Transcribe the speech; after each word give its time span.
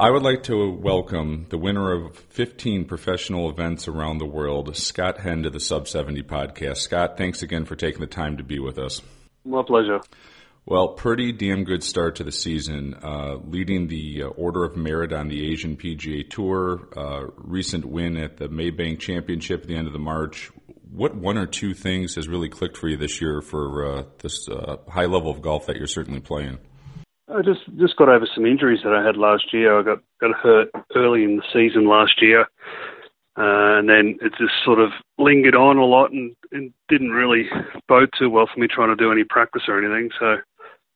I 0.00 0.12
would 0.12 0.22
like 0.22 0.44
to 0.44 0.70
welcome 0.70 1.46
the 1.48 1.58
winner 1.58 1.90
of 1.90 2.16
15 2.16 2.84
professional 2.84 3.50
events 3.50 3.88
around 3.88 4.18
the 4.18 4.26
world, 4.26 4.76
Scott 4.76 5.18
Hend, 5.18 5.42
to 5.42 5.50
the 5.50 5.58
Sub 5.58 5.88
70 5.88 6.22
podcast. 6.22 6.76
Scott, 6.76 7.18
thanks 7.18 7.42
again 7.42 7.64
for 7.64 7.74
taking 7.74 8.00
the 8.00 8.06
time 8.06 8.36
to 8.36 8.44
be 8.44 8.60
with 8.60 8.78
us. 8.78 9.02
My 9.44 9.64
pleasure. 9.64 9.98
Well, 10.64 10.90
pretty 10.90 11.32
damn 11.32 11.64
good 11.64 11.82
start 11.82 12.14
to 12.16 12.22
the 12.22 12.30
season, 12.30 12.94
uh, 13.02 13.38
leading 13.44 13.88
the 13.88 14.22
uh, 14.22 14.26
Order 14.26 14.62
of 14.62 14.76
Merit 14.76 15.12
on 15.12 15.26
the 15.26 15.50
Asian 15.50 15.76
PGA 15.76 16.30
Tour, 16.30 16.88
uh, 16.96 17.32
recent 17.36 17.84
win 17.84 18.16
at 18.16 18.36
the 18.36 18.48
Maybank 18.48 19.00
Championship 19.00 19.62
at 19.62 19.66
the 19.66 19.74
end 19.74 19.88
of 19.88 19.92
the 19.92 19.98
March. 19.98 20.52
What 20.92 21.16
one 21.16 21.36
or 21.36 21.46
two 21.46 21.74
things 21.74 22.14
has 22.14 22.28
really 22.28 22.48
clicked 22.48 22.76
for 22.76 22.86
you 22.86 22.96
this 22.96 23.20
year 23.20 23.40
for 23.40 23.84
uh, 23.84 24.02
this 24.18 24.48
uh, 24.48 24.76
high 24.88 25.06
level 25.06 25.32
of 25.32 25.42
golf 25.42 25.66
that 25.66 25.74
you're 25.74 25.88
certainly 25.88 26.20
playing? 26.20 26.58
I 27.30 27.42
just 27.42 27.60
just 27.78 27.96
got 27.96 28.08
over 28.08 28.26
some 28.34 28.46
injuries 28.46 28.80
that 28.84 28.94
I 28.94 29.04
had 29.04 29.16
last 29.16 29.52
year. 29.52 29.78
I 29.78 29.82
got 29.82 29.98
got 30.20 30.34
hurt 30.34 30.70
early 30.94 31.24
in 31.24 31.36
the 31.36 31.42
season 31.52 31.88
last 31.88 32.22
year, 32.22 32.42
uh, 33.36 33.78
and 33.78 33.88
then 33.88 34.18
it 34.22 34.32
just 34.38 34.54
sort 34.64 34.80
of 34.80 34.90
lingered 35.18 35.54
on 35.54 35.76
a 35.76 35.84
lot 35.84 36.10
and, 36.10 36.34
and 36.52 36.72
didn't 36.88 37.10
really 37.10 37.44
bode 37.86 38.10
too 38.18 38.30
well 38.30 38.48
for 38.52 38.58
me 38.58 38.66
trying 38.66 38.88
to 38.88 38.96
do 38.96 39.12
any 39.12 39.24
practice 39.24 39.62
or 39.68 39.78
anything. 39.78 40.10
So 40.18 40.36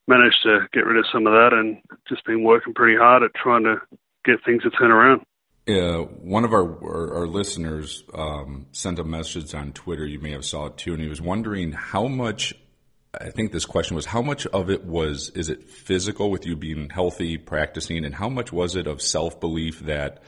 managed 0.09 0.43
to 0.45 0.67
get 0.73 0.87
rid 0.87 0.99
of 0.99 1.05
some 1.13 1.27
of 1.27 1.33
that 1.33 1.51
and 1.53 1.79
just 2.09 2.25
been 2.25 2.43
working 2.43 2.75
pretty 2.75 2.97
hard 2.97 3.23
at 3.23 3.35
trying 3.35 3.65
to 3.65 3.77
get 4.25 4.45
things 4.45 4.63
to 4.63 4.71
turn 4.71 4.91
around. 4.91 5.23
Uh, 5.69 6.03
one 6.23 6.45
of 6.45 6.53
our 6.53 6.65
our, 6.83 7.19
our 7.19 7.27
listeners 7.27 8.05
um, 8.15 8.67
sent 8.73 8.99
a 8.99 9.05
message 9.05 9.55
on 9.55 9.73
Twitter. 9.73 10.07
You 10.07 10.19
may 10.19 10.33
have 10.33 10.45
saw 10.45 10.67
it 10.67 10.79
too, 10.79 10.95
and 10.95 11.03
he 11.03 11.09
was 11.09 11.21
wondering 11.21 11.73
how 11.73 12.09
much. 12.09 12.55
I 13.21 13.31
think 13.31 13.53
this 13.53 13.67
question 13.67 13.95
was 13.95 14.07
how 14.07 14.23
much 14.23 14.47
of 14.47 14.71
it 14.71 14.85
was 14.85 15.31
is 15.35 15.51
it 15.51 15.69
physical 15.69 16.31
with 16.31 16.47
you 16.47 16.57
being 16.57 16.89
healthy, 16.89 17.37
practicing, 17.37 18.05
and 18.05 18.15
how 18.15 18.31
much 18.31 18.53
was 18.53 18.75
it 18.75 18.87
of 18.87 19.03
self 19.03 19.39
belief 19.39 19.81
that 19.81 20.23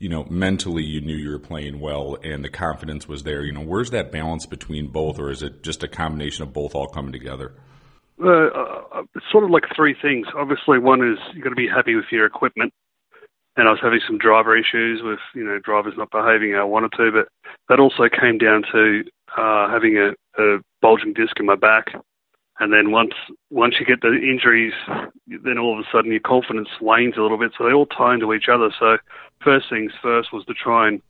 you 0.00 0.08
know 0.08 0.24
mentally 0.24 0.82
you 0.82 1.00
knew 1.00 1.14
you 1.14 1.30
were 1.30 1.38
playing 1.38 1.78
well 1.78 2.16
and 2.24 2.44
the 2.44 2.48
confidence 2.48 3.06
was 3.06 3.22
there. 3.22 3.44
You 3.44 3.52
know, 3.52 3.60
where's 3.60 3.90
that 3.90 4.10
balance 4.10 4.46
between 4.46 4.88
both, 4.88 5.20
or 5.20 5.30
is 5.30 5.42
it 5.42 5.62
just 5.62 5.84
a 5.84 5.88
combination 5.88 6.42
of 6.42 6.52
both 6.52 6.74
all 6.74 6.88
coming 6.88 7.12
together? 7.12 7.54
Uh, 8.20 8.28
uh, 8.28 9.02
it's 9.14 9.26
sort 9.30 9.44
of 9.44 9.50
like 9.50 9.64
three 9.74 9.94
things. 10.00 10.26
Obviously, 10.36 10.78
one 10.78 11.08
is 11.08 11.18
you've 11.34 11.44
got 11.44 11.50
to 11.50 11.56
be 11.56 11.68
happy 11.68 11.94
with 11.94 12.06
your 12.10 12.26
equipment. 12.26 12.72
And 13.56 13.68
I 13.68 13.70
was 13.70 13.80
having 13.80 14.00
some 14.04 14.18
driver 14.18 14.56
issues 14.56 15.00
with, 15.04 15.20
you 15.32 15.44
know, 15.44 15.60
drivers 15.60 15.94
not 15.96 16.10
behaving 16.10 16.52
how 16.52 16.62
I 16.62 16.64
wanted 16.64 16.90
to. 16.96 17.12
But 17.12 17.28
that 17.68 17.78
also 17.78 18.08
came 18.08 18.38
down 18.38 18.64
to 18.72 19.04
uh, 19.38 19.70
having 19.70 19.96
a, 19.96 20.42
a 20.42 20.58
bulging 20.82 21.12
disc 21.12 21.38
in 21.38 21.46
my 21.46 21.54
back. 21.54 21.86
And 22.60 22.72
then 22.72 22.92
once 22.92 23.14
once 23.50 23.74
you 23.80 23.86
get 23.86 24.00
the 24.00 24.12
injuries, 24.12 24.74
then 25.26 25.58
all 25.58 25.78
of 25.78 25.84
a 25.84 25.88
sudden 25.90 26.12
your 26.12 26.20
confidence 26.20 26.68
wanes 26.80 27.16
a 27.16 27.22
little 27.22 27.38
bit. 27.38 27.52
So 27.58 27.64
they 27.64 27.72
all 27.72 27.86
tie 27.86 28.14
into 28.14 28.32
each 28.32 28.48
other. 28.48 28.70
So 28.78 28.98
first 29.42 29.66
things 29.68 29.92
first 30.00 30.32
was 30.32 30.44
to 30.46 30.54
try 30.54 30.88
and 30.88 31.02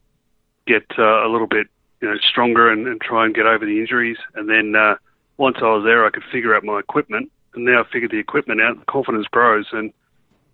get 0.67 0.85
uh, 0.99 1.27
a 1.27 1.29
little 1.31 1.47
bit, 1.47 1.67
you 2.01 2.09
know, 2.09 2.17
stronger 2.17 2.71
and, 2.71 2.87
and 2.87 3.01
try 3.01 3.27
and 3.27 3.35
get 3.35 3.47
over 3.47 3.67
the 3.67 3.79
injuries. 3.79 4.17
And 4.35 4.49
then 4.49 4.75
uh, 4.75 4.95
once 5.37 5.57
I 5.61 5.67
was 5.67 5.85
there, 5.85 6.07
I 6.07 6.11
could 6.11 6.25
figure 6.33 6.55
out 6.55 6.65
my 6.65 6.79
equipment, 6.79 7.31
and 7.55 7.65
now 7.65 7.83
I 7.83 7.93
figured 7.93 8.11
the 8.11 8.19
equipment 8.19 8.61
out. 8.61 8.79
The 8.79 8.87
confidence 8.87 9.27
grows, 9.31 9.67
and 9.73 9.93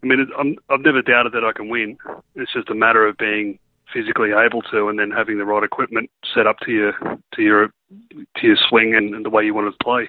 I 0.03 0.06
mean, 0.06 0.26
I'm, 0.38 0.56
I've 0.69 0.81
never 0.81 1.03
doubted 1.03 1.32
that 1.32 1.44
I 1.44 1.53
can 1.53 1.69
win. 1.69 1.98
It's 2.34 2.53
just 2.53 2.70
a 2.70 2.75
matter 2.75 3.06
of 3.06 3.16
being 3.19 3.59
physically 3.92 4.31
able 4.31 4.62
to, 4.62 4.88
and 4.88 4.98
then 4.98 5.10
having 5.10 5.38
the 5.38 5.44
right 5.44 5.62
equipment 5.62 6.10
set 6.34 6.47
up 6.47 6.59
to 6.60 6.72
your 6.72 6.92
to 7.34 7.42
your 7.42 7.69
to 8.36 8.47
your 8.47 8.56
swing 8.69 8.94
and, 8.94 9.15
and 9.15 9.25
the 9.25 9.31
way 9.31 9.44
you 9.44 9.54
want 9.54 9.72
to 9.72 9.84
play. 9.84 10.09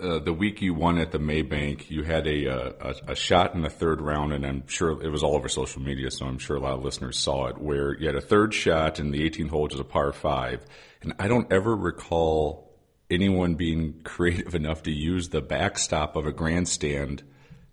Uh, 0.00 0.18
the 0.18 0.32
week 0.32 0.60
you 0.60 0.74
won 0.74 0.98
at 0.98 1.12
the 1.12 1.18
Maybank, 1.18 1.88
you 1.88 2.02
had 2.02 2.26
a, 2.26 2.48
uh, 2.48 2.92
a 3.06 3.12
a 3.12 3.14
shot 3.14 3.54
in 3.54 3.62
the 3.62 3.70
third 3.70 4.00
round, 4.00 4.32
and 4.32 4.44
I'm 4.44 4.66
sure 4.66 5.00
it 5.00 5.08
was 5.08 5.22
all 5.22 5.36
over 5.36 5.48
social 5.48 5.80
media, 5.82 6.10
so 6.10 6.26
I'm 6.26 6.38
sure 6.38 6.56
a 6.56 6.60
lot 6.60 6.72
of 6.72 6.82
listeners 6.84 7.16
saw 7.16 7.46
it. 7.46 7.58
Where 7.58 7.96
you 7.96 8.06
had 8.06 8.16
a 8.16 8.20
third 8.20 8.52
shot 8.52 8.98
in 8.98 9.12
the 9.12 9.22
18th 9.28 9.50
hole, 9.50 9.62
which 9.62 9.74
is 9.74 9.78
a 9.80 9.84
par 9.84 10.12
five, 10.12 10.64
and 11.00 11.14
I 11.20 11.28
don't 11.28 11.50
ever 11.52 11.76
recall 11.76 12.74
anyone 13.08 13.54
being 13.54 14.00
creative 14.04 14.56
enough 14.56 14.82
to 14.84 14.90
use 14.90 15.28
the 15.28 15.40
backstop 15.40 16.16
of 16.16 16.26
a 16.26 16.32
grandstand 16.32 17.22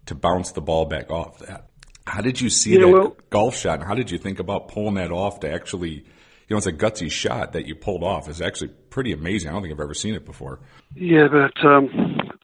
to 0.06 0.14
bounce 0.14 0.52
the 0.52 0.62
ball 0.62 0.86
back 0.86 1.10
off 1.10 1.40
that. 1.40 1.70
How 2.06 2.22
did 2.22 2.40
you 2.40 2.52
see 2.52 2.74
Yeah, 2.74 2.82
that 2.82 2.88
well- 2.90 3.18
golf 3.32 3.56
shot? 3.58 3.80
And 3.80 3.88
how 3.88 3.96
did 3.96 4.12
you 4.12 4.20
think 4.20 4.38
about 4.40 4.68
pulling 4.68 4.94
that 4.96 5.12
off 5.12 5.40
to 5.40 5.52
actually, 5.52 6.06
know, 6.52 6.58
it's 6.58 6.68
a 6.68 6.74
gutsy 6.74 7.10
shot 7.10 7.54
that 7.54 7.66
you 7.66 7.76
pulled 7.76 8.04
off. 8.04 8.28
It's 8.28 8.42
actually 8.42 8.70
pretty 8.90 9.12
amazing. 9.12 9.50
I 9.50 9.54
don't 9.54 9.62
think 9.62 9.74
I've 9.74 9.80
ever 9.80 9.94
seen 9.94 10.16
it 10.16 10.26
before. 10.26 10.60
Yeah, 10.96 11.28
but 11.32 11.66
um, 11.66 11.90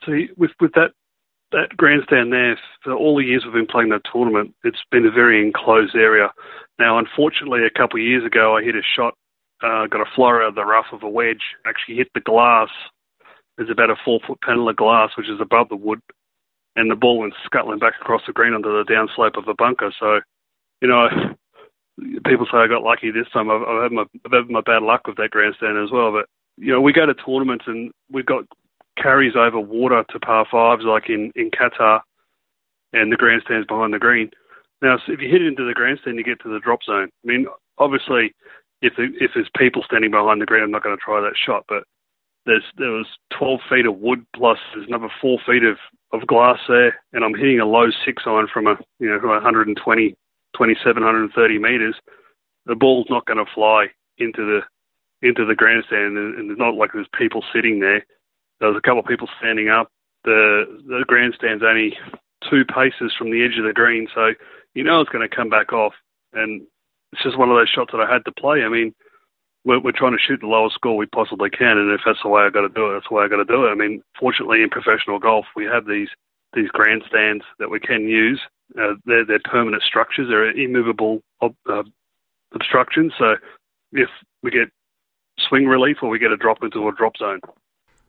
see, 0.06 0.30
with 0.38 0.52
with 0.60 0.74
that 0.74 0.92
that 1.52 1.76
grandstand 1.78 2.34
there, 2.34 2.60
for 2.84 2.94
all 2.94 3.18
the 3.18 3.24
years 3.24 3.44
we've 3.46 3.54
been 3.54 3.68
playing 3.68 3.90
that 3.90 4.02
tournament, 4.12 4.54
it's 4.64 4.84
been 4.92 5.06
a 5.06 5.12
very 5.12 5.46
enclosed 5.46 5.96
area. 5.96 6.32
Now, 6.78 7.00
unfortunately, 7.00 7.62
a 7.66 7.78
couple 7.78 8.00
of 8.00 8.06
years 8.06 8.26
ago, 8.26 8.58
I 8.58 8.64
hit 8.64 8.76
a 8.76 8.82
shot, 8.96 9.14
uh, 9.64 9.88
got 9.88 10.02
a 10.02 10.16
floor 10.16 10.44
out 10.44 10.50
of 10.50 10.56
the 10.56 10.66
rough 10.66 10.88
of 10.92 11.04
a 11.04 11.10
wedge, 11.10 11.56
actually 11.66 11.96
hit 11.96 12.10
the 12.14 12.22
glass. 12.22 12.70
There's 13.58 13.72
about 13.72 13.90
a 13.90 13.96
four 14.06 14.20
foot 14.28 14.42
panel 14.42 14.70
of 14.70 14.76
glass, 14.76 15.12
which 15.18 15.30
is 15.30 15.42
above 15.42 15.70
the 15.70 15.76
wood, 15.76 16.00
and 16.76 16.92
the 16.92 16.96
ball 16.96 17.20
went 17.20 17.34
scuttling 17.46 17.80
back 17.80 17.94
across 18.00 18.22
the 18.28 18.34
green 18.34 18.54
onto 18.54 18.70
the 18.70 18.86
downslope 18.86 19.38
of 19.38 19.48
a 19.48 19.56
bunker. 19.56 19.92
So, 20.00 20.20
you 20.82 20.88
know, 20.88 21.08
people 22.26 22.46
say 22.52 22.58
I 22.58 22.68
got 22.68 22.84
lucky 22.84 23.12
this 23.12 23.30
time. 23.34 23.50
I've, 23.50 23.62
I've 23.62 23.84
had 23.84 23.92
my 23.92 24.06
I've 24.26 24.32
had 24.32 24.50
my 24.50 24.62
bad 24.62 24.84
luck 24.84 25.08
with 25.08 25.18
that 25.18 25.32
grandstand 25.32 25.78
as 25.78 25.92
well. 25.92 26.12
But 26.12 26.28
you 26.58 26.74
know, 26.74 26.82
we 26.82 26.94
go 26.94 27.06
to 27.06 27.14
tournaments 27.14 27.66
and 27.68 27.92
we've 28.12 28.26
got 28.26 28.46
carries 29.02 29.36
over 29.36 29.60
water 29.60 30.04
to 30.10 30.20
par 30.20 30.46
fives, 30.50 30.84
like 30.84 31.10
in 31.10 31.32
in 31.36 31.52
Qatar, 31.52 32.02
and 32.94 33.12
the 33.12 33.18
grandstand's 33.18 33.68
behind 33.68 33.94
the 33.94 34.00
green. 34.00 34.32
Now, 34.82 34.98
so 34.98 35.12
if 35.12 35.22
you 35.22 35.30
hit 35.30 35.42
it 35.42 35.48
into 35.48 35.66
the 35.66 35.74
grandstand, 35.74 36.18
you 36.18 36.24
get 36.24 36.42
to 36.42 36.50
the 36.50 36.60
drop 36.60 36.84
zone. 36.84 37.10
I 37.24 37.28
mean, 37.28 37.48
obviously, 37.80 38.34
if 38.82 38.94
the, 38.96 39.10
if 39.20 39.32
there's 39.34 39.50
people 39.58 39.82
standing 39.84 40.12
behind 40.12 40.42
the 40.42 40.46
green, 40.46 40.64
I'm 40.64 40.72
not 40.72 40.84
going 40.84 40.96
to 40.96 41.02
try 41.04 41.20
that 41.20 41.34
shot. 41.36 41.66
But 41.68 41.84
there's 42.46 42.64
there 42.78 42.92
was 42.92 43.08
12 43.38 43.60
feet 43.70 43.86
of 43.86 43.98
wood 43.98 44.26
plus 44.36 44.58
there's 44.74 44.88
another 44.88 45.10
four 45.22 45.40
feet 45.46 45.64
of 45.64 45.78
of 46.14 46.28
glass 46.28 46.60
there, 46.68 46.96
and 47.14 47.24
I'm 47.24 47.36
hitting 47.36 47.60
a 47.60 47.66
low 47.66 47.88
six 48.06 48.24
iron 48.26 48.48
from 48.52 48.68
a 48.68 48.78
you 49.00 49.10
know 49.10 49.20
from 49.20 49.30
120, 49.30 50.16
27, 50.56 51.04
130 51.04 51.60
meters. 51.60 51.96
The 52.66 52.76
ball's 52.76 53.08
not 53.10 53.26
going 53.26 53.44
to 53.44 53.52
fly 53.54 53.88
into 54.18 54.46
the 54.46 54.62
into 55.28 55.46
the 55.46 55.56
grandstand, 55.56 56.18
and, 56.18 56.52
it's 56.52 56.60
not 56.60 56.76
like 56.76 56.92
there's 56.94 57.08
people 57.18 57.44
sitting 57.54 57.80
there. 57.80 58.06
There 58.60 58.70
was 58.70 58.78
a 58.78 58.82
couple 58.82 59.00
of 59.00 59.06
people 59.06 59.28
standing 59.40 59.70
up. 59.70 59.90
The 60.24 60.66
the 60.88 61.06
grandstand's 61.08 61.64
only 61.64 61.98
two 62.50 62.66
paces 62.66 63.14
from 63.18 63.32
the 63.32 63.44
edge 63.44 63.58
of 63.58 63.66
the 63.66 63.74
green, 63.74 64.08
so 64.14 64.34
you 64.74 64.84
know 64.84 65.02
it's 65.02 65.10
going 65.10 65.28
to 65.28 65.36
come 65.36 65.50
back 65.50 65.74
off. 65.74 65.94
And 66.34 66.68
it's 67.14 67.24
just 67.24 67.38
one 67.38 67.50
of 67.50 67.56
those 67.56 67.70
shots 67.70 67.92
that 67.94 68.02
I 68.02 68.12
had 68.12 68.26
to 68.26 68.32
play. 68.32 68.64
I 68.64 68.70
mean, 68.70 68.94
we're, 69.66 69.80
we're 69.80 69.92
trying 69.92 70.12
to 70.12 70.22
shoot 70.26 70.40
the 70.42 70.48
lowest 70.48 70.76
score 70.76 70.98
we 70.98 71.06
possibly 71.08 71.50
can, 71.50 71.78
and 71.78 71.92
if 71.92 72.02
that's 72.06 72.22
the 72.24 72.30
way 72.30 72.44
I 72.44 72.50
got 72.50 72.62
to 72.62 72.70
do 72.70 72.90
it, 72.90 72.94
that's 72.94 73.08
the 73.10 73.16
way 73.16 73.24
I 73.24 73.28
got 73.28 73.38
to 73.38 73.46
do 73.46 73.66
it. 73.66 73.72
I 73.72 73.76
mean, 73.76 74.04
fortunately, 74.20 74.62
in 74.62 74.70
professional 74.70 75.20
golf, 75.20 75.46
we 75.56 75.66
have 75.66 75.86
these 75.86 76.10
these 76.54 76.70
grandstands 76.70 77.44
that 77.60 77.70
we 77.70 77.80
can 77.80 78.08
use. 78.08 78.40
Uh, 78.76 78.96
they're 79.06 79.26
they're 79.26 79.40
permanent 79.44 79.84
structures. 79.84 80.28
They're 80.30 80.52
immovable 80.52 81.22
ob- 81.42 81.56
uh, 81.70 81.84
obstructions. 82.54 83.14
So 83.18 83.36
if 83.92 84.10
we 84.44 84.52
get 84.52 84.70
swing 85.48 85.66
relief 85.66 85.98
or 86.02 86.10
we 86.10 86.20
get 86.20 86.32
a 86.32 86.38
drop 86.38 86.58
into 86.64 86.88
a 86.88 86.92
drop 86.96 87.18
zone. 87.18 87.40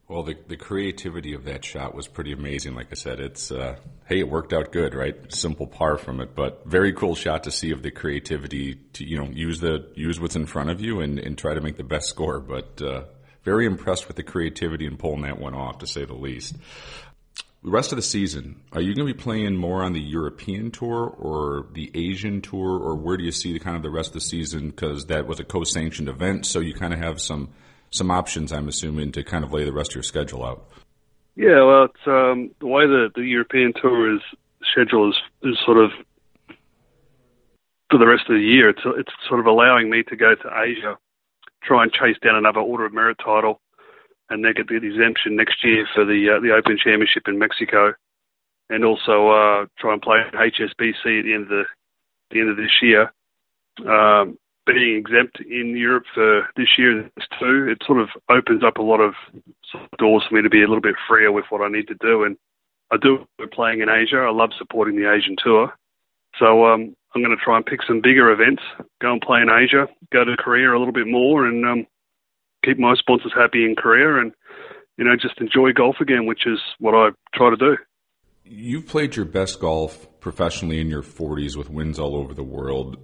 Well, 0.09 0.23
the 0.23 0.37
the 0.47 0.57
creativity 0.57 1.35
of 1.35 1.45
that 1.45 1.67
shot 1.67 1.95
was 1.95 2.09
pretty 2.09 2.33
amazing. 2.33 2.75
Like 2.75 2.89
I 2.91 2.95
said, 2.95 3.21
it's 3.21 3.53
uh, 3.53 3.77
hey, 4.07 4.21
it 4.21 4.29
worked 4.29 4.55
out 4.55 4.73
good, 4.73 4.95
right? 4.95 5.15
Simple 5.33 5.67
par 5.67 5.99
from 5.99 6.21
it, 6.21 6.35
but 6.35 6.63
very 6.65 6.95
cool 6.95 7.15
shot 7.15 7.45
to 7.45 7.51
see 7.51 7.73
of 7.73 7.83
the 7.83 7.91
creativity 7.91 8.75
to 8.95 9.05
you 9.05 9.19
know 9.19 9.29
use 9.31 9.61
the 9.61 9.87
use 9.95 10.19
what's 10.19 10.35
in 10.35 10.47
front 10.47 10.71
of 10.71 10.81
you 10.81 11.01
and, 11.01 11.19
and 11.19 11.37
try 11.37 11.53
to 11.53 11.61
make 11.61 11.77
the 11.77 11.85
best 11.85 12.09
score. 12.09 12.41
But 12.41 12.81
uh, 12.81 13.03
very 13.43 13.67
impressed 13.67 14.09
with 14.09 14.17
the 14.17 14.23
creativity 14.23 14.87
and 14.87 14.99
pulling 14.99 15.23
that 15.23 15.39
one 15.39 15.55
off, 15.55 15.79
to 15.79 15.87
say 15.87 16.07
the 16.07 16.15
least. 16.15 16.57
The 17.65 17.71
rest 17.71 17.91
of 17.91 17.97
the 17.97 18.03
season, 18.03 18.61
are 18.73 18.81
you 18.81 18.95
going 18.95 19.09
to 19.09 19.13
be 19.13 19.21
playing 19.21 19.57
more 19.57 19.83
on 19.83 19.93
the 19.93 20.01
European 20.01 20.71
tour 20.71 21.07
or 21.19 21.67
the 21.73 21.91
Asian 21.93 22.41
tour, 22.41 22.79
or 22.79 22.95
where 22.95 23.17
do 23.17 23.25
you 23.25 23.33
see 23.33 23.53
the 23.53 23.59
kind 23.59 23.75
of 23.75 23.83
the 23.83 23.91
rest 23.91 24.11
of 24.11 24.15
the 24.15 24.21
season? 24.21 24.71
Because 24.71 25.07
that 25.07 25.27
was 25.27 25.41
a 25.41 25.45
co-sanctioned 25.45 26.09
event, 26.09 26.47
so 26.47 26.61
you 26.61 26.73
kind 26.73 26.93
of 26.93 27.01
have 27.01 27.21
some 27.21 27.49
some 27.91 28.11
options, 28.11 28.53
I'm 28.53 28.69
assuming, 28.69 29.13
to 29.13 29.25
kind 29.25 29.45
of 29.45 29.53
lay 29.53 29.65
the 29.65 29.73
rest 29.73 29.91
of 29.93 29.97
your 29.97 30.03
schedule 30.05 30.45
out. 30.45 30.69
Yeah, 31.35 31.65
well, 31.65 31.85
it's 31.85 32.07
um, 32.07 32.51
the 32.61 32.67
way 32.69 32.87
the 32.87 33.11
the 33.15 33.23
European 33.23 33.73
tour 33.73 34.15
is 34.15 34.21
schedule 34.71 35.11
is 35.11 35.17
is 35.43 35.59
sort 35.65 35.79
of 35.79 35.91
for 37.91 37.99
the 37.99 38.07
rest 38.07 38.25
of 38.29 38.37
the 38.37 38.41
year. 38.41 38.69
It's 38.69 38.83
it's 38.85 39.13
sort 39.29 39.41
of 39.41 39.47
allowing 39.47 39.91
me 39.91 40.05
to 40.05 40.17
go 40.17 40.37
to 40.37 40.61
Asia, 40.63 40.97
try 41.65 41.83
and 41.83 41.93
chase 41.93 42.17
down 42.23 42.37
another 42.37 42.61
Order 42.61 42.87
of 42.87 42.93
Merit 42.93 43.19
title, 43.19 43.61
and 44.31 44.45
then 44.45 44.53
get 44.55 44.69
the 44.69 44.77
exemption 44.77 45.37
next 45.37 45.63
year 45.65 45.87
for 45.95 46.05
the 46.05 46.37
uh, 46.37 46.41
the 46.41 46.55
Open 46.55 46.77
Championship 46.77 47.29
in 47.29 47.39
Mexico, 47.39 47.95
and 48.69 48.85
also 48.85 49.29
uh, 49.29 49.67
try 49.79 49.93
and 49.93 50.03
play 50.03 50.19
HSBC 50.33 51.21
at 51.21 51.25
the 51.25 51.35
end 51.35 51.43
of 51.45 51.49
the, 51.49 51.65
the 52.31 52.41
end 52.41 52.51
of 52.51 52.57
this 52.57 52.83
year. 52.83 53.13
Um, 53.87 54.39
being 54.67 54.99
exempt 54.99 55.41
in 55.41 55.77
Europe 55.77 56.05
for 56.15 56.49
this 56.57 56.69
year 56.77 57.11
too, 57.41 57.69
it 57.71 57.79
sort 57.87 58.01
of 58.01 58.09
opens 58.29 58.63
up 58.63 58.77
a 58.77 58.83
lot 58.83 59.01
of 59.01 59.15
doors 59.99 60.25
for 60.29 60.35
me 60.35 60.43
to 60.43 60.51
be 60.51 60.63
a 60.63 60.69
little 60.69 60.83
bit 60.83 60.97
freer 61.09 61.33
with 61.33 61.47
what 61.49 61.63
I 61.63 61.69
need 61.69 61.89
to 61.89 61.97
do. 62.01 62.25
And 62.25 62.37
I 62.91 62.97
do 63.01 63.27
playing 63.53 63.81
in 63.81 63.89
Asia. 63.89 64.19
I 64.19 64.31
love 64.31 64.51
supporting 64.59 64.97
the 64.97 65.11
Asian 65.11 65.37
tour. 65.43 65.73
So 66.39 66.67
um, 66.67 66.95
I'm 67.15 67.23
going 67.23 67.37
to 67.37 67.43
try 67.43 67.57
and 67.57 67.67
pick 67.67 67.81
some 67.87 68.01
bigger 68.03 68.31
events, 68.31 68.63
go 69.01 69.13
and 69.13 69.21
play 69.21 69.41
in 69.41 69.49
Asia, 69.49 69.89
go 70.13 70.25
to 70.25 70.37
Korea 70.37 70.71
a 70.71 70.79
little 70.79 70.93
bit 70.93 71.07
more, 71.07 71.47
and 71.47 71.65
um, 71.65 71.87
keep 72.65 72.79
my 72.79 72.95
sponsors 72.95 73.33
happy 73.35 73.65
in 73.65 73.75
Korea, 73.77 74.21
and 74.21 74.33
you 74.97 75.05
know 75.05 75.17
just 75.17 75.41
enjoy 75.41 75.73
golf 75.73 75.97
again, 76.01 76.27
which 76.27 76.47
is 76.47 76.59
what 76.79 76.95
I 76.95 77.11
try 77.35 77.51
to 77.51 77.57
do. 77.57 77.77
You've 78.45 78.87
played 78.87 79.17
your 79.17 79.27
best 79.27 79.61
golf 79.61 80.07
professionally 80.21 80.81
in 80.81 80.89
your 80.89 81.03
40s 81.03 81.57
with 81.57 81.69
wins 81.69 81.99
all 81.99 82.17
over 82.17 82.33
the 82.33 82.43
world. 82.43 82.97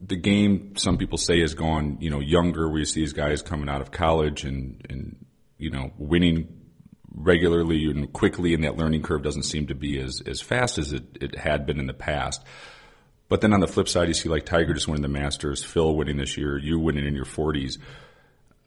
The 0.00 0.16
game, 0.16 0.76
some 0.76 0.98
people 0.98 1.18
say, 1.18 1.40
has 1.40 1.54
gone 1.54 1.98
you 2.00 2.10
know 2.10 2.20
younger. 2.20 2.68
We 2.68 2.84
see 2.84 3.00
these 3.00 3.12
guys 3.12 3.42
coming 3.42 3.68
out 3.68 3.80
of 3.80 3.90
college 3.90 4.44
and 4.44 4.84
and 4.88 5.24
you 5.58 5.70
know 5.70 5.92
winning 5.98 6.56
regularly 7.12 7.90
and 7.90 8.12
quickly, 8.12 8.54
and 8.54 8.64
that 8.64 8.76
learning 8.76 9.02
curve 9.02 9.22
doesn't 9.22 9.42
seem 9.44 9.66
to 9.68 9.74
be 9.74 9.98
as 10.00 10.22
as 10.26 10.40
fast 10.40 10.78
as 10.78 10.92
it, 10.92 11.04
it 11.20 11.38
had 11.38 11.66
been 11.66 11.78
in 11.78 11.86
the 11.86 11.94
past. 11.94 12.42
But 13.28 13.42
then 13.42 13.52
on 13.52 13.60
the 13.60 13.68
flip 13.68 13.88
side, 13.88 14.08
you 14.08 14.14
see 14.14 14.28
like 14.28 14.44
Tiger 14.44 14.74
just 14.74 14.88
winning 14.88 15.02
the 15.02 15.08
Masters, 15.08 15.62
Phil 15.62 15.94
winning 15.94 16.16
this 16.16 16.36
year, 16.36 16.58
you 16.58 16.80
winning 16.80 17.06
in 17.06 17.14
your 17.14 17.24
40s. 17.24 17.78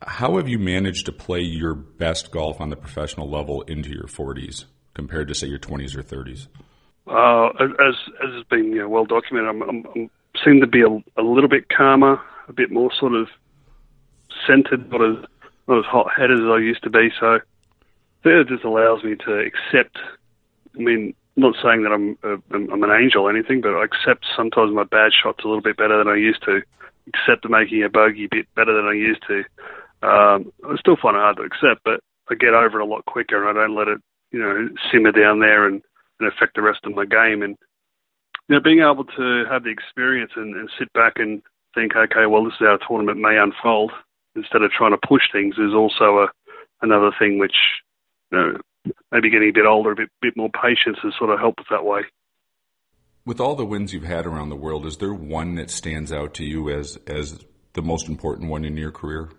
How 0.05 0.38
have 0.38 0.47
you 0.47 0.59
managed 0.59 1.05
to 1.05 1.11
play 1.11 1.41
your 1.41 1.73
best 1.73 2.31
golf 2.31 2.59
on 2.59 2.69
the 2.69 2.75
professional 2.75 3.29
level 3.29 3.61
into 3.63 3.89
your 3.89 4.05
40s 4.05 4.65
compared 4.94 5.27
to 5.29 5.35
say 5.35 5.47
your 5.47 5.59
20s 5.59 5.95
or 5.95 6.03
30s? 6.03 6.47
Uh, 7.05 7.47
as 7.61 7.71
as 7.85 7.95
has 8.33 8.44
been 8.50 8.71
you 8.71 8.79
know, 8.79 8.89
well 8.89 9.05
documented, 9.05 9.50
I'm, 9.50 9.61
I'm, 9.61 9.85
I'm 9.94 10.09
seem 10.44 10.61
to 10.61 10.67
be 10.67 10.81
a, 10.81 10.88
a, 10.88 11.23
little 11.23 11.50
bit 11.50 11.69
calmer, 11.69 12.19
a 12.47 12.53
bit 12.53 12.71
more 12.71 12.91
sort 12.97 13.13
of 13.13 13.27
centered, 14.47 14.89
not 14.89 15.01
as 15.01 15.25
not 15.67 15.79
as 15.79 15.85
hot 15.85 16.07
headed 16.15 16.39
as 16.39 16.50
I 16.50 16.59
used 16.59 16.83
to 16.83 16.89
be. 16.89 17.09
So 17.19 17.39
that 18.23 18.45
just 18.47 18.63
allows 18.63 19.03
me 19.03 19.15
to 19.25 19.39
accept. 19.39 19.97
I 20.75 20.79
mean, 20.79 21.13
not 21.35 21.55
saying 21.61 21.83
that 21.83 21.91
I'm 21.91 22.17
uh, 22.23 22.38
I'm 22.53 22.83
an 22.83 22.91
angel 22.91 23.23
or 23.23 23.29
anything, 23.29 23.61
but 23.61 23.75
I 23.75 23.83
accept 23.83 24.25
sometimes 24.35 24.73
my 24.73 24.83
bad 24.83 25.11
shots 25.11 25.44
a 25.44 25.47
little 25.47 25.61
bit 25.61 25.77
better 25.77 25.97
than 25.97 26.07
I 26.07 26.15
used 26.15 26.44
to. 26.44 26.61
Accept 27.07 27.50
making 27.50 27.83
a 27.83 27.89
bogey 27.89 28.25
a 28.25 28.29
bit 28.29 28.47
better 28.55 28.73
than 28.73 28.85
I 28.85 28.94
used 28.94 29.23
to. 29.27 29.44
Um, 30.03 30.51
I 30.67 30.75
still 30.79 30.97
find 31.01 31.15
it 31.15 31.23
hard 31.23 31.38
to 31.38 31.44
accept, 31.44 31.81
but 31.85 32.01
I 32.29 32.35
get 32.35 32.53
over 32.53 32.79
it 32.79 32.83
a 32.83 32.85
lot 32.85 33.05
quicker, 33.05 33.47
and 33.47 33.57
I 33.57 33.61
don't 33.61 33.75
let 33.75 33.88
it, 33.88 34.01
you 34.31 34.39
know, 34.39 34.67
simmer 34.91 35.13
down 35.13 35.39
there 35.39 35.65
and, 35.65 35.81
and 36.19 36.27
affect 36.27 36.55
the 36.55 36.61
rest 36.61 36.81
of 36.83 36.94
my 36.94 37.05
game. 37.05 37.41
And 37.41 37.57
you 38.50 38.55
know, 38.55 38.61
being 38.61 38.79
able 38.79 39.05
to 39.05 39.45
have 39.50 39.63
the 39.63 39.69
experience 39.69 40.31
and, 40.35 40.55
and 40.55 40.69
sit 40.77 40.91
back 40.91 41.13
and 41.15 41.41
think, 41.73 41.95
okay, 41.95 42.25
well, 42.27 42.44
this 42.44 42.53
is 42.53 42.59
how 42.59 42.75
a 42.75 42.88
tournament 42.88 43.19
may 43.19 43.38
unfold, 43.38 43.91
instead 44.35 44.61
of 44.61 44.71
trying 44.71 44.91
to 44.91 45.07
push 45.07 45.23
things, 45.31 45.55
is 45.55 45.73
also 45.73 46.19
a 46.19 46.27
another 46.81 47.11
thing 47.17 47.39
which, 47.39 47.55
you 48.31 48.38
know, 48.38 48.94
maybe 49.11 49.29
getting 49.29 49.50
a 49.50 49.53
bit 49.53 49.65
older, 49.65 49.91
a 49.91 49.95
bit, 49.95 50.09
bit 50.21 50.35
more 50.35 50.50
patience 50.50 50.97
has 51.01 51.13
sort 51.17 51.29
of 51.29 51.39
helped 51.39 51.61
that 51.69 51.85
way. 51.85 52.01
With 53.25 53.39
all 53.39 53.55
the 53.55 53.65
wins 53.65 53.94
you've 53.94 54.03
had 54.03 54.25
around 54.25 54.50
the 54.50 54.57
world, 54.57 54.85
is 54.85 54.97
there 54.97 55.13
one 55.13 55.55
that 55.55 55.69
stands 55.71 56.11
out 56.11 56.33
to 56.35 56.44
you 56.44 56.69
as 56.69 56.97
as 57.07 57.39
the 57.71 57.81
most 57.81 58.09
important 58.09 58.50
one 58.50 58.65
in 58.65 58.75
your 58.75 58.91
career? 58.91 59.29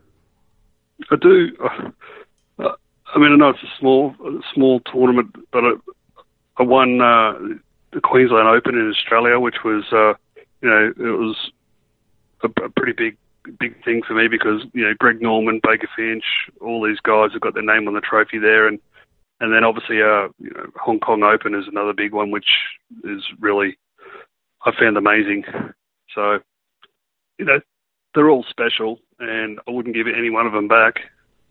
I 1.11 1.17
do. 1.17 1.57
Uh, 1.63 2.71
I 3.15 3.19
mean, 3.19 3.33
I 3.33 3.37
know 3.37 3.51
it's 3.51 3.63
a 3.63 3.79
small 3.79 4.15
small 4.53 4.81
tournament, 4.81 5.35
but 5.53 5.65
I, 5.65 5.73
I 6.59 6.63
won 6.63 7.01
uh, 7.01 7.33
the 7.93 8.01
Queensland 8.01 8.49
Open 8.49 8.75
in 8.75 8.91
Australia, 8.91 9.39
which 9.39 9.65
was 9.65 9.85
uh, 9.93 10.15
you 10.61 10.69
know 10.69 10.93
it 10.97 11.19
was 11.19 11.51
a, 12.43 12.49
a 12.65 12.71
pretty 12.71 12.93
big 12.93 13.17
big 13.59 13.83
thing 13.85 14.03
for 14.03 14.15
me 14.15 14.29
because 14.29 14.63
you 14.73 14.85
know 14.85 14.95
Greg 14.99 15.21
Norman, 15.21 15.61
Baker 15.63 15.89
Finch, 15.97 16.25
all 16.61 16.83
these 16.83 17.01
guys 17.01 17.33
have 17.33 17.41
got 17.41 17.55
their 17.55 17.63
name 17.63 17.87
on 17.89 17.95
the 17.95 18.01
trophy 18.01 18.39
there, 18.39 18.67
and 18.67 18.79
and 19.41 19.53
then 19.53 19.65
obviously, 19.65 20.01
uh, 20.01 20.29
you 20.39 20.51
know, 20.51 20.67
Hong 20.77 21.01
Kong 21.01 21.23
Open 21.23 21.55
is 21.55 21.67
another 21.69 21.93
big 21.93 22.13
one, 22.13 22.31
which 22.31 22.49
is 23.05 23.23
really 23.41 23.77
I 24.65 24.73
found 24.79 24.97
amazing. 24.97 25.45
So, 26.15 26.39
you 27.39 27.45
know, 27.45 27.61
they're 28.15 28.31
all 28.31 28.45
special, 28.49 29.01
and 29.19 29.59
I 29.67 29.71
wouldn't 29.71 29.95
give 29.95 30.07
any 30.07 30.31
one 30.31 30.47
of 30.47 30.53
them 30.53 30.69
back. 30.69 30.95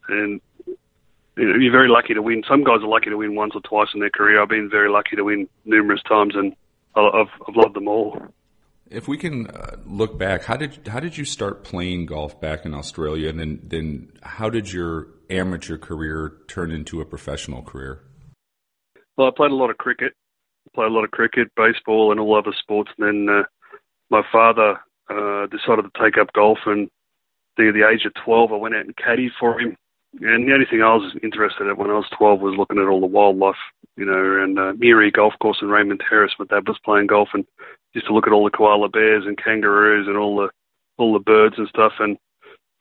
And 0.07 0.41
you 0.65 1.47
know, 1.47 1.55
you're 1.55 1.71
very 1.71 1.89
lucky 1.89 2.13
to 2.13 2.21
win. 2.21 2.43
Some 2.47 2.63
guys 2.63 2.81
are 2.81 2.87
lucky 2.87 3.09
to 3.09 3.17
win 3.17 3.35
once 3.35 3.53
or 3.55 3.61
twice 3.61 3.89
in 3.93 3.99
their 3.99 4.09
career. 4.09 4.41
I've 4.41 4.49
been 4.49 4.69
very 4.69 4.89
lucky 4.89 5.15
to 5.15 5.23
win 5.23 5.47
numerous 5.65 6.01
times, 6.07 6.35
and 6.35 6.55
I've, 6.95 7.27
I've 7.47 7.55
loved 7.55 7.75
them 7.75 7.87
all. 7.87 8.19
If 8.89 9.07
we 9.07 9.17
can 9.17 9.47
uh, 9.47 9.77
look 9.85 10.19
back, 10.19 10.43
how 10.43 10.57
did 10.57 10.87
how 10.87 10.99
did 10.99 11.17
you 11.17 11.25
start 11.25 11.63
playing 11.63 12.05
golf 12.05 12.39
back 12.39 12.65
in 12.65 12.73
Australia, 12.73 13.29
and 13.29 13.39
then 13.39 13.59
then 13.63 14.11
how 14.21 14.49
did 14.49 14.71
your 14.71 15.07
amateur 15.29 15.77
career 15.77 16.33
turn 16.47 16.71
into 16.71 17.01
a 17.01 17.05
professional 17.05 17.63
career? 17.63 18.03
Well, 19.17 19.27
I 19.27 19.31
played 19.35 19.51
a 19.51 19.55
lot 19.55 19.71
of 19.71 19.77
cricket, 19.77 20.13
played 20.75 20.87
a 20.87 20.93
lot 20.93 21.05
of 21.05 21.11
cricket, 21.11 21.47
baseball, 21.55 22.11
and 22.11 22.19
all 22.19 22.37
other 22.37 22.53
sports. 22.59 22.91
And 22.97 23.27
then 23.27 23.35
uh, 23.35 23.43
my 24.11 24.21
father 24.31 24.79
uh, 25.13 25.47
decided 25.47 25.83
to 25.83 26.01
take 26.01 26.17
up 26.17 26.33
golf, 26.33 26.59
and 26.65 26.89
at 27.59 27.73
the 27.73 27.87
age 27.87 28.05
of 28.05 28.13
12, 28.25 28.51
I 28.51 28.55
went 28.55 28.75
out 28.75 28.85
and 28.85 28.95
caddied 28.95 29.31
for 29.39 29.59
him. 29.59 29.77
And 30.21 30.47
the 30.47 30.53
only 30.53 30.65
thing 30.69 30.81
I 30.81 30.93
was 30.93 31.15
interested 31.23 31.65
in 31.65 31.77
when 31.77 31.89
I 31.89 31.93
was 31.93 32.09
12 32.17 32.39
was 32.39 32.55
looking 32.57 32.77
at 32.77 32.87
all 32.87 32.99
the 32.99 33.07
wildlife, 33.07 33.57
you 33.97 34.05
know, 34.05 34.43
and 34.43 34.59
uh, 34.59 34.73
Muree 34.73 35.11
Golf 35.11 35.33
Course 35.41 35.57
in 35.61 35.69
Raymond 35.69 36.03
Terrace. 36.07 36.33
My 36.37 36.45
dad 36.45 36.67
was 36.67 36.77
playing 36.85 37.07
golf 37.07 37.29
and 37.33 37.45
used 37.93 38.07
to 38.07 38.13
look 38.13 38.27
at 38.27 38.33
all 38.33 38.43
the 38.43 38.51
koala 38.51 38.89
bears 38.89 39.25
and 39.25 39.37
kangaroos 39.37 40.07
and 40.07 40.17
all 40.17 40.35
the 40.35 40.49
all 40.97 41.13
the 41.13 41.19
birds 41.19 41.55
and 41.57 41.67
stuff. 41.67 41.93
And 41.99 42.17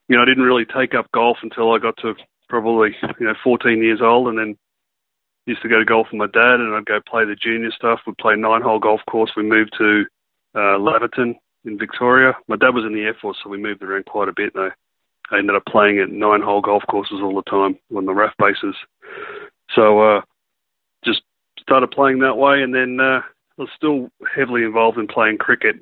you 0.08 0.16
know, 0.16 0.22
I 0.22 0.26
didn't 0.26 0.44
really 0.44 0.66
take 0.66 0.94
up 0.94 1.10
golf 1.12 1.38
until 1.42 1.72
I 1.72 1.78
got 1.78 1.96
to 1.98 2.14
probably 2.50 2.90
you 3.20 3.26
know 3.26 3.34
14 3.42 3.82
years 3.82 4.00
old, 4.02 4.28
and 4.28 4.38
then 4.38 4.56
used 5.46 5.62
to 5.62 5.68
go 5.68 5.78
to 5.78 5.84
golf 5.84 6.08
with 6.12 6.18
my 6.18 6.26
dad, 6.26 6.60
and 6.60 6.74
I'd 6.74 6.84
go 6.84 7.00
play 7.08 7.24
the 7.24 7.34
junior 7.34 7.70
stuff. 7.72 8.00
We'd 8.06 8.18
play 8.18 8.36
nine 8.36 8.62
hole 8.62 8.78
golf 8.78 9.00
course. 9.08 9.32
We 9.36 9.42
moved 9.42 9.72
to 9.78 10.04
uh, 10.54 10.78
Laverton 10.78 11.34
in 11.64 11.78
Victoria. 11.78 12.34
My 12.48 12.56
dad 12.56 12.74
was 12.74 12.84
in 12.84 12.94
the 12.94 13.02
Air 13.02 13.16
Force, 13.20 13.38
so 13.42 13.50
we 13.50 13.58
moved 13.58 13.82
around 13.82 14.06
quite 14.06 14.28
a 14.28 14.34
bit. 14.34 14.54
And 14.54 14.64
I, 15.30 15.34
I 15.34 15.38
ended 15.38 15.56
up 15.56 15.64
playing 15.66 15.98
at 15.98 16.10
nine 16.10 16.42
hole 16.42 16.60
golf 16.60 16.82
courses 16.88 17.20
all 17.22 17.34
the 17.34 17.50
time 17.50 17.78
on 17.96 18.06
the 18.06 18.14
RAF 18.14 18.34
bases. 18.38 18.76
So 19.74 20.00
uh, 20.00 20.20
just 21.04 21.22
started 21.60 21.90
playing 21.90 22.18
that 22.20 22.36
way, 22.36 22.62
and 22.62 22.74
then 22.74 22.98
uh, 23.00 23.20
I 23.22 23.62
was 23.62 23.70
still 23.76 24.10
heavily 24.34 24.64
involved 24.64 24.98
in 24.98 25.06
playing 25.06 25.38
cricket, 25.38 25.76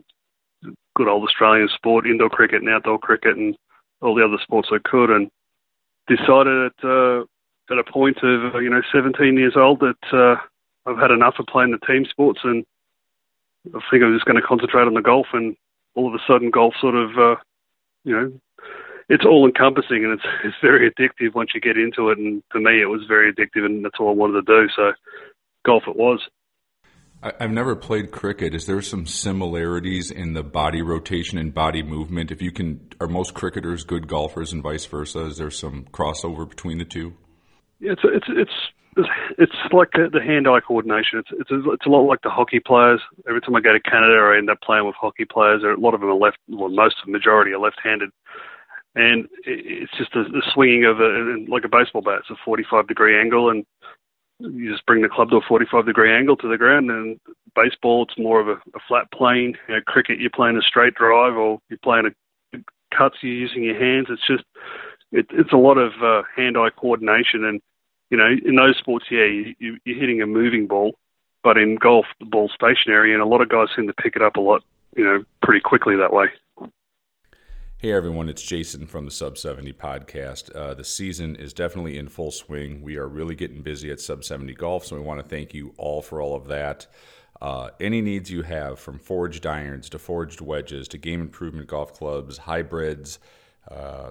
good 0.97 1.09
old 1.09 1.25
Australian 1.25 1.69
sport, 1.75 2.07
indoor 2.07 2.31
cricket 2.31 2.63
and 2.63 2.71
outdoor 2.71 2.99
cricket, 2.99 3.37
and 3.37 3.57
all 4.01 4.15
the 4.15 4.25
other 4.25 4.39
sports 4.43 4.69
I 4.73 4.79
could, 4.89 5.11
and 5.11 5.31
decided 6.07 6.73
at 6.73 6.85
uh, 6.85 7.21
at 7.71 7.79
a 7.79 7.93
point 7.93 8.19
of 8.23 8.63
you 8.63 8.71
know 8.71 8.83
17 8.93 9.37
years 9.37 9.55
old 9.57 9.81
that 9.81 10.13
uh, 10.13 10.37
I've 10.87 10.99
had 10.99 11.11
enough 11.11 11.35
of 11.39 11.47
playing 11.47 11.73
the 11.73 11.87
team 11.87 12.05
sports, 12.05 12.41
and 12.45 12.65
I 13.69 13.81
think 13.91 14.03
I'm 14.03 14.15
just 14.15 14.25
going 14.25 14.41
to 14.41 14.47
concentrate 14.47 14.87
on 14.87 14.95
the 14.95 15.03
golf. 15.03 15.27
And 15.33 15.57
all 15.95 16.09
of 16.09 16.15
a 16.15 16.23
sudden, 16.27 16.51
golf 16.51 16.75
sort 16.81 16.95
of 16.95 17.11
uh, 17.19 17.37
you 18.05 18.15
know 18.15 18.33
it's 19.11 19.25
all 19.27 19.45
encompassing 19.45 20.05
and 20.05 20.13
it's 20.13 20.23
it's 20.45 20.57
very 20.63 20.91
addictive 20.91 21.35
once 21.35 21.51
you 21.55 21.61
get 21.61 21.77
into 21.77 22.11
it. 22.11 22.19
And 22.19 22.43
for 22.51 22.61
me, 22.61 22.81
it 22.81 22.87
was 22.87 23.03
very 23.07 23.33
addictive, 23.33 23.65
and 23.67 23.85
that's 23.85 23.97
all 24.01 24.11
I 24.11 24.15
wanted 24.15 24.47
to 24.47 24.61
do. 24.61 24.69
So 24.75 24.93
golf 25.67 25.83
it 25.87 25.97
was. 25.97 26.21
I've 27.23 27.51
never 27.51 27.77
played 27.77 28.13
cricket. 28.13 28.55
Is 28.55 28.65
there 28.65 28.81
some 28.81 29.05
similarities 29.05 30.11
in 30.11 30.33
the 30.33 30.43
body 30.43 30.81
rotation 30.81 31.37
and 31.37 31.53
body 31.53 31.83
movement? 31.83 32.31
If 32.31 32.41
you 32.41 32.51
can, 32.51 32.89
are 32.99 33.09
most 33.09 33.35
cricketers 33.35 33.85
good 33.85 34.09
golfers 34.09 34.55
and 34.55 34.63
vice 34.63 34.87
versa? 34.87 35.27
Is 35.27 35.37
there 35.37 35.51
some 35.51 35.85
crossover 35.93 36.49
between 36.49 36.79
the 36.79 36.87
two? 36.87 37.13
Yeah, 37.79 37.93
it's 37.93 38.01
it's 38.05 38.27
it's 38.29 38.51
it's 38.97 39.53
like 39.73 39.91
the 39.93 40.21
hand-eye 40.21 40.61
coordination. 40.67 41.21
It's 41.21 41.29
it's 41.33 41.51
a, 41.51 41.71
it's 41.71 41.87
a 41.87 41.89
lot 41.89 42.03
like 42.03 42.23
the 42.23 42.31
hockey 42.31 42.61
players. 42.61 43.01
Every 43.29 43.41
time 43.41 43.55
I 43.55 43.61
go 43.61 43.73
to 43.73 43.81
Canada, 43.81 44.15
I 44.15 44.39
end 44.39 44.51
up 44.51 44.61
playing 44.63 44.87
with 44.87 44.97
hockey 44.97 45.25
players. 45.25 45.63
A 45.63 45.81
lot 45.81 45.95
of 45.95 46.01
them 46.01 46.11
are 46.11 46.15
left. 46.15 46.39
Well, 46.49 46.69
most 46.69 46.97
of 47.01 47.07
the 47.07 47.13
majority 47.13 47.53
are 47.53 47.61
left-handed, 47.61 48.11
and 48.95 49.29
it's 49.45 49.93
just 49.97 50.13
the, 50.13 50.25
the 50.25 50.43
swinging 50.53 50.85
of 50.85 51.01
a 51.01 51.45
like 51.49 51.65
a 51.65 51.69
baseball 51.69 52.03
bat. 52.03 52.21
It's 52.21 52.31
a 52.31 52.45
45 52.45 52.89
degree 52.89 53.19
angle, 53.19 53.51
and 53.51 53.65
you 54.41 54.73
just 54.73 54.87
bring 54.87 55.03
the 55.03 55.09
club 55.09 55.31
to 55.31 55.37
a 55.37 55.41
45 55.47 55.87
degree 55.87 56.13
angle 56.13 56.37
to 56.39 56.49
the 56.49 56.59
ground. 56.59 56.91
And 56.91 57.21
baseball, 57.55 58.07
it's 58.09 58.19
more 58.19 58.41
of 58.41 58.49
a, 58.49 58.61
a 58.75 58.81
flat 58.89 59.11
plane. 59.13 59.57
You 59.69 59.77
know, 59.77 59.81
cricket, 59.87 60.19
you're 60.19 60.31
playing 60.35 60.57
a 60.57 60.63
straight 60.63 60.95
drive, 60.95 61.37
or 61.37 61.61
you're 61.69 61.79
playing 61.83 62.07
a 62.07 62.59
cuts. 62.97 63.17
You're 63.23 63.33
using 63.33 63.63
your 63.63 63.79
hands. 63.79 64.09
It's 64.11 64.27
just 64.27 64.45
it, 65.13 65.27
it's 65.31 65.53
a 65.53 65.57
lot 65.57 65.79
of 65.79 65.93
uh, 66.03 66.23
hand-eye 66.37 66.71
coordination. 66.77 67.45
And 67.45 67.61
you 68.11 68.17
know, 68.17 68.29
in 68.45 68.57
those 68.57 68.77
sports, 68.77 69.07
yeah, 69.11 69.25
you, 69.25 69.79
you're 69.85 69.99
hitting 69.99 70.21
a 70.21 70.27
moving 70.27 70.67
ball, 70.67 70.95
but 71.43 71.57
in 71.57 71.77
golf, 71.77 72.07
the 72.19 72.27
ball's 72.27 72.53
stationary, 72.53 73.13
and 73.13 73.23
a 73.23 73.27
lot 73.27 73.41
of 73.41 73.49
guys 73.49 73.69
seem 73.75 73.87
to 73.87 73.95
pick 73.95 74.17
it 74.17 74.23
up 74.23 74.37
a 74.37 74.41
lot 74.41 74.63
you 74.97 75.05
know, 75.05 75.25
pretty 75.43 75.61
quickly 75.61 75.97
that 75.97 76.13
way. 76.13 76.27
Hey 77.79 77.93
everyone, 77.93 78.29
it's 78.29 78.43
Jason 78.43 78.87
from 78.87 79.07
the 79.07 79.11
Sub 79.11 79.39
70 79.39 79.73
podcast. 79.73 80.55
Uh, 80.55 80.75
the 80.75 80.85
season 80.85 81.35
is 81.37 81.55
definitely 81.55 81.97
in 81.97 82.09
full 82.09 82.31
swing. 82.31 82.83
We 82.83 82.97
are 82.97 83.09
really 83.09 83.35
getting 83.35 83.63
busy 83.63 83.91
at 83.91 84.01
Sub 84.01 84.23
70 84.23 84.53
Golf, 84.55 84.85
so 84.85 84.97
we 84.97 85.03
want 85.03 85.21
to 85.21 85.27
thank 85.27 85.55
you 85.55 85.73
all 85.79 86.03
for 86.03 86.21
all 86.21 86.37
of 86.37 86.49
that. 86.49 86.87
Uh, 87.41 87.71
any 87.81 88.03
needs 88.03 88.31
you 88.31 88.43
have, 88.43 88.79
from 88.79 88.99
forged 88.99 89.47
irons 89.47 89.89
to 89.91 89.99
forged 89.99 90.43
wedges 90.43 90.89
to 90.89 90.99
game 90.99 91.23
improvement 91.23 91.69
golf 91.69 91.95
clubs, 91.95 92.37
hybrids, 92.37 93.19
uh, 93.71 94.11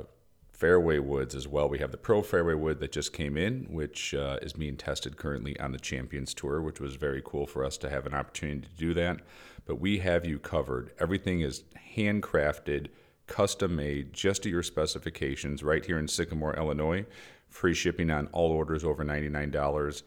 fairway 0.60 1.00
woods 1.00 1.36
as 1.36 1.48
well. 1.48 1.70
We 1.70 1.80
have 1.80 1.92
the 1.92 1.98
Pro 1.98 2.22
Fairway 2.22 2.54
Wood 2.54 2.82
that 2.82 2.92
just 2.92 3.14
came 3.14 3.38
in, 3.38 3.66
which 3.70 4.14
uh, 4.14 4.40
is 4.42 4.52
being 4.52 4.76
tested 4.76 5.16
currently 5.16 5.58
on 5.58 5.72
the 5.72 5.80
Champions 5.80 6.34
Tour, 6.34 6.62
which 6.62 6.82
was 6.82 6.96
very 6.96 7.22
cool 7.24 7.48
for 7.48 7.64
us 7.64 7.78
to 7.78 7.90
have 7.90 8.06
an 8.06 8.14
opportunity 8.14 8.68
to 8.68 8.76
do 8.78 8.94
that. 8.94 9.22
But 9.66 9.80
we 9.80 10.00
have 10.00 10.26
you 10.26 10.38
covered. 10.38 10.92
Everything 11.00 11.40
is 11.40 11.64
handcrafted 11.96 12.88
custom 13.26 13.78
made 13.78 14.12
just 14.12 14.44
to 14.44 14.50
your 14.50 14.64
specifications 14.64 15.64
right 15.64 15.86
here 15.86 15.98
in 15.98 16.10
Sycamore, 16.10 16.58
Illinois. 16.58 17.06
Free 17.48 17.74
shipping 17.74 18.12
on 18.12 18.28
all 18.34 18.52
orders 18.52 18.84
over 18.84 19.06
$99. 19.06 20.04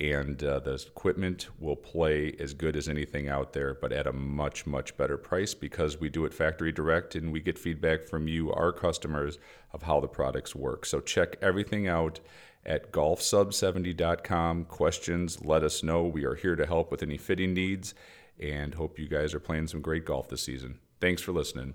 And 0.00 0.42
uh, 0.42 0.60
the 0.60 0.74
equipment 0.74 1.48
will 1.58 1.76
play 1.76 2.34
as 2.40 2.54
good 2.54 2.74
as 2.74 2.88
anything 2.88 3.28
out 3.28 3.52
there, 3.52 3.74
but 3.74 3.92
at 3.92 4.06
a 4.06 4.12
much, 4.14 4.66
much 4.66 4.96
better 4.96 5.18
price 5.18 5.52
because 5.52 6.00
we 6.00 6.08
do 6.08 6.24
it 6.24 6.32
factory 6.32 6.72
direct 6.72 7.14
and 7.14 7.30
we 7.30 7.40
get 7.40 7.58
feedback 7.58 8.04
from 8.04 8.26
you, 8.26 8.50
our 8.50 8.72
customers, 8.72 9.38
of 9.74 9.82
how 9.82 10.00
the 10.00 10.08
products 10.08 10.54
work. 10.54 10.86
So 10.86 11.00
check 11.00 11.36
everything 11.42 11.86
out 11.86 12.18
at 12.64 12.92
golfsub70.com. 12.92 14.64
Questions, 14.64 15.44
let 15.44 15.62
us 15.62 15.82
know. 15.82 16.04
We 16.04 16.24
are 16.24 16.34
here 16.34 16.56
to 16.56 16.64
help 16.64 16.90
with 16.90 17.02
any 17.02 17.18
fitting 17.18 17.52
needs 17.52 17.92
and 18.38 18.74
hope 18.74 18.98
you 18.98 19.06
guys 19.06 19.34
are 19.34 19.40
playing 19.40 19.66
some 19.66 19.82
great 19.82 20.06
golf 20.06 20.30
this 20.30 20.42
season. 20.42 20.78
Thanks 20.98 21.20
for 21.20 21.32
listening. 21.32 21.74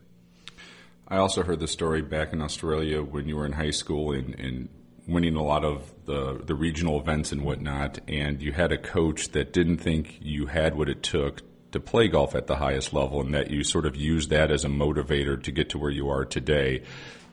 I 1.08 1.18
also 1.18 1.44
heard 1.44 1.60
the 1.60 1.68
story 1.68 2.02
back 2.02 2.34
in 2.34 2.42
Australia 2.42 3.04
when 3.04 3.28
you 3.28 3.36
were 3.36 3.46
in 3.46 3.52
high 3.52 3.70
school 3.70 4.12
and, 4.12 4.34
and 4.40 4.70
winning 5.08 5.36
a 5.36 5.44
lot 5.44 5.64
of 5.64 5.94
the 6.06 6.42
the 6.46 6.56
regional 6.56 7.00
events 7.00 7.32
and 7.32 7.44
whatnot, 7.44 8.00
and 8.08 8.42
you 8.42 8.52
had 8.52 8.72
a 8.72 8.78
coach 8.78 9.30
that 9.30 9.54
didn't 9.54 9.78
think 9.78 10.18
you 10.22 10.48
had 10.48 10.76
what 10.76 10.90
it 10.90 11.04
took 11.04 11.42
to 11.72 11.80
play 11.80 12.08
golf 12.08 12.36
at 12.36 12.48
the 12.48 12.56
highest 12.56 12.94
level, 12.94 13.22
and 13.22 13.34
that 13.34 13.52
you 13.52 13.64
sort 13.64 13.86
of 13.86 13.96
used 13.96 14.30
that 14.30 14.52
as 14.52 14.64
a 14.64 14.70
motivator 14.70 15.42
to 15.44 15.52
get 15.52 15.70
to 15.70 15.78
where 15.78 15.92
you 15.92 16.10
are 16.10 16.26
today. 16.26 16.84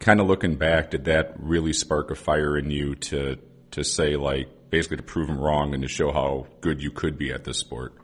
Kind 0.01 0.21
of 0.21 0.27
looking 0.27 0.57
back, 0.57 0.91
did 0.91 1.05
that 1.05 1.35
really 1.39 1.73
spark 1.73 2.11
a 2.11 2.15
fire 2.15 2.59
in 2.59 2.71
you 2.71 2.95
to 2.97 3.39
to 3.71 3.85
say 3.85 4.17
like 4.17 4.49
basically 4.71 4.97
to 4.97 5.03
prove 5.03 5.29
him 5.29 5.39
wrong 5.39 5.75
and 5.75 5.83
to 5.83 5.89
show 5.89 6.13
how 6.13 6.47
good 6.61 6.83
you 6.83 6.91
could 6.91 7.19
be 7.19 7.31
at 7.31 7.45
this 7.45 7.59
sport? 7.59 7.95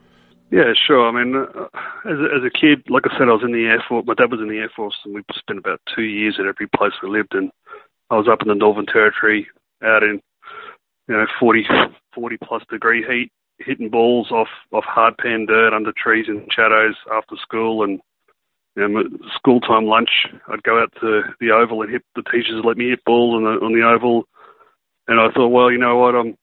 Yeah, 0.51 0.73
sure. 0.87 1.07
I 1.07 1.11
mean, 1.11 1.35
uh, 1.35 1.65
as 2.05 2.17
a, 2.17 2.27
as 2.37 2.43
a 2.45 2.49
kid, 2.49 2.89
like 2.89 3.03
I 3.05 3.17
said, 3.17 3.29
I 3.29 3.33
was 3.33 3.43
in 3.43 3.51
the 3.51 3.65
Air 3.65 3.83
Force. 3.87 4.05
My 4.07 4.15
dad 4.15 4.31
was 4.31 4.39
in 4.41 4.49
the 4.49 4.57
Air 4.57 4.71
Force, 4.75 4.95
and 5.05 5.13
we 5.13 5.21
spent 5.37 5.59
about 5.59 5.81
two 5.95 6.03
years 6.03 6.37
at 6.39 6.47
every 6.47 6.67
place 6.67 6.93
we 7.03 7.09
lived. 7.09 7.35
And 7.35 7.51
I 8.09 8.15
was 8.15 8.27
up 8.27 8.41
in 8.41 8.47
the 8.47 8.55
Northern 8.55 8.87
Territory, 8.87 9.47
out 9.83 10.03
in 10.03 10.21
you 11.07 11.15
know 11.15 11.25
40, 11.39 11.65
40 12.13 12.37
plus 12.43 12.63
degree 12.69 13.05
heat, 13.07 13.31
hitting 13.59 13.89
balls 13.89 14.31
off 14.31 14.49
off 14.71 14.85
hard 14.85 15.17
pan 15.17 15.45
dirt 15.45 15.73
under 15.73 15.91
trees 15.91 16.25
and 16.27 16.47
shadows 16.51 16.95
after 17.11 17.35
school, 17.41 17.83
and 17.83 17.99
you 18.75 18.87
know, 18.87 19.03
school 19.35 19.59
time 19.59 19.85
lunch. 19.85 20.27
I'd 20.47 20.63
go 20.63 20.81
out 20.81 20.93
to 21.01 21.21
the 21.39 21.51
oval 21.51 21.81
and 21.81 21.91
hit 21.91 22.03
the 22.15 22.23
teachers 22.23 22.63
let 22.63 22.77
me 22.77 22.89
hit 22.89 23.03
balls 23.05 23.35
on 23.35 23.43
the 23.43 23.65
on 23.65 23.73
the 23.73 23.85
oval, 23.85 24.23
and 25.07 25.19
I 25.19 25.29
thought, 25.33 25.49
well, 25.49 25.71
you 25.71 25.77
know 25.77 25.97
what, 25.97 26.15
I'm. 26.15 26.37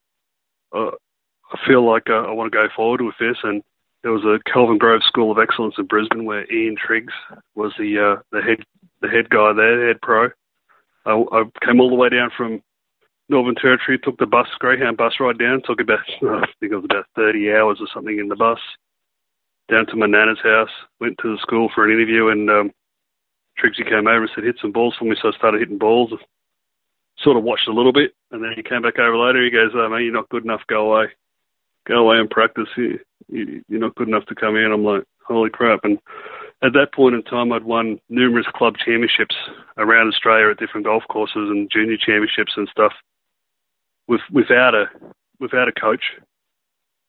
Uh, 0.74 0.90
I 1.52 1.58
feel 1.64 1.88
like 1.88 2.10
uh, 2.10 2.26
I 2.26 2.32
want 2.32 2.50
to 2.50 2.56
go 2.56 2.66
forward 2.74 3.00
with 3.02 3.14
this, 3.20 3.36
and 3.44 3.62
there 4.02 4.12
was 4.12 4.24
a 4.24 4.38
Kelvin 4.50 4.78
Grove 4.78 5.02
School 5.06 5.30
of 5.30 5.38
Excellence 5.38 5.76
in 5.78 5.86
Brisbane 5.86 6.24
where 6.24 6.50
Ian 6.52 6.76
Triggs 6.76 7.12
was 7.54 7.72
the 7.78 7.98
uh, 7.98 8.22
the 8.32 8.42
head 8.42 8.64
the 9.00 9.08
head 9.08 9.30
guy 9.30 9.52
there, 9.52 9.78
the 9.78 9.86
head 9.86 10.00
pro. 10.02 10.28
I, 11.04 11.12
I 11.12 11.44
came 11.64 11.80
all 11.80 11.88
the 11.88 11.94
way 11.94 12.08
down 12.08 12.30
from 12.36 12.62
Northern 13.28 13.54
Territory, 13.54 13.98
took 13.98 14.18
the 14.18 14.26
bus, 14.26 14.46
Greyhound 14.58 14.96
bus 14.96 15.14
ride 15.18 15.38
down. 15.38 15.62
Took 15.64 15.80
about 15.80 16.00
I 16.22 16.46
think 16.60 16.72
it 16.72 16.76
was 16.76 16.84
about 16.84 17.06
30 17.16 17.52
hours 17.52 17.78
or 17.80 17.88
something 17.92 18.18
in 18.18 18.28
the 18.28 18.36
bus. 18.36 18.60
Down 19.68 19.86
to 19.86 19.96
my 19.96 20.06
nana's 20.06 20.38
house, 20.42 20.70
went 21.00 21.18
to 21.22 21.32
the 21.32 21.42
school 21.42 21.68
for 21.74 21.84
an 21.84 21.90
interview, 21.90 22.28
and 22.28 22.48
um, 22.48 22.70
Triggsy 23.58 23.88
came 23.88 24.06
over 24.06 24.22
and 24.22 24.30
said, 24.32 24.44
"Hit 24.44 24.58
some 24.60 24.70
balls 24.70 24.94
for 24.96 25.06
me." 25.06 25.16
So 25.20 25.28
I 25.28 25.36
started 25.36 25.60
hitting 25.60 25.78
balls. 25.78 26.12
Sort 27.18 27.36
of 27.36 27.42
watched 27.42 27.66
a 27.66 27.72
little 27.72 27.92
bit, 27.92 28.12
and 28.30 28.44
then 28.44 28.52
he 28.54 28.62
came 28.62 28.82
back 28.82 29.00
over 29.00 29.16
later. 29.16 29.42
He 29.42 29.50
goes, 29.50 29.72
"Oh 29.74 29.88
man, 29.88 30.04
you're 30.04 30.12
not 30.12 30.28
good 30.28 30.44
enough. 30.44 30.62
Go 30.68 30.92
away." 30.92 31.08
go 31.86 31.98
away 31.98 32.18
and 32.18 32.28
practice. 32.28 32.68
You, 32.76 32.98
you, 33.28 33.64
you're 33.68 33.80
not 33.80 33.94
good 33.94 34.08
enough 34.08 34.26
to 34.26 34.34
come 34.34 34.56
in. 34.56 34.72
I'm 34.72 34.84
like, 34.84 35.04
holy 35.26 35.50
crap. 35.50 35.80
And 35.84 35.98
at 36.62 36.72
that 36.72 36.92
point 36.94 37.14
in 37.14 37.22
time, 37.22 37.52
I'd 37.52 37.64
won 37.64 38.00
numerous 38.08 38.46
club 38.54 38.74
championships 38.84 39.36
around 39.78 40.08
Australia 40.08 40.50
at 40.50 40.58
different 40.58 40.86
golf 40.86 41.04
courses 41.08 41.48
and 41.50 41.70
junior 41.70 41.96
championships 41.96 42.52
and 42.56 42.68
stuff 42.68 42.92
with, 44.08 44.20
without 44.32 44.74
a 44.74 44.86
without 45.40 45.68
a 45.68 45.72
coach. 45.72 46.02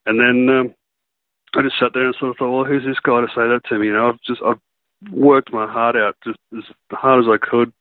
And 0.05 0.19
then 0.19 0.55
um, 0.55 0.75
I 1.55 1.61
just 1.61 1.79
sat 1.79 1.91
there 1.93 2.05
and 2.05 2.15
sort 2.19 2.31
of 2.31 2.37
thought, 2.37 2.55
well, 2.55 2.65
who's 2.65 2.85
this 2.85 2.99
guy 2.99 3.21
to 3.21 3.27
say 3.27 3.47
that 3.47 3.61
to 3.69 3.79
me? 3.79 3.87
You 3.87 3.93
know, 3.93 4.09
I've 4.09 4.21
just 4.21 4.41
I've 4.41 4.59
worked 5.11 5.53
my 5.53 5.71
heart 5.71 5.95
out 5.95 6.15
just 6.23 6.39
as 6.57 6.63
hard 6.91 7.23
as 7.23 7.29
I 7.29 7.37
could, 7.37 7.71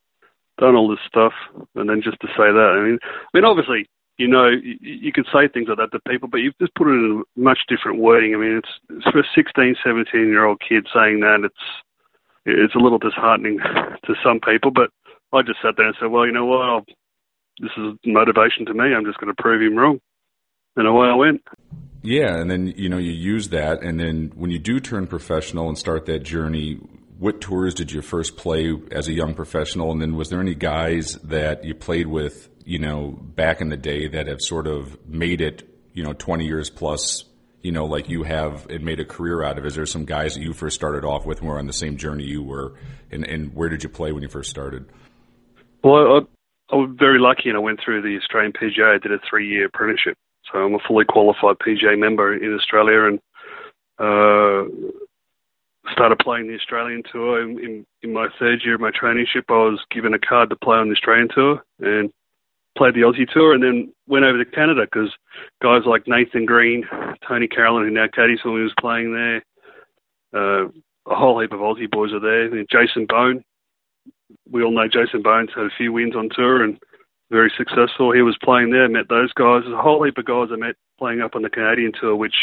done 0.58 0.74
all 0.74 0.88
this 0.88 1.04
stuff, 1.06 1.32
and 1.74 1.88
then 1.88 2.02
just 2.02 2.20
to 2.20 2.28
say 2.28 2.50
that. 2.52 2.76
I 2.78 2.84
mean, 2.84 2.98
I 3.02 3.36
mean, 3.36 3.44
obviously, 3.44 3.88
you 4.18 4.28
know, 4.28 4.48
you, 4.48 4.76
you 4.80 5.12
can 5.12 5.24
say 5.32 5.48
things 5.48 5.68
like 5.68 5.78
that 5.78 5.92
to 5.92 6.10
people, 6.10 6.28
but 6.28 6.38
you've 6.38 6.58
just 6.58 6.74
put 6.74 6.88
it 6.88 6.92
in 6.92 7.22
much 7.36 7.60
different 7.68 7.98
wording. 7.98 8.34
I 8.34 8.38
mean, 8.38 8.56
it's, 8.58 8.68
it's 8.90 9.10
for 9.10 9.20
a 9.20 9.34
16, 9.34 9.76
17 9.84 10.20
year 10.28 10.44
old 10.44 10.60
kid 10.66 10.86
saying 10.92 11.20
that 11.20 11.40
it's 11.44 11.54
it's 12.46 12.74
a 12.76 12.78
little 12.78 12.98
disheartening 12.98 13.58
to 14.06 14.14
some 14.24 14.40
people. 14.40 14.70
But 14.70 14.90
I 15.32 15.42
just 15.42 15.60
sat 15.60 15.74
there 15.76 15.86
and 15.86 15.96
said, 16.00 16.10
well, 16.10 16.26
you 16.26 16.32
know 16.32 16.46
what, 16.46 16.62
I'll, 16.62 16.84
this 17.60 17.70
is 17.76 17.94
motivation 18.04 18.66
to 18.66 18.74
me. 18.74 18.94
I'm 18.94 19.04
just 19.04 19.18
going 19.18 19.34
to 19.34 19.42
prove 19.42 19.62
him 19.62 19.76
wrong, 19.76 20.00
and 20.76 20.86
away 20.86 21.08
I 21.08 21.14
went. 21.14 21.42
Yeah, 22.02 22.38
and 22.38 22.50
then 22.50 22.68
you 22.68 22.88
know 22.88 22.98
you 22.98 23.12
use 23.12 23.48
that, 23.48 23.82
and 23.82 23.98
then 23.98 24.32
when 24.34 24.50
you 24.50 24.58
do 24.58 24.80
turn 24.80 25.06
professional 25.06 25.68
and 25.68 25.76
start 25.76 26.06
that 26.06 26.20
journey, 26.20 26.74
what 27.18 27.40
tours 27.40 27.74
did 27.74 27.92
you 27.92 28.02
first 28.02 28.36
play 28.36 28.74
as 28.92 29.08
a 29.08 29.12
young 29.12 29.34
professional? 29.34 29.90
And 29.90 30.00
then 30.00 30.16
was 30.16 30.28
there 30.28 30.40
any 30.40 30.54
guys 30.54 31.14
that 31.24 31.64
you 31.64 31.74
played 31.74 32.06
with 32.06 32.48
you 32.66 32.80
know, 32.80 33.12
back 33.12 33.60
in 33.60 33.68
the 33.68 33.76
day 33.76 34.08
that 34.08 34.26
have 34.26 34.42
sort 34.42 34.66
of 34.66 34.98
made 35.08 35.40
it, 35.40 35.62
you 35.94 36.02
know, 36.02 36.12
20 36.12 36.44
years 36.44 36.68
plus, 36.68 37.24
you 37.62 37.70
know, 37.70 37.86
like 37.86 38.08
you 38.08 38.24
have 38.24 38.68
and 38.68 38.84
made 38.84 38.98
a 38.98 39.04
career 39.04 39.44
out 39.44 39.56
of? 39.56 39.64
Is 39.64 39.76
there 39.76 39.86
some 39.86 40.04
guys 40.04 40.34
that 40.34 40.40
you 40.40 40.52
first 40.52 40.74
started 40.74 41.04
off 41.04 41.24
with 41.24 41.38
and 41.38 41.48
were 41.48 41.60
on 41.60 41.68
the 41.68 41.72
same 41.72 41.96
journey 41.96 42.24
you 42.24 42.42
were? 42.42 42.74
And, 43.12 43.24
and 43.24 43.54
where 43.54 43.68
did 43.68 43.84
you 43.84 43.88
play 43.88 44.10
when 44.10 44.22
you 44.24 44.28
first 44.28 44.50
started? 44.50 44.86
Well, 45.84 46.26
I, 46.70 46.76
was 46.76 46.90
very 46.98 47.18
lucky 47.18 47.48
and 47.48 47.56
I 47.56 47.60
went 47.60 47.80
through 47.84 48.02
the 48.02 48.16
Australian 48.16 48.52
PGA. 48.52 48.94
I 48.94 48.98
did 48.98 49.12
a 49.12 49.20
three 49.28 49.48
year 49.48 49.66
apprenticeship. 49.66 50.16
So 50.50 50.58
I'm 50.58 50.74
a 50.74 50.78
fully 50.86 51.04
qualified 51.04 51.56
PGA 51.58 51.98
member 51.98 52.34
in 52.34 52.54
Australia 52.54 53.04
and 53.04 53.18
uh, 53.98 54.64
started 55.92 56.18
playing 56.20 56.48
the 56.48 56.54
Australian 56.54 57.02
tour. 57.10 57.42
In, 57.42 57.58
in, 57.58 57.86
in 58.02 58.12
my 58.12 58.28
third 58.38 58.62
year 58.64 58.74
of 58.74 58.80
my 58.80 58.90
traineeship, 58.90 59.44
I 59.48 59.70
was 59.70 59.80
given 59.90 60.14
a 60.14 60.18
card 60.18 60.50
to 60.50 60.56
play 60.56 60.76
on 60.76 60.88
the 60.88 60.94
Australian 60.94 61.28
tour. 61.34 61.64
And 61.80 62.12
played 62.76 62.94
the 62.94 63.00
Aussie 63.00 63.28
tour 63.28 63.54
and 63.54 63.62
then 63.62 63.92
went 64.06 64.24
over 64.24 64.42
to 64.42 64.50
Canada 64.50 64.82
because 64.82 65.10
guys 65.62 65.82
like 65.86 66.06
Nathan 66.06 66.44
Green, 66.44 66.84
Tony 67.26 67.48
Carolan, 67.48 67.84
who 67.84 67.90
now 67.90 68.06
caddies 68.12 68.40
when 68.44 68.56
he 68.56 68.62
was 68.62 68.74
playing 68.78 69.12
there, 69.12 69.42
uh, 70.34 70.68
a 71.08 71.14
whole 71.14 71.40
heap 71.40 71.52
of 71.52 71.60
Aussie 71.60 71.90
boys 71.90 72.12
are 72.12 72.20
there. 72.20 72.48
Jason 72.70 73.06
Bone, 73.06 73.42
we 74.50 74.62
all 74.62 74.70
know 74.70 74.88
Jason 74.88 75.22
Bone's 75.22 75.50
had 75.54 75.66
a 75.66 75.76
few 75.76 75.92
wins 75.92 76.16
on 76.16 76.28
tour 76.34 76.62
and 76.62 76.78
very 77.30 77.52
successful. 77.56 78.12
He 78.12 78.22
was 78.22 78.38
playing 78.42 78.70
there, 78.70 78.88
met 78.88 79.08
those 79.08 79.32
guys. 79.32 79.62
There's 79.62 79.74
a 79.74 79.82
whole 79.82 80.02
heap 80.04 80.18
of 80.18 80.24
guys 80.24 80.48
I 80.52 80.56
met 80.56 80.76
playing 80.98 81.20
up 81.20 81.34
on 81.34 81.42
the 81.42 81.50
Canadian 81.50 81.92
tour, 81.98 82.14
which 82.14 82.34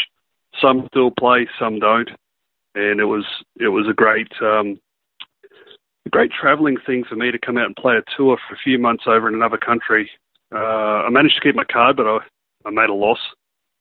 some 0.60 0.86
still 0.88 1.10
play, 1.10 1.48
some 1.58 1.78
don't. 1.78 2.10
And 2.74 3.00
it 3.00 3.04
was 3.04 3.24
it 3.58 3.68
was 3.68 3.86
a 3.88 3.94
great 3.94 4.32
um, 4.42 4.78
a 6.06 6.10
great 6.10 6.32
travelling 6.32 6.76
thing 6.84 7.04
for 7.08 7.14
me 7.14 7.30
to 7.30 7.38
come 7.38 7.56
out 7.56 7.66
and 7.66 7.76
play 7.76 7.94
a 7.96 8.16
tour 8.16 8.36
for 8.48 8.54
a 8.54 8.58
few 8.58 8.78
months 8.78 9.04
over 9.06 9.28
in 9.28 9.34
another 9.34 9.56
country 9.56 10.10
uh, 10.54 11.04
I 11.06 11.10
managed 11.10 11.34
to 11.34 11.40
keep 11.40 11.56
my 11.56 11.64
card, 11.64 11.96
but 11.96 12.06
I, 12.06 12.18
I 12.64 12.70
made 12.70 12.90
a 12.90 12.94
loss. 12.94 13.18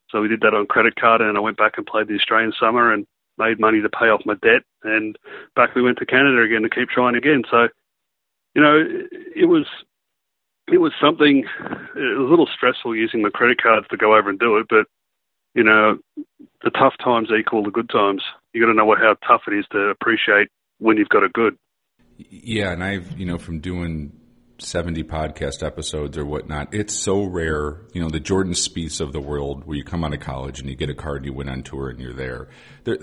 So 0.09 0.21
we 0.21 0.27
did 0.27 0.41
that 0.41 0.53
on 0.53 0.65
credit 0.65 0.95
card, 0.95 1.21
and 1.21 1.37
I 1.37 1.41
went 1.41 1.57
back 1.57 1.73
and 1.77 1.85
played 1.85 2.07
the 2.07 2.15
Australian 2.15 2.53
summer 2.59 2.93
and 2.93 3.05
made 3.43 3.59
money 3.59 3.81
to 3.81 3.89
pay 3.89 4.07
off 4.07 4.25
my 4.25 4.35
debt. 4.35 4.63
And 4.83 5.17
back 5.55 5.75
we 5.75 5.81
went 5.81 5.97
to 5.99 6.05
Canada 6.05 6.41
again 6.41 6.63
to 6.63 6.69
keep 6.69 6.89
trying 6.89 7.15
again. 7.15 7.43
So, 7.49 7.67
you 8.55 8.61
know, 8.61 8.83
it 9.35 9.45
was 9.45 9.65
it 10.67 10.77
was 10.79 10.93
something. 11.01 11.45
It 11.95 12.17
was 12.17 12.27
a 12.27 12.29
little 12.29 12.47
stressful 12.53 12.95
using 12.95 13.21
my 13.21 13.29
credit 13.29 13.61
cards 13.61 13.87
to 13.89 13.97
go 13.97 14.15
over 14.15 14.29
and 14.29 14.39
do 14.39 14.57
it, 14.57 14.67
but 14.69 14.85
you 15.53 15.63
know, 15.63 15.99
the 16.63 16.71
tough 16.71 16.93
times 17.03 17.29
equal 17.37 17.63
the 17.63 17.69
good 17.69 17.89
times. 17.89 18.23
You 18.53 18.61
got 18.61 18.71
to 18.71 18.73
know 18.73 18.85
what 18.85 18.99
how 18.99 19.15
tough 19.27 19.41
it 19.47 19.53
is 19.53 19.65
to 19.71 19.89
appreciate 19.89 20.49
when 20.79 20.97
you've 20.97 21.09
got 21.09 21.23
a 21.23 21.29
good. 21.29 21.57
Yeah, 22.17 22.71
and 22.71 22.83
I've 22.83 23.19
you 23.19 23.25
know 23.25 23.37
from 23.37 23.59
doing 23.59 24.13
70 24.59 25.03
podcast 25.03 25.65
episodes 25.65 26.17
or 26.17 26.25
whatnot, 26.25 26.73
it's 26.73 26.93
so 26.93 27.23
rare, 27.23 27.81
you 27.93 28.01
know, 28.01 28.09
the 28.09 28.19
Jordan 28.19 28.53
Spieths 28.53 29.01
of 29.01 29.11
the 29.11 29.19
world 29.19 29.65
where 29.65 29.77
you 29.77 29.83
come 29.83 30.03
out 30.03 30.13
of 30.13 30.19
college 30.19 30.59
and 30.59 30.69
you 30.69 30.75
get 30.75 30.89
a 30.89 30.95
card 30.95 31.17
and 31.17 31.25
you 31.25 31.33
went 31.33 31.49
on 31.49 31.63
tour 31.63 31.89
and 31.89 31.99
you're 31.99 32.13
there. 32.13 32.47
there 32.83 32.97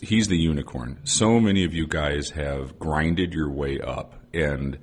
he's 0.00 0.28
the 0.28 0.36
unicorn. 0.36 1.00
So 1.04 1.38
many 1.40 1.64
of 1.64 1.74
you 1.74 1.86
guys 1.86 2.30
have 2.30 2.78
grinded 2.78 3.34
your 3.34 3.50
way 3.50 3.80
up 3.80 4.14
and, 4.32 4.78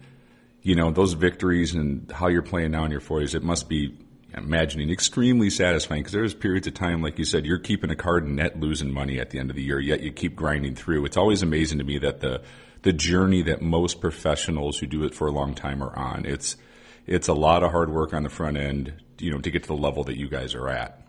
you 0.61 0.75
know, 0.75 0.91
those 0.91 1.13
victories 1.13 1.73
and 1.73 2.09
how 2.11 2.27
you're 2.27 2.41
playing 2.41 2.71
now 2.71 2.85
in 2.85 2.91
your 2.91 3.01
40s, 3.01 3.35
it 3.35 3.43
must 3.43 3.67
be 3.67 3.97
imagining 4.33 4.89
extremely 4.89 5.49
satisfying 5.49 6.01
because 6.01 6.13
there's 6.13 6.33
periods 6.33 6.67
of 6.67 6.73
time, 6.73 7.01
like 7.01 7.19
you 7.19 7.25
said, 7.25 7.45
you're 7.45 7.57
keeping 7.57 7.89
a 7.89 7.95
card 7.95 8.27
net 8.27 8.59
losing 8.59 8.93
money 8.93 9.19
at 9.19 9.31
the 9.31 9.39
end 9.39 9.49
of 9.49 9.55
the 9.55 9.63
year, 9.63 9.79
yet 9.79 10.01
you 10.01 10.11
keep 10.11 10.35
grinding 10.35 10.75
through. 10.75 11.03
It's 11.05 11.17
always 11.17 11.41
amazing 11.41 11.79
to 11.79 11.83
me 11.83 11.97
that 11.97 12.21
the, 12.21 12.41
the 12.83 12.93
journey 12.93 13.41
that 13.43 13.61
most 13.61 14.01
professionals 14.01 14.79
who 14.79 14.87
do 14.87 15.03
it 15.03 15.13
for 15.13 15.27
a 15.27 15.31
long 15.31 15.53
time 15.53 15.83
are 15.83 15.95
on. 15.95 16.25
It's 16.25 16.57
it's 17.05 17.27
a 17.27 17.33
lot 17.33 17.63
of 17.63 17.71
hard 17.71 17.91
work 17.91 18.13
on 18.13 18.23
the 18.23 18.29
front 18.29 18.57
end, 18.57 18.93
you 19.17 19.31
know, 19.31 19.39
to 19.39 19.51
get 19.51 19.63
to 19.63 19.67
the 19.67 19.75
level 19.75 20.03
that 20.05 20.17
you 20.17 20.29
guys 20.29 20.53
are 20.55 20.69
at. 20.69 21.01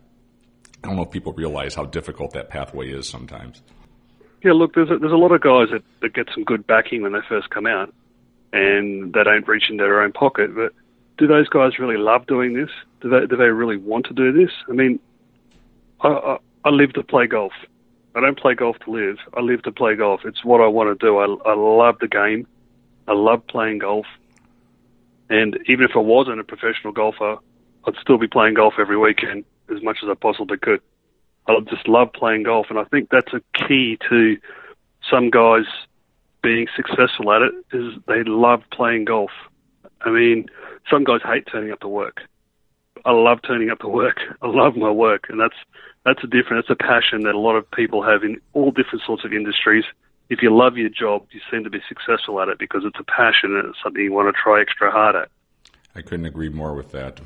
I 0.83 0.87
don't 0.87 0.97
know 0.97 1.03
if 1.03 1.11
people 1.11 1.33
realize 1.33 1.75
how 1.75 1.85
difficult 1.85 2.33
that 2.33 2.49
pathway 2.49 2.89
is 2.89 3.07
sometimes. 3.07 3.61
Yeah, 4.43 4.51
look, 4.53 4.73
there's 4.73 4.89
a, 4.89 4.97
there's 4.97 5.13
a 5.13 5.17
lot 5.17 5.31
of 5.31 5.41
guys 5.41 5.67
that, 5.71 5.83
that 6.01 6.13
get 6.13 6.27
some 6.33 6.43
good 6.43 6.67
backing 6.67 7.03
when 7.03 7.13
they 7.13 7.19
first 7.29 7.49
come 7.49 7.65
out, 7.65 7.93
and 8.51 9.13
they 9.13 9.23
don't 9.23 9.47
reach 9.47 9.69
into 9.69 9.83
their 9.83 10.01
own 10.01 10.11
pocket. 10.11 10.53
But 10.53 10.73
do 11.17 11.27
those 11.27 11.47
guys 11.47 11.79
really 11.79 11.97
love 11.97 12.27
doing 12.27 12.53
this? 12.53 12.69
Do 13.01 13.09
they 13.09 13.25
do 13.25 13.37
they 13.37 13.45
really 13.45 13.77
want 13.77 14.07
to 14.07 14.13
do 14.13 14.33
this? 14.33 14.51
I 14.67 14.73
mean, 14.73 14.99
I, 16.01 16.09
I, 16.09 16.37
I 16.65 16.69
live 16.69 16.93
to 16.93 17.03
play 17.03 17.27
golf. 17.27 17.53
I 18.15 18.19
don't 18.19 18.37
play 18.37 18.53
golf 18.53 18.77
to 18.79 18.91
live. 18.91 19.17
I 19.33 19.41
live 19.41 19.63
to 19.63 19.71
play 19.71 19.95
golf. 19.95 20.21
It's 20.23 20.43
what 20.45 20.61
I 20.61 20.67
want 20.67 20.97
to 20.97 21.05
do. 21.05 21.17
I, 21.17 21.25
I 21.49 21.55
love 21.55 21.97
the 21.99 22.07
game. 22.07 22.47
I 23.07 23.13
love 23.13 23.45
playing 23.47 23.79
golf. 23.79 24.05
And 25.29 25.57
even 25.67 25.85
if 25.85 25.95
I 25.95 25.99
wasn't 25.99 26.39
a 26.39 26.43
professional 26.43 26.93
golfer, 26.93 27.37
I'd 27.85 27.95
still 27.99 28.17
be 28.17 28.27
playing 28.27 28.53
golf 28.53 28.75
every 28.77 28.97
weekend 28.97 29.45
as 29.73 29.81
much 29.81 29.97
as 30.03 30.09
I 30.09 30.13
possibly 30.13 30.57
could. 30.57 30.81
I 31.47 31.59
just 31.69 31.87
love 31.87 32.13
playing 32.13 32.43
golf, 32.43 32.67
and 32.69 32.79
I 32.79 32.85
think 32.85 33.09
that's 33.09 33.33
a 33.33 33.41
key 33.53 33.97
to 34.09 34.37
some 35.09 35.29
guys 35.29 35.65
being 36.41 36.67
successful 36.75 37.31
at 37.33 37.41
it 37.41 37.53
is 37.73 37.93
they 38.07 38.23
love 38.23 38.61
playing 38.71 39.05
golf. 39.05 39.31
I 40.01 40.11
mean, 40.11 40.49
some 40.89 41.03
guys 41.03 41.21
hate 41.23 41.47
turning 41.51 41.71
up 41.71 41.79
to 41.81 41.87
work. 41.87 42.21
I 43.05 43.11
love 43.11 43.39
turning 43.45 43.69
up 43.69 43.79
to 43.79 43.87
work. 43.87 44.17
I 44.41 44.47
love 44.47 44.75
my 44.75 44.91
work, 44.91 45.25
and 45.29 45.39
that's 45.39 45.55
that's 46.05 46.23
a 46.23 46.27
different. 46.27 46.65
That's 46.65 46.79
a 46.79 46.83
passion 46.83 47.23
that 47.23 47.35
a 47.35 47.39
lot 47.39 47.55
of 47.55 47.69
people 47.71 48.03
have 48.03 48.23
in 48.23 48.39
all 48.53 48.71
different 48.71 49.01
sorts 49.05 49.25
of 49.25 49.33
industries. 49.33 49.83
If 50.29 50.41
you 50.41 50.55
love 50.55 50.77
your 50.77 50.89
job, 50.89 51.27
you 51.31 51.41
seem 51.51 51.63
to 51.65 51.69
be 51.69 51.79
successful 51.87 52.41
at 52.41 52.47
it 52.47 52.57
because 52.59 52.83
it's 52.85 52.99
a 52.99 53.03
passion 53.03 53.55
and 53.55 53.69
it's 53.69 53.77
something 53.83 54.01
you 54.01 54.13
want 54.13 54.33
to 54.33 54.41
try 54.41 54.61
extra 54.61 54.89
hard 54.89 55.15
at. 55.15 55.29
I 55.95 56.01
couldn't 56.01 56.25
agree 56.25 56.49
more 56.49 56.73
with 56.73 56.91
that. 56.91 57.19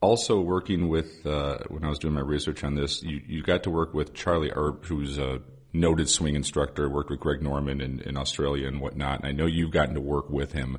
Also, 0.00 0.40
working 0.40 0.88
with 0.88 1.24
uh, 1.26 1.58
when 1.68 1.84
I 1.84 1.88
was 1.88 1.98
doing 1.98 2.14
my 2.14 2.20
research 2.20 2.64
on 2.64 2.74
this, 2.74 3.02
you, 3.02 3.20
you 3.26 3.42
got 3.42 3.62
to 3.64 3.70
work 3.70 3.94
with 3.94 4.14
Charlie 4.14 4.50
Earp, 4.50 4.84
who's 4.84 5.16
a 5.16 5.40
noted 5.72 6.08
swing 6.08 6.34
instructor. 6.34 6.88
Worked 6.88 7.10
with 7.10 7.20
Greg 7.20 7.42
Norman 7.42 7.80
in, 7.80 8.00
in 8.00 8.16
Australia 8.16 8.68
and 8.68 8.80
whatnot. 8.80 9.20
And 9.20 9.26
I 9.28 9.32
know 9.32 9.46
you've 9.46 9.70
gotten 9.70 9.94
to 9.94 10.00
work 10.00 10.28
with 10.28 10.52
him. 10.52 10.78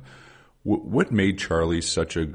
W- 0.64 0.84
what 0.84 1.10
made 1.10 1.38
Charlie 1.38 1.80
such 1.80 2.16
a 2.16 2.28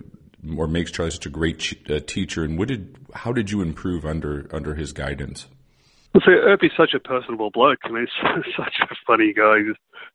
or 0.58 0.68
makes 0.68 0.92
Charlie 0.92 1.12
such 1.12 1.26
a 1.26 1.30
great 1.30 1.74
uh, 1.90 2.00
teacher? 2.06 2.44
And 2.44 2.58
what 2.58 2.68
did 2.68 2.98
how 3.14 3.32
did 3.32 3.52
you 3.52 3.62
improve 3.62 4.06
under 4.06 4.48
under 4.52 4.76
his 4.76 4.94
guidance? 4.94 5.48
Well, 6.14 6.24
see, 6.26 6.32
Earpy's 6.32 6.72
such 6.76 6.94
a 6.96 7.00
personable 7.00 7.52
bloke. 7.52 7.80
I 7.84 7.90
mean, 7.90 8.08
he's 8.46 8.54
such 8.58 8.76
a 8.82 8.96
funny 9.06 9.34
guy. 9.34 9.60
He, 9.60 9.74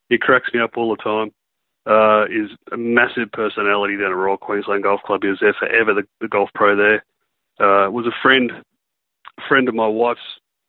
he 0.09 0.19
cracks 0.19 0.51
me 0.53 0.61
up 0.61 0.77
all 0.77 0.91
the 0.97 1.03
time. 1.03 1.33
Uh, 1.87 2.25
is 2.25 2.51
a 2.73 2.79
massive 2.79 3.31
personality 3.33 3.97
down 3.97 4.11
at 4.11 4.17
Royal 4.17 4.39
Queensland 4.39 4.83
Golf 4.83 5.03
Club. 5.03 5.21
He 5.23 5.29
was 5.29 5.39
there 5.41 5.55
forever, 5.59 5.93
the, 5.93 6.05
the 6.19 6.29
golf 6.29 6.49
pro 6.55 6.75
there. 6.75 7.05
Uh, 7.61 7.91
was 7.91 8.07
a 8.07 8.23
friend, 8.23 8.51
friend 9.47 9.69
of 9.69 9.75
my 9.75 9.87
wife's 9.87 10.21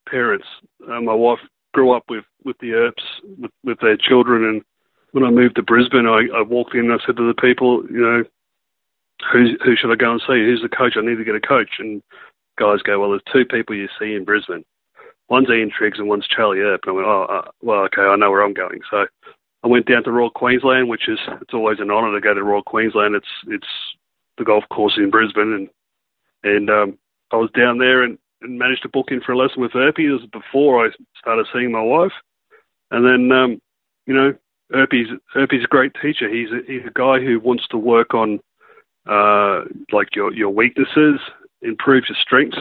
parents. 0.10 0.46
Uh, 0.86 1.00
my 1.00 1.14
wife 1.14 1.40
grew 1.74 1.96
up 1.96 2.04
with, 2.10 2.26
with 2.44 2.58
the 2.60 2.74
Earps, 2.74 3.04
with, 3.40 3.52
with 3.64 3.80
their 3.80 3.96
children, 3.96 4.44
and 4.44 4.62
when 5.14 5.24
I 5.24 5.30
moved 5.30 5.56
to 5.56 5.64
Brisbane, 5.64 6.06
I, 6.06 6.28
I 6.38 6.42
walked 6.42 6.74
in 6.76 6.92
and 6.92 6.94
I 6.94 6.98
said 7.06 7.16
to 7.16 7.26
the 7.26 7.42
people, 7.42 7.86
you 7.90 8.02
know, 8.02 8.24
who 9.32 9.56
who 9.64 9.76
should 9.76 9.92
I 9.92 9.96
go 9.96 10.12
and 10.12 10.22
see? 10.22 10.46
Who's 10.46 10.62
the 10.62 10.70
coach? 10.70 10.94
I 10.98 11.02
need 11.02 11.18
to 11.18 11.24
get 11.24 11.36
a 11.36 11.42
coach. 11.42 11.80
And 11.80 12.02
guys 12.58 12.82
go, 12.82 13.00
well, 13.00 13.10
there's 13.10 13.22
two 13.32 13.46
people 13.46 13.76
you 13.76 13.88
see 14.00 14.14
in 14.16 14.26
Brisbane. 14.26 14.66
One's 15.30 15.50
Ian 15.50 15.72
Triggs 15.76 15.98
and 15.98 16.08
one's 16.08 16.28
Charlie 16.28 16.60
Earp. 16.60 16.82
And 16.86 16.92
I 16.92 16.96
went, 16.96 17.08
oh, 17.08 17.24
uh, 17.24 17.50
well, 17.62 17.80
okay, 17.86 18.04
I 18.04 18.16
know 18.16 18.30
where 18.30 18.44
I'm 18.44 18.54
going. 18.54 18.82
So 18.92 19.06
I 19.64 19.68
went 19.68 19.88
down 19.88 20.04
to 20.04 20.12
Royal 20.12 20.30
Queensland, 20.30 20.90
which 20.90 21.10
is 21.10 21.20
it's 21.42 21.54
always 21.54 21.80
an 21.80 21.90
honour 21.92 22.14
to 22.14 22.22
go 22.22 22.34
to 22.34 22.44
Royal 22.44 22.64
Queensland. 22.64 23.16
It's 23.16 23.28
it's 23.48 23.68
the 24.38 24.44
golf 24.44 24.64
course 24.72 24.94
in 24.98 25.10
Brisbane, 25.10 25.54
and 25.54 25.70
and 26.44 26.70
um, 26.70 27.00
I 27.32 27.38
was 27.38 27.50
down 27.58 27.80
there 27.80 28.04
and, 28.04 28.20
and 28.42 28.60
managed 28.60 28.84
to 28.84 28.90
book 28.90 29.08
in 29.10 29.22
for 29.22 29.32
a 29.32 29.38
lesson 29.38 29.62
with 29.62 29.72
Earpy. 29.72 30.08
This 30.08 30.22
was 30.22 30.30
before 30.32 30.86
I 30.86 30.92
started 31.18 31.48
seeing 31.52 31.72
my 31.72 31.82
wife, 31.82 32.12
and 32.92 33.04
then 33.04 33.36
um, 33.36 33.60
you 34.06 34.14
know 34.14 34.34
Earpy's 34.72 35.10
Earpy's 35.36 35.64
a 35.64 35.68
great 35.68 35.94
teacher. 36.00 36.30
He's 36.30 36.50
a, 36.52 36.60
he's 36.68 36.86
a 36.86 36.94
guy 36.94 37.20
who 37.20 37.40
wants 37.40 37.68
to 37.70 37.78
work 37.78 38.14
on 38.14 38.40
uh, 39.08 39.64
like 39.92 40.16
your 40.16 40.34
your 40.34 40.50
weaknesses, 40.50 41.20
improve 41.62 42.06
your 42.10 42.18
strengths, 42.22 42.58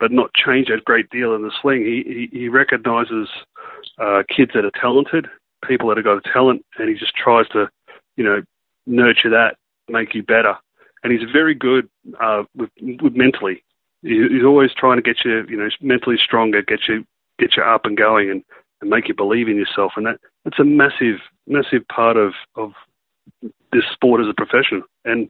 but 0.00 0.10
not 0.12 0.34
change 0.34 0.68
a 0.68 0.80
great 0.80 1.08
deal 1.10 1.34
in 1.34 1.42
the 1.42 1.52
swing. 1.60 1.82
He 1.82 2.28
he, 2.32 2.38
he 2.38 2.48
recognizes 2.48 3.28
uh, 3.98 4.22
kids 4.34 4.52
that 4.54 4.64
are 4.64 4.80
talented, 4.80 5.26
people 5.66 5.88
that 5.88 5.96
have 5.96 6.04
got 6.04 6.24
talent, 6.24 6.64
and 6.78 6.88
he 6.88 6.94
just 6.94 7.14
tries 7.14 7.48
to, 7.48 7.68
you 8.16 8.24
know, 8.24 8.42
nurture 8.86 9.30
that, 9.30 9.56
make 9.88 10.14
you 10.14 10.22
better. 10.22 10.56
And 11.02 11.12
he's 11.12 11.28
very 11.30 11.54
good 11.54 11.88
uh, 12.20 12.44
with, 12.56 12.70
with 13.02 13.14
mentally. 13.14 13.62
He's 14.02 14.44
always 14.44 14.70
trying 14.76 14.96
to 14.96 15.02
get 15.02 15.24
you, 15.24 15.44
you 15.48 15.56
know, 15.56 15.68
mentally 15.80 16.16
stronger, 16.22 16.62
get 16.62 16.80
you 16.88 17.06
get 17.38 17.56
you 17.56 17.62
up 17.62 17.84
and 17.84 17.96
going, 17.96 18.30
and, 18.30 18.44
and 18.80 18.90
make 18.90 19.08
you 19.08 19.14
believe 19.14 19.48
in 19.48 19.56
yourself. 19.56 19.92
And 19.96 20.06
that 20.06 20.20
that's 20.44 20.58
a 20.58 20.64
massive 20.64 21.20
massive 21.46 21.86
part 21.88 22.16
of 22.16 22.32
of 22.54 22.72
this 23.72 23.84
sport 23.92 24.20
as 24.20 24.28
a 24.28 24.34
profession. 24.34 24.82
And 25.04 25.28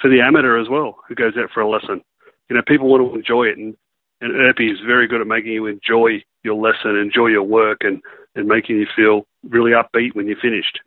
for 0.00 0.10
the 0.10 0.20
amateur 0.20 0.60
as 0.60 0.68
well 0.68 0.98
who 1.08 1.14
goes 1.14 1.34
out 1.36 1.50
for 1.52 1.60
a 1.60 1.68
lesson. 1.68 2.02
You 2.48 2.56
know, 2.56 2.62
people 2.66 2.88
want 2.88 3.12
to 3.12 3.18
enjoy 3.18 3.44
it, 3.44 3.58
and 3.58 3.76
and 4.20 4.32
Earpy 4.32 4.72
is 4.72 4.78
very 4.86 5.08
good 5.08 5.20
at 5.20 5.26
making 5.26 5.52
you 5.52 5.66
enjoy 5.66 6.22
your 6.42 6.54
lesson, 6.54 6.96
enjoy 6.96 7.26
your 7.26 7.42
work, 7.42 7.78
and 7.80 8.00
and 8.34 8.46
making 8.46 8.76
you 8.76 8.86
feel 8.94 9.26
really 9.48 9.72
upbeat 9.72 10.14
when 10.14 10.26
you're 10.26 10.40
finished. 10.40 10.80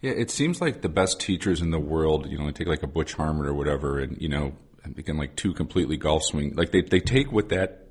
Yeah, 0.00 0.12
it 0.12 0.30
seems 0.30 0.60
like 0.60 0.82
the 0.82 0.88
best 0.88 1.20
teachers 1.20 1.62
in 1.62 1.70
the 1.70 1.78
world, 1.78 2.30
you 2.30 2.38
know, 2.38 2.50
take 2.50 2.66
like 2.66 2.82
a 2.82 2.86
Butch 2.86 3.14
Harmon 3.14 3.46
or 3.46 3.54
whatever, 3.54 3.98
and 3.98 4.20
you 4.20 4.28
know, 4.28 4.52
again, 4.84 5.16
like 5.16 5.36
two 5.36 5.52
completely 5.52 5.96
golf 5.96 6.22
swing, 6.24 6.54
like 6.54 6.70
they 6.70 6.82
they 6.82 7.00
take 7.00 7.32
what 7.32 7.48
that 7.48 7.86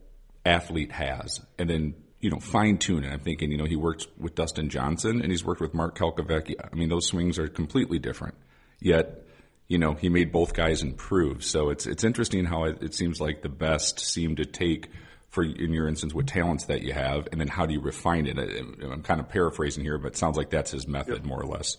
athlete 0.45 0.91
has 0.91 1.41
and 1.57 1.67
then 1.67 1.95
you 2.19 2.29
know 2.29 2.39
fine 2.39 2.77
tune 2.77 3.03
it. 3.03 3.11
I'm 3.11 3.19
thinking, 3.19 3.51
you 3.51 3.57
know, 3.57 3.65
he 3.65 3.75
works 3.75 4.07
with 4.17 4.35
Dustin 4.35 4.69
Johnson 4.69 5.21
and 5.21 5.31
he's 5.31 5.43
worked 5.43 5.61
with 5.61 5.73
Mark 5.73 5.97
Calcavecchia. 5.97 6.69
I 6.71 6.75
mean, 6.75 6.89
those 6.89 7.07
swings 7.07 7.37
are 7.39 7.47
completely 7.47 7.99
different, 7.99 8.35
yet 8.79 9.24
you 9.67 9.77
know, 9.77 9.93
he 9.93 10.09
made 10.09 10.31
both 10.31 10.53
guys 10.53 10.81
improve. 10.81 11.43
So 11.43 11.69
it's 11.69 11.87
it's 11.87 12.03
interesting 12.03 12.45
how 12.45 12.65
it, 12.65 12.81
it, 12.81 12.93
seems 12.93 13.19
like 13.19 13.41
the 13.41 13.49
best 13.49 13.99
seem 13.99 14.35
to 14.35 14.45
take 14.45 14.89
for 15.29 15.43
in 15.43 15.73
your 15.73 15.87
instance 15.87 16.13
what 16.13 16.27
talents 16.27 16.65
that 16.65 16.81
you 16.81 16.93
have, 16.93 17.27
and 17.31 17.41
then 17.41 17.47
how 17.47 17.65
do 17.65 17.73
you 17.73 17.81
refine 17.81 18.27
it? 18.27 18.37
I, 18.37 18.93
am 18.93 19.01
kind 19.03 19.19
of 19.19 19.29
paraphrasing 19.29 19.83
here, 19.83 19.97
but 19.97 20.09
it 20.09 20.17
sounds 20.17 20.37
like 20.37 20.49
that's 20.49 20.71
his 20.71 20.87
method 20.87 21.17
yep. 21.17 21.25
more 21.25 21.41
or 21.41 21.47
less. 21.47 21.77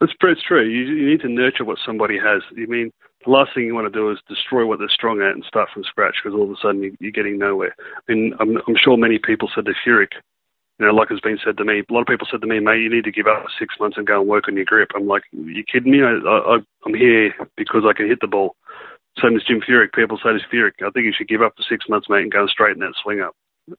It's, 0.00 0.12
it's 0.20 0.42
true. 0.42 0.64
You, 0.64 0.94
you 0.94 1.10
need 1.10 1.20
to 1.20 1.28
nurture 1.28 1.64
what 1.64 1.78
somebody 1.84 2.18
has. 2.18 2.42
You 2.54 2.66
mean 2.66 2.92
the 3.24 3.30
last 3.30 3.50
thing 3.54 3.64
you 3.64 3.74
want 3.74 3.92
to 3.92 3.98
do 3.98 4.10
is 4.10 4.18
destroy 4.28 4.66
what 4.66 4.78
they're 4.78 4.88
strong 4.88 5.20
at 5.20 5.32
and 5.32 5.44
start 5.44 5.68
from 5.72 5.84
scratch 5.84 6.16
because 6.22 6.36
all 6.36 6.44
of 6.44 6.50
a 6.50 6.56
sudden 6.62 6.82
you, 6.82 6.96
you're 7.00 7.12
getting 7.12 7.38
nowhere. 7.38 7.74
I 7.78 8.12
mean, 8.12 8.34
I'm, 8.40 8.56
I'm 8.56 8.76
sure 8.82 8.96
many 8.96 9.18
people 9.18 9.50
said 9.54 9.64
to 9.66 9.72
Furyk, 9.86 10.12
you 10.78 10.86
know, 10.86 10.92
like 10.92 11.08
has 11.08 11.20
been 11.20 11.38
said 11.42 11.56
to 11.56 11.64
me, 11.64 11.80
a 11.80 11.92
lot 11.92 12.02
of 12.02 12.06
people 12.06 12.26
said 12.30 12.42
to 12.42 12.46
me, 12.46 12.60
mate, 12.60 12.82
you 12.82 12.90
need 12.90 13.04
to 13.04 13.12
give 13.12 13.26
up 13.26 13.46
six 13.58 13.74
months 13.80 13.96
and 13.96 14.06
go 14.06 14.20
and 14.20 14.28
work 14.28 14.44
on 14.48 14.56
your 14.56 14.66
grip. 14.66 14.90
I'm 14.94 15.06
like, 15.06 15.22
you 15.32 15.64
kidding 15.64 15.92
me? 15.92 16.02
I, 16.02 16.16
I, 16.28 16.58
I'm 16.84 16.94
here 16.94 17.32
because 17.56 17.82
I 17.88 17.96
can 17.96 18.08
hit 18.08 18.20
the 18.20 18.26
ball. 18.26 18.56
Same 19.22 19.36
as 19.36 19.42
Jim 19.48 19.62
Furyk. 19.66 19.94
People 19.94 20.18
say 20.18 20.30
to 20.32 20.54
Furyk, 20.54 20.86
I 20.86 20.90
think 20.90 21.06
you 21.06 21.14
should 21.16 21.28
give 21.28 21.40
up 21.40 21.54
for 21.56 21.62
six 21.68 21.88
months, 21.88 22.08
mate, 22.10 22.22
and 22.22 22.32
go 22.32 22.40
and 22.40 22.50
straighten 22.50 22.80
that 22.80 22.92
swing 23.02 23.20
up. 23.20 23.34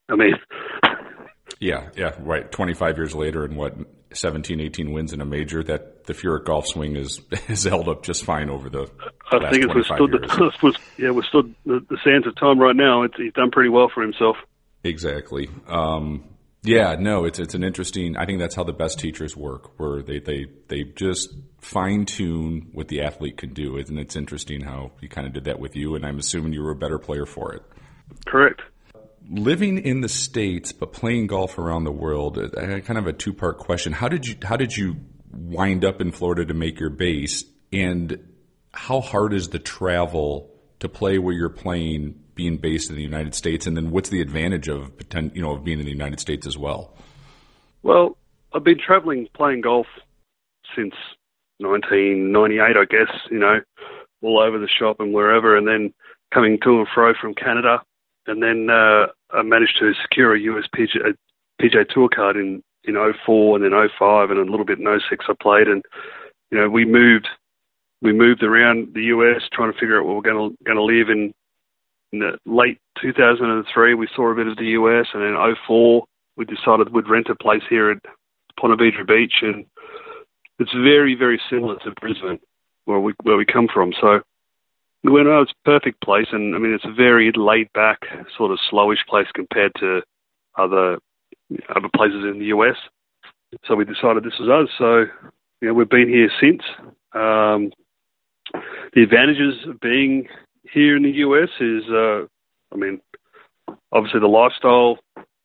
I 0.10 0.16
mean, 0.16 0.34
yeah, 1.60 1.90
yeah, 1.96 2.16
right. 2.20 2.52
25 2.52 2.98
years 2.98 3.14
later 3.14 3.46
and 3.46 3.56
what, 3.56 3.76
17, 4.14 4.60
18 4.60 4.92
wins 4.92 5.14
in 5.14 5.22
a 5.22 5.26
major, 5.26 5.62
that 5.64 6.06
the 6.06 6.14
Furyk 6.14 6.46
golf 6.46 6.66
swing 6.66 6.96
is, 6.96 7.22
is 7.48 7.66
held 7.66 7.88
up 7.88 8.02
just 8.02 8.26
fine 8.26 8.50
over 8.50 8.70
the 8.70 8.90
I 9.32 9.52
think 9.52 9.66
it's 9.66 9.76
withstood 9.76 10.12
the, 10.14 10.52
was, 10.64 10.76
yeah, 10.98 11.12
withstood 11.12 11.54
the, 11.64 11.86
the 11.88 11.98
sands 12.04 12.26
of 12.26 12.36
time 12.38 12.58
right 12.58 12.76
now. 12.76 13.04
It's, 13.04 13.16
he's 13.18 13.34
done 13.34 13.52
pretty 13.52 13.70
well 13.70 13.92
for 13.94 14.02
himself. 14.02 14.38
Exactly. 14.84 15.50
Um, 15.68 16.24
yeah, 16.68 16.96
no, 17.00 17.26
it's 17.26 17.40
it's 17.40 17.54
an 17.54 17.64
interesting. 17.64 18.18
I 18.18 18.26
think 18.26 18.40
that's 18.40 18.56
how 18.56 18.64
the 18.64 18.74
best 18.74 19.00
teachers 19.00 19.36
work, 19.36 19.80
where 19.80 20.02
they 20.02 20.20
they 20.20 20.48
they 20.68 20.84
just 20.84 21.34
fine 21.62 22.06
tune 22.06 22.68
what 22.74 22.90
the 22.90 23.02
athlete 23.02 23.38
can 23.38 23.54
do, 23.54 23.78
and 23.78 23.98
it's 23.98 24.16
interesting 24.16 24.62
how 24.62 24.92
he 25.00 25.08
kind 25.08 25.26
of 25.26 25.34
did 25.34 25.46
that 25.46 25.60
with 25.60 25.76
you. 25.76 25.96
And 25.96 26.06
I'm 26.06 26.20
assuming 26.20 26.54
you 26.54 26.62
were 26.62 26.72
a 26.72 26.76
better 26.76 27.00
player 27.00 27.26
for 27.26 27.54
it. 27.54 27.64
Correct. 28.26 28.62
Living 29.30 29.78
in 29.78 30.02
the 30.02 30.10
states 30.10 30.72
but 30.72 30.94
playing 30.94 31.28
golf 31.28 31.58
around 31.58 31.84
the 31.84 31.92
world, 31.92 32.38
uh, 32.38 32.80
kind 32.82 32.98
of 32.98 33.08
a 33.08 33.14
two 33.14 33.34
part 33.34 33.58
question. 33.58 33.94
How 33.94 34.10
did 34.10 34.28
you 34.28 34.36
how 34.44 34.58
did 34.58 34.76
you 34.76 34.98
wind 35.32 35.86
up 35.86 36.02
in 36.02 36.12
Florida 36.12 36.46
to 36.46 36.54
make 36.54 36.80
your 36.80 36.90
base? 36.90 37.46
And 37.72 38.20
how 38.74 39.02
hard 39.02 39.34
is 39.34 39.50
the 39.50 39.60
travel 39.60 40.52
to 40.80 40.90
play 40.90 41.18
where 41.18 41.34
you're 41.34 41.50
playing, 41.50 42.20
being 42.38 42.58
based 42.58 42.90
in 42.90 42.96
the 42.96 43.02
United 43.02 43.36
States, 43.36 43.68
and 43.68 43.76
then 43.76 43.92
what's 43.92 44.10
the 44.10 44.22
advantage 44.22 44.70
of 44.70 44.92
you 45.34 45.42
know 45.42 45.52
of 45.52 45.64
being 45.64 45.80
in 45.80 45.86
the 45.86 45.92
United 45.92 46.22
States 46.22 46.48
as 46.48 46.58
well? 46.58 46.94
Well, 47.84 48.18
I've 48.54 48.64
been 48.64 48.80
traveling 48.80 49.28
playing 49.34 49.62
golf 49.62 49.88
since 50.76 50.94
1998, 51.58 52.78
I 52.78 52.86
guess. 52.86 53.14
You 53.30 53.40
know, 53.40 53.60
all 54.22 54.40
over 54.40 54.58
the 54.58 54.70
shop 54.70 55.00
and 55.00 55.14
wherever, 55.14 55.58
and 55.58 55.68
then 55.68 55.94
coming 56.34 56.60
to 56.64 56.80
and 56.80 56.88
fro 56.94 57.14
from 57.20 57.34
Canada, 57.34 57.82
and 58.28 58.42
then 58.42 58.70
uh, 58.70 59.08
I 59.32 59.42
managed 59.44 59.78
to 59.80 59.94
secure 60.02 60.36
a 60.36 60.40
US 60.40 60.66
PGA, 60.74 61.90
Tour 61.90 62.10
card 62.14 62.38
in 62.38 62.64
in 62.84 62.96
04 63.26 63.58
and 63.58 63.66
then 63.66 63.90
05 64.00 64.32
and 64.32 64.40
a 64.40 64.50
little 64.50 64.66
bit 64.66 64.80
in 64.80 64.86
06 65.10 65.26
I 65.28 65.34
played, 65.42 65.68
and 65.68 65.84
you 66.52 66.58
know 66.58 66.70
we 66.70 66.86
moved 66.86 67.28
we 68.02 68.14
moved 68.14 68.44
around 68.44 68.94
the 68.94 69.06
US 69.06 69.42
trying 69.52 69.72
to 69.72 69.80
figure 69.80 70.00
out 70.00 70.06
where 70.06 70.16
we're 70.16 70.22
going 70.22 70.52
to 70.52 70.64
going 70.64 70.78
to 70.78 70.84
live 70.84 71.10
in. 71.10 71.34
Late 72.46 72.80
2003, 73.02 73.94
we 73.94 74.08
saw 74.16 74.32
a 74.32 74.36
bit 74.36 74.48
of 74.48 74.58
the 74.58 74.76
US, 74.80 75.08
and 75.14 75.24
in 75.24 75.56
04, 75.68 76.06
we 76.36 76.46
decided 76.46 76.90
we'd 76.90 77.10
rent 77.10 77.28
a 77.30 77.36
place 77.36 77.64
here 77.70 77.92
at 77.92 77.98
Ponte 78.60 78.80
Vedra 78.80 79.06
Beach, 79.06 79.34
and 79.42 79.66
it's 80.60 80.74
very, 80.74 81.16
very 81.16 81.42
similar 81.50 81.78
to 81.80 81.92
Brisbane, 82.00 82.40
where 82.86 83.00
we 83.00 83.14
where 83.24 83.38
we 83.38 83.46
come 83.46 83.68
from. 83.72 83.94
So 84.00 84.22
we 85.04 85.12
went, 85.12 85.28
oh, 85.28 85.42
it's 85.42 85.52
a 85.52 85.70
perfect 85.70 86.02
place, 86.02 86.28
and 86.32 86.56
I 86.56 86.60
mean, 86.60 86.74
it's 86.74 86.86
a 86.86 86.94
very 86.94 87.32
laid 87.36 87.72
back, 87.74 88.00
sort 88.38 88.52
of 88.52 88.60
slowish 88.72 89.06
place 89.08 89.28
compared 89.34 89.74
to 89.80 90.02
other 90.58 90.98
other 91.76 91.90
places 91.96 92.24
in 92.24 92.40
the 92.40 92.46
US. 92.46 92.76
So 93.66 93.76
we 93.76 93.86
decided 93.86 94.24
this 94.24 94.40
was 94.40 94.50
us. 94.50 94.70
So 94.78 95.06
you 95.62 95.68
know, 95.68 95.74
we've 95.74 95.90
been 95.90 96.10
here 96.10 96.30
since. 96.42 96.62
Um, 97.14 97.72
the 98.94 99.04
advantages 99.04 99.56
of 99.68 99.80
being 99.80 100.28
here 100.74 100.96
in 100.96 101.04
the 101.04 101.12
US 101.12 101.50
is, 101.60 101.84
uh, 101.90 102.26
I 102.74 102.76
mean, 102.76 103.02
obviously 103.92 104.20
the 104.20 104.28
lifestyle 104.28 104.98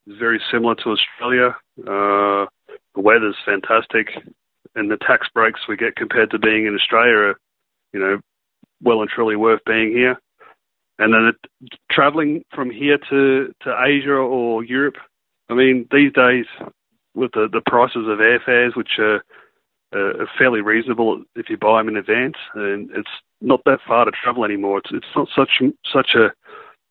is 0.06 0.18
very 0.18 0.40
similar 0.50 0.74
to 0.76 0.90
Australia. 0.90 1.56
Uh, 1.80 2.46
the 2.94 3.00
weather's 3.00 3.36
fantastic, 3.44 4.08
and 4.74 4.90
the 4.90 4.96
tax 4.96 5.28
breaks 5.34 5.60
we 5.68 5.76
get 5.76 5.96
compared 5.96 6.30
to 6.30 6.38
being 6.38 6.66
in 6.66 6.74
Australia 6.74 7.14
are, 7.14 7.40
you 7.92 8.00
know, 8.00 8.20
well 8.82 9.00
and 9.00 9.10
truly 9.10 9.36
worth 9.36 9.60
being 9.64 9.92
here. 9.92 10.18
And 10.98 11.14
then 11.14 11.32
it, 11.32 11.78
traveling 11.90 12.44
from 12.54 12.70
here 12.70 12.98
to, 13.10 13.54
to 13.62 13.82
Asia 13.84 14.12
or 14.12 14.62
Europe, 14.62 14.96
I 15.48 15.54
mean, 15.54 15.86
these 15.90 16.12
days 16.12 16.46
with 17.14 17.32
the, 17.32 17.48
the 17.50 17.62
prices 17.66 18.06
of 18.08 18.18
airfares, 18.18 18.76
which 18.76 18.98
are, 18.98 19.22
uh, 19.94 20.24
fairly 20.38 20.62
reasonable 20.62 21.22
if 21.36 21.50
you 21.50 21.56
buy 21.56 21.80
them 21.80 21.88
in 21.88 21.96
advance, 21.96 22.36
and 22.54 22.90
it's 22.94 23.10
not 23.42 23.62
that 23.64 23.80
far 23.86 24.04
to 24.04 24.10
travel 24.10 24.44
anymore. 24.44 24.78
It's 24.78 24.90
it's 24.92 25.06
not 25.16 25.28
such 25.34 25.62
such 25.92 26.14
a 26.14 26.32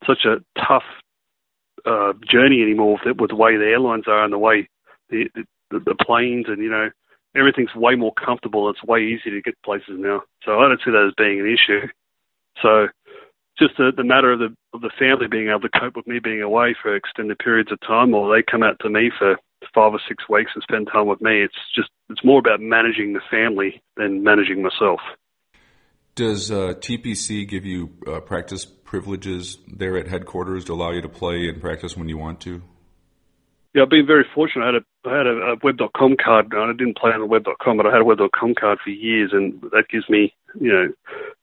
such 0.06 0.26
a 0.26 0.44
tough 0.60 0.84
uh, 1.86 2.14
journey 2.30 2.62
anymore 2.62 3.00
with, 3.06 3.30
the 3.30 3.36
way 3.36 3.58
the 3.58 3.66
airlines 3.66 4.06
are 4.08 4.24
and 4.24 4.34
the 4.34 4.38
way 4.38 4.70
the, 5.10 5.30
the 5.36 5.80
the 5.80 5.96
planes 5.96 6.46
and 6.48 6.60
you 6.60 6.70
know 6.70 6.90
everything's 7.36 7.76
way 7.76 7.96
more 7.96 8.14
comfortable. 8.14 8.70
It's 8.70 8.84
way 8.84 9.02
easier 9.02 9.34
to 9.34 9.42
get 9.42 9.62
places 9.64 9.96
now. 9.98 10.24
So 10.44 10.60
I 10.60 10.68
don't 10.68 10.82
see 10.84 10.92
that 10.92 11.08
as 11.08 11.14
being 11.18 11.40
an 11.40 11.48
issue. 11.48 11.88
So 12.62 12.88
just 13.58 13.78
the, 13.78 13.92
the 13.96 14.04
matter 14.04 14.32
of 14.32 14.40
the 14.40 14.56
of 14.74 14.82
the 14.82 14.92
family 14.98 15.28
being 15.28 15.50
able 15.50 15.62
to 15.62 15.80
cope 15.80 15.96
with 15.96 16.08
me 16.08 16.20
being 16.20 16.42
away 16.42 16.76
for 16.82 16.96
extended 16.96 17.40
periods 17.40 17.72
of 17.72 17.80
time, 17.82 18.14
or 18.14 18.34
they 18.34 18.44
come 18.44 18.64
out 18.64 18.80
to 18.82 18.90
me 18.90 19.12
for 19.18 19.38
five 19.74 19.94
or 19.94 20.02
six 20.08 20.28
weeks 20.28 20.52
and 20.54 20.64
spend 20.64 20.90
time 20.92 21.08
with 21.08 21.22
me. 21.22 21.42
It's 21.42 21.56
just 21.76 21.90
it's 22.10 22.24
more 22.24 22.40
about 22.40 22.60
managing 22.60 23.14
the 23.14 23.22
family 23.30 23.82
than 23.98 24.24
managing 24.24 24.62
myself. 24.62 25.00
Does 26.16 26.52
uh, 26.52 26.74
TPC 26.80 27.48
give 27.48 27.66
you 27.66 27.92
uh, 28.06 28.20
practice 28.20 28.66
privileges 28.66 29.58
there 29.68 29.98
at 29.98 30.08
headquarters 30.08 30.66
to 30.66 30.74
allow 30.74 30.92
you 30.92 31.02
to 31.02 31.10
play 31.10 31.48
and 31.48 31.62
practice 31.62 31.96
when 31.96 32.10
you 32.10 32.18
want 32.18 32.42
to? 32.42 32.62
Yeah, 33.74 33.84
I've 33.84 33.90
been 33.90 34.06
very 34.06 34.26
fortunate. 34.36 34.64
I 34.64 34.66
had 34.68 34.76
a 34.76 34.86
I 35.04 35.18
had 35.18 35.28
a, 35.28 35.54
a 35.54 35.56
web.com 35.64 36.18
card. 36.24 36.54
I 36.54 36.74
didn't 36.74 36.98
play 36.98 37.12
on 37.12 37.22
the 37.22 37.26
web.com, 37.26 37.78
but 37.78 37.86
I 37.86 37.92
had 37.92 38.02
a 38.02 38.06
web.com 38.06 38.56
card 38.56 38.80
for 38.84 38.90
years, 38.90 39.32
and 39.34 39.62
that 39.72 39.86
gives 39.90 40.10
me 40.10 40.34
you 40.60 40.72
know 40.72 40.88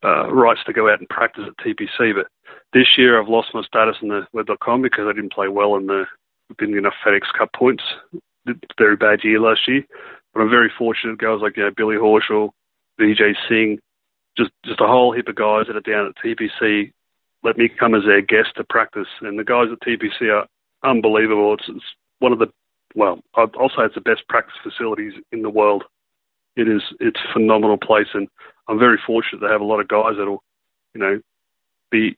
uh, 0.05 0.31
rights 0.31 0.61
to 0.67 0.75
go 0.75 0.91
out 0.91 0.99
and 0.99 1.09
practice 1.09 1.45
at 1.47 1.65
TPC. 1.65 2.15
But 2.15 2.29
this 2.75 2.99
year, 2.99 3.21
I've 3.21 3.29
lost 3.29 3.55
my 3.55 3.63
status 3.63 3.97
in 4.03 4.09
the 4.09 4.27
web.com 4.35 4.83
because 4.83 5.07
I 5.09 5.15
didn't 5.15 5.33
play 5.33 5.49
well 5.49 5.77
in 5.77 5.87
the 5.87 6.05
didn't 6.59 6.75
get 6.75 6.79
enough 6.79 6.95
FedEx 7.05 7.23
Cup 7.37 7.53
points. 7.55 7.83
Very 8.79 8.97
bad 8.97 9.25
year 9.25 9.41
last 9.41 9.61
year, 9.67 9.85
but 10.35 10.41
I'm 10.41 10.51
very 10.51 10.71
fortunate. 10.77 11.19
Guys 11.19 11.41
like 11.41 11.57
you 11.57 11.65
know, 11.65 11.71
Billy 11.75 11.97
Horschel, 11.97 12.51
Vijay 13.01 13.35
Singh, 13.49 13.79
just 14.39 14.53
just 14.65 14.81
a 14.81 14.87
whole 14.87 15.13
heap 15.13 15.29
of 15.29 15.35
guys 15.35 15.67
that 15.67 15.77
are 15.77 15.81
down 15.81 16.07
at 16.07 16.25
TPC 16.25 16.93
let 17.43 17.57
me 17.57 17.69
come 17.69 17.95
as 17.95 18.03
their 18.05 18.21
guest 18.21 18.57
to 18.57 18.65
practice. 18.65 19.09
And 19.21 19.39
the 19.39 19.45
guys 19.45 19.69
at 19.73 19.81
TPC 19.81 20.33
are 20.33 20.47
unbelievable. 20.89 21.55
It's, 21.55 21.69
it's 21.69 21.85
one 22.19 22.33
of 22.33 22.39
the 22.39 22.49
well, 22.95 23.21
I'll 23.35 23.69
say 23.69 23.85
it's 23.85 23.95
the 23.95 24.01
best 24.01 24.27
practice 24.29 24.57
facilities 24.63 25.13
in 25.31 25.43
the 25.43 25.51
world. 25.51 25.85
It 26.57 26.69
is 26.69 26.83
it's 27.01 27.21
a 27.29 27.33
phenomenal 27.33 27.77
place, 27.77 28.09
and 28.15 28.29
I'm 28.67 28.79
very 28.79 28.99
fortunate 29.07 29.41
to 29.41 29.53
have 29.53 29.61
a 29.61 29.65
lot 29.65 29.81
of 29.81 29.89
guys 29.89 30.15
that'll, 30.19 30.43
you 30.95 31.01
know, 31.01 31.21
be 31.91 32.17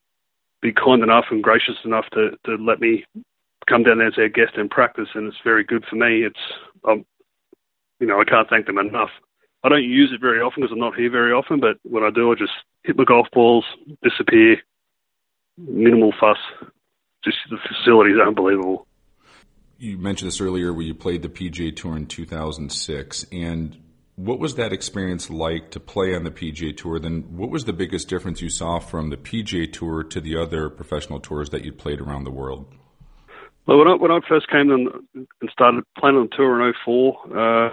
be 0.63 0.73
kind 0.73 1.03
enough 1.03 1.27
and 1.31 1.43
gracious 1.43 1.77
enough 1.85 2.07
to 2.13 2.31
to 2.47 2.55
let 2.55 2.81
me 2.81 3.05
come 3.69 3.83
down 3.83 3.99
there 3.99 4.07
as 4.07 4.15
their 4.17 4.29
guest 4.29 4.53
and 4.57 4.71
practice, 4.71 5.09
and 5.15 5.27
it's 5.27 5.43
very 5.45 5.65
good 5.65 5.85
for 5.91 5.97
me. 5.97 6.23
It's 6.23 6.39
um, 6.89 7.05
you 7.99 8.07
know, 8.07 8.21
I 8.21 8.25
can't 8.25 8.49
thank 8.49 8.67
them 8.67 8.79
enough. 8.79 9.11
I 9.63 9.69
don't 9.69 9.85
use 9.85 10.11
it 10.13 10.21
very 10.21 10.41
often 10.41 10.63
because 10.63 10.73
I'm 10.73 10.81
not 10.81 10.97
here 10.97 11.11
very 11.11 11.33
often, 11.33 11.61
but 11.61 11.77
when 11.83 12.03
I 12.03 12.11
do, 12.11 12.33
I 12.33 12.35
just 12.35 12.53
hit 12.85 12.97
my 12.97 13.05
golf 13.05 13.27
balls, 13.33 13.65
disappear, 14.03 14.57
minimal 15.59 16.13
fuss. 16.19 16.39
Just 17.25 17.37
the 17.51 17.59
facility 17.69 18.13
is 18.13 18.19
unbelievable. 18.27 18.87
You 19.79 19.99
mentioned 19.99 20.29
this 20.29 20.41
earlier 20.41 20.73
where 20.73 20.85
you 20.85 20.95
played 20.95 21.23
the 21.23 21.29
PGA 21.29 21.75
Tour 21.75 21.97
in 21.97 22.07
2006. 22.07 23.27
And 23.33 23.77
what 24.17 24.39
was 24.39 24.55
that 24.55 24.73
experience 24.73 25.31
like 25.31 25.71
to 25.73 25.81
play 25.81 26.15
on 26.15 26.25
the 26.25 26.31
PGA 26.31 26.77
Tour? 26.77 26.99
Then, 26.99 27.37
what 27.37 27.51
was 27.51 27.65
the 27.65 27.73
biggest 27.73 28.09
difference 28.09 28.41
you 28.41 28.51
saw 28.51 28.79
from 28.79 29.11
the 29.11 29.17
PGA 29.17 29.71
Tour 29.71 30.05
to 30.05 30.21
the 30.21 30.37
other 30.37 30.71
professional 30.71 31.21
tours 31.21 31.51
that 31.51 31.65
you 31.65 31.73
played 31.73 32.01
around 32.01 32.25
the 32.25 32.31
world? 32.31 32.73
Well, 33.67 33.79
when 33.79 33.89
I, 33.89 33.95
when 33.95 34.11
I 34.11 34.21
first 34.27 34.49
came 34.49 34.71
and 34.71 35.27
started 35.51 35.85
playing 35.99 36.17
on 36.17 36.29
the 36.31 36.37
tour 36.37 36.67
in 36.67 36.75
04, 36.85 37.39
uh, 37.39 37.71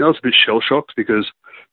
I 0.00 0.06
was 0.06 0.18
a 0.18 0.26
bit 0.26 0.34
shell 0.34 0.60
shocked 0.60 0.94
because 0.96 1.30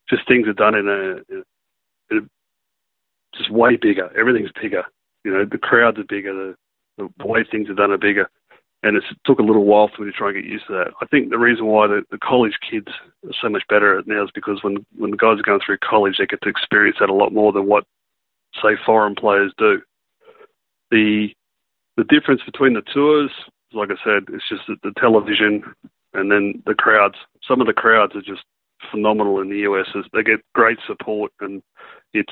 just 0.09 0.27
things 0.27 0.47
are 0.47 0.53
done 0.53 0.75
in 0.75 0.87
a, 0.87 1.33
in 1.33 2.17
a 2.17 3.37
just 3.37 3.51
way 3.51 3.75
bigger. 3.75 4.09
Everything's 4.17 4.51
bigger. 4.59 4.83
You 5.23 5.31
know, 5.31 5.45
the 5.45 5.57
crowds 5.57 5.99
are 5.99 6.03
bigger, 6.03 6.33
the, 6.97 7.09
the 7.17 7.27
way 7.27 7.43
things 7.49 7.69
are 7.69 7.75
done 7.75 7.91
are 7.91 7.97
bigger. 7.97 8.29
And 8.81 8.95
it 8.95 9.03
took 9.25 9.39
a 9.39 9.43
little 9.43 9.65
while 9.65 9.89
for 9.93 10.03
me 10.03 10.11
to 10.11 10.17
try 10.17 10.29
and 10.29 10.41
get 10.41 10.49
used 10.49 10.67
to 10.67 10.73
that. 10.73 10.93
I 11.01 11.05
think 11.05 11.29
the 11.29 11.37
reason 11.37 11.65
why 11.65 11.87
the, 11.87 12.03
the 12.11 12.17
college 12.17 12.57
kids 12.69 12.87
are 13.25 13.33
so 13.41 13.49
much 13.49 13.63
better 13.67 13.99
at 13.99 14.07
now 14.07 14.23
is 14.23 14.31
because 14.33 14.63
when, 14.63 14.85
when 14.97 15.11
the 15.11 15.17
guys 15.17 15.37
are 15.37 15.43
going 15.43 15.59
through 15.65 15.79
college, 15.79 16.15
they 16.17 16.25
get 16.25 16.41
to 16.43 16.49
experience 16.49 16.97
that 16.99 17.09
a 17.09 17.13
lot 17.13 17.33
more 17.33 17.51
than 17.51 17.67
what, 17.67 17.83
say, 18.61 18.77
foreign 18.85 19.15
players 19.15 19.53
do. 19.57 19.81
The 20.91 21.29
the 21.97 22.05
difference 22.05 22.41
between 22.45 22.73
the 22.73 22.81
tours, 22.81 23.29
like 23.73 23.89
I 23.91 24.01
said, 24.03 24.33
it's 24.33 24.47
just 24.47 24.61
the, 24.67 24.77
the 24.83 24.93
television 24.97 25.63
and 26.13 26.31
then 26.31 26.63
the 26.65 26.73
crowds. 26.73 27.15
Some 27.49 27.59
of 27.59 27.67
the 27.67 27.73
crowds 27.73 28.15
are 28.15 28.21
just 28.21 28.43
phenomenal 28.91 29.41
in 29.41 29.49
the 29.49 29.57
US. 29.69 29.87
They 30.13 30.23
get 30.23 30.39
great 30.53 30.77
support, 30.87 31.31
and 31.41 31.61
it's 32.13 32.31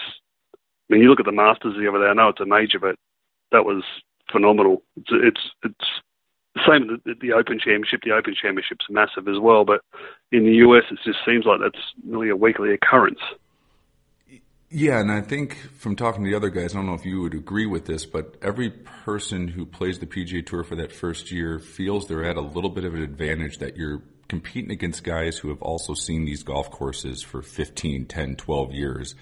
I 0.90 0.94
mean, 0.94 1.02
you 1.02 1.10
look 1.10 1.20
at 1.20 1.26
the 1.26 1.32
Masters 1.34 1.76
the 1.78 1.90
other 1.90 2.00
day. 2.00 2.10
I 2.10 2.14
know 2.14 2.30
it's 2.30 2.40
a 2.40 2.46
major, 2.46 2.80
but 2.80 2.96
that 3.52 3.66
was 3.66 3.84
phenomenal. 4.32 4.84
It's 4.96 5.10
it's, 5.12 5.42
it's 5.64 5.90
the 6.56 6.62
same 6.68 7.00
the, 7.06 7.16
the 7.20 7.34
Open 7.34 7.60
Championship. 7.60 8.02
The 8.04 8.12
Open 8.12 8.34
Championship's 8.40 8.86
massive 8.90 9.28
as 9.28 9.40
well, 9.40 9.66
but 9.66 9.82
in 10.32 10.46
the 10.46 10.56
US, 10.68 10.84
it 10.92 11.00
just 11.04 11.20
seems 11.26 11.46
like 11.46 11.60
that's 11.62 11.84
nearly 12.04 12.30
a 12.30 12.36
weekly 12.36 12.74
occurrence. 12.74 13.20
Yeah, 14.70 15.00
and 15.00 15.10
I 15.10 15.22
think 15.22 15.56
from 15.78 15.96
talking 15.96 16.26
to 16.26 16.30
the 16.30 16.36
other 16.36 16.50
guys, 16.50 16.74
I 16.74 16.78
don't 16.78 16.88
know 16.88 16.94
if 16.94 17.06
you 17.06 17.22
would 17.22 17.34
agree 17.34 17.66
with 17.66 17.86
this, 17.86 18.06
but 18.06 18.36
every 18.42 18.70
person 18.70 19.48
who 19.48 19.66
plays 19.66 20.00
the 20.00 20.06
PGA 20.06 20.46
Tour 20.46 20.66
for 20.66 20.76
that 20.76 20.92
first 20.92 21.32
year 21.32 21.58
feels 21.58 22.08
they're 22.08 22.26
at 22.26 22.36
a 22.36 22.42
little 22.42 22.70
bit 22.70 22.84
of 22.84 22.94
an 22.94 23.02
advantage 23.02 23.60
that 23.60 23.78
you're 23.78 24.02
competing 24.28 24.72
against 24.72 25.04
guys 25.04 25.38
who 25.38 25.50
have 25.50 25.62
also 25.62 25.94
seen 25.94 26.26
these 26.26 26.44
golf 26.44 26.70
courses 26.70 27.22
for 27.22 27.42
15, 27.42 28.06
10, 28.06 28.36
12 28.36 28.74
years 28.74 29.16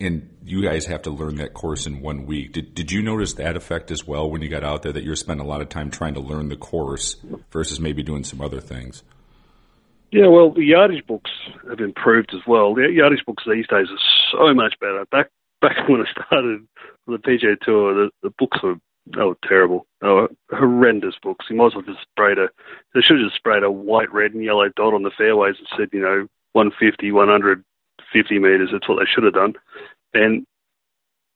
and 0.00 0.36
you 0.44 0.62
guys 0.62 0.86
have 0.86 1.02
to 1.02 1.10
learn 1.10 1.36
that 1.36 1.54
course 1.54 1.86
in 1.86 2.00
one 2.00 2.26
week. 2.26 2.52
Did 2.52 2.74
did 2.74 2.92
you 2.92 3.02
notice 3.02 3.34
that 3.34 3.56
effect 3.56 3.90
as 3.90 4.06
well 4.06 4.30
when 4.30 4.42
you 4.42 4.48
got 4.48 4.64
out 4.64 4.82
there 4.82 4.92
that 4.92 5.02
you're 5.02 5.16
spending 5.16 5.44
a 5.44 5.48
lot 5.48 5.60
of 5.60 5.68
time 5.68 5.90
trying 5.90 6.14
to 6.14 6.20
learn 6.20 6.48
the 6.48 6.56
course 6.56 7.16
versus 7.50 7.80
maybe 7.80 8.02
doing 8.02 8.24
some 8.24 8.40
other 8.40 8.60
things? 8.60 9.02
Yeah, 10.10 10.28
well, 10.28 10.50
the 10.50 10.64
yardage 10.64 11.06
books 11.06 11.30
have 11.68 11.80
improved 11.80 12.32
as 12.32 12.40
well. 12.46 12.74
The 12.74 12.88
yardage 12.90 13.24
books 13.26 13.44
these 13.46 13.66
days 13.66 13.88
are 13.90 14.48
so 14.48 14.54
much 14.54 14.74
better. 14.80 15.04
Back 15.10 15.30
back 15.60 15.76
when 15.88 16.02
I 16.02 16.10
started 16.10 16.66
the 17.06 17.16
PGA 17.16 17.58
Tour, 17.60 17.94
the, 17.94 18.10
the 18.22 18.30
books 18.38 18.62
were 18.62 18.76
were 19.16 19.36
terrible. 19.42 19.86
Oh, 20.02 20.28
horrendous 20.50 21.14
books. 21.22 21.46
You 21.48 21.56
might 21.56 21.66
as 21.66 21.74
well 21.74 21.82
just 21.82 22.02
sprayed 22.02 22.38
a. 22.38 22.48
They 22.94 23.00
should 23.00 23.18
have 23.18 23.26
just 23.26 23.36
sprayed 23.36 23.62
a 23.62 23.70
white, 23.70 24.12
red, 24.12 24.32
and 24.32 24.44
yellow 24.44 24.68
dot 24.76 24.94
on 24.94 25.02
the 25.02 25.10
fairways 25.16 25.56
and 25.58 25.68
said, 25.76 25.88
you 25.92 26.00
know, 26.00 26.28
150, 26.52 27.12
100, 27.12 27.64
50 28.12 28.38
metres. 28.38 28.70
That's 28.72 28.88
what 28.88 28.98
they 28.98 29.10
should 29.12 29.24
have 29.24 29.34
done. 29.34 29.54
And 30.14 30.46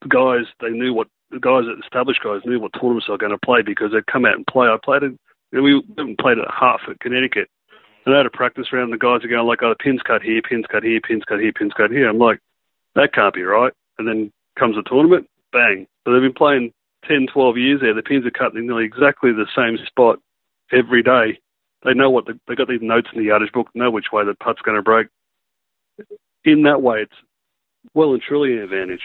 the 0.03 0.09
guys, 0.09 0.47
they 0.61 0.71
knew 0.71 0.95
what 0.95 1.09
the 1.31 1.41
guys, 1.41 1.65
established 1.83 2.23
guys, 2.23 2.41
knew 2.45 2.61
what 2.61 2.73
tournaments 2.75 3.07
they 3.07 3.13
were 3.13 3.19
going 3.19 3.33
to 3.33 3.39
play 3.39 3.63
because 3.63 3.93
they'd 3.93 4.07
come 4.07 4.25
out 4.25 4.37
and 4.37 4.47
play. 4.47 4.69
I 4.69 4.77
played 4.83 5.03
it. 5.03 5.19
You 5.51 5.59
know, 5.59 5.63
we 5.63 5.83
haven't 5.97 6.19
played 6.19 6.39
at 6.39 6.49
Hartford, 6.49 7.01
Connecticut. 7.01 7.49
And 8.05 8.15
I 8.15 8.19
had 8.19 8.27
a 8.27 8.31
practice 8.31 8.73
round. 8.73 8.93
The 8.93 8.99
guys 8.99 9.25
are 9.25 9.29
going 9.29 9.47
like, 9.47 9.63
"Oh, 9.63 9.69
the 9.69 9.77
pins 9.77 10.03
cut 10.03 10.23
here, 10.23 10.43
pins 10.43 10.67
cut 10.69 10.83
here, 10.83 11.01
pins 11.01 11.25
cut 11.25 11.41
here, 11.41 11.53
pins 11.53 11.73
cut 11.77 11.91
here." 11.91 12.09
I'm 12.09 12.19
like, 12.19 12.41
that 12.95 13.13
can't 13.15 13.35
be 13.35 13.43
right. 13.43 13.73
And 13.99 14.09
then 14.09 14.33
comes 14.59 14.77
the 14.77 14.83
tournament, 14.83 15.29
bang. 15.53 15.87
So 16.05 16.13
they've 16.13 16.23
been 16.23 16.33
playing 16.33 16.73
10, 17.09 17.27
12 17.33 17.57
years 17.57 17.81
there. 17.81 17.95
The 17.95 18.03
pins 18.03 18.27
are 18.27 18.31
cut 18.31 18.55
in 18.57 18.67
nearly 18.67 18.85
exactly 18.85 19.33
the 19.33 19.47
same 19.57 19.79
spot 19.87 20.19
every 20.73 21.03
day. 21.03 21.41
They 21.85 21.95
know 21.95 22.11
what 22.11 22.27
the, 22.27 22.39
they 22.47 22.55
got 22.55 22.69
these 22.69 22.83
notes 22.83 23.09
in 23.13 23.21
the 23.21 23.27
yardage 23.27 23.53
book, 23.53 23.69
know 23.75 23.91
which 23.91 24.13
way 24.13 24.25
the 24.25 24.35
putt's 24.35 24.61
going 24.63 24.77
to 24.77 24.83
break. 24.83 25.09
In 26.45 26.63
that 26.63 26.83
way, 26.83 27.01
it's 27.03 27.15
well 27.95 28.13
and 28.13 28.23
truly 28.23 28.53
an 28.53 28.61
advantage. 28.61 29.03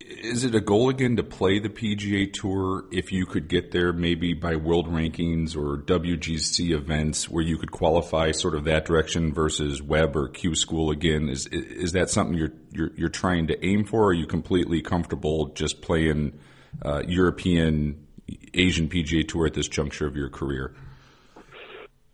Is 0.00 0.44
it 0.44 0.54
a 0.54 0.60
goal 0.60 0.90
again 0.90 1.16
to 1.16 1.24
play 1.24 1.58
the 1.58 1.68
PGA 1.68 2.32
Tour 2.32 2.84
if 2.92 3.10
you 3.10 3.26
could 3.26 3.48
get 3.48 3.72
there 3.72 3.92
maybe 3.92 4.32
by 4.32 4.54
world 4.54 4.86
rankings 4.86 5.56
or 5.56 5.82
WGC 5.82 6.70
events 6.70 7.28
where 7.28 7.42
you 7.42 7.58
could 7.58 7.72
qualify 7.72 8.30
sort 8.30 8.54
of 8.54 8.64
that 8.64 8.84
direction 8.84 9.34
versus 9.34 9.82
Web 9.82 10.16
or 10.16 10.28
Q 10.28 10.54
School 10.54 10.90
again? 10.92 11.28
Is 11.28 11.46
is 11.48 11.92
that 11.92 12.10
something 12.10 12.38
you're 12.38 12.52
you're, 12.70 12.92
you're 12.94 13.08
trying 13.08 13.48
to 13.48 13.66
aim 13.66 13.84
for? 13.84 14.04
Or 14.04 14.08
are 14.10 14.14
you 14.14 14.26
completely 14.26 14.82
comfortable 14.82 15.48
just 15.48 15.82
playing 15.82 16.38
uh, 16.82 17.02
European 17.06 18.06
Asian 18.54 18.88
PGA 18.88 19.26
Tour 19.26 19.46
at 19.46 19.54
this 19.54 19.68
juncture 19.68 20.06
of 20.06 20.16
your 20.16 20.28
career? 20.28 20.74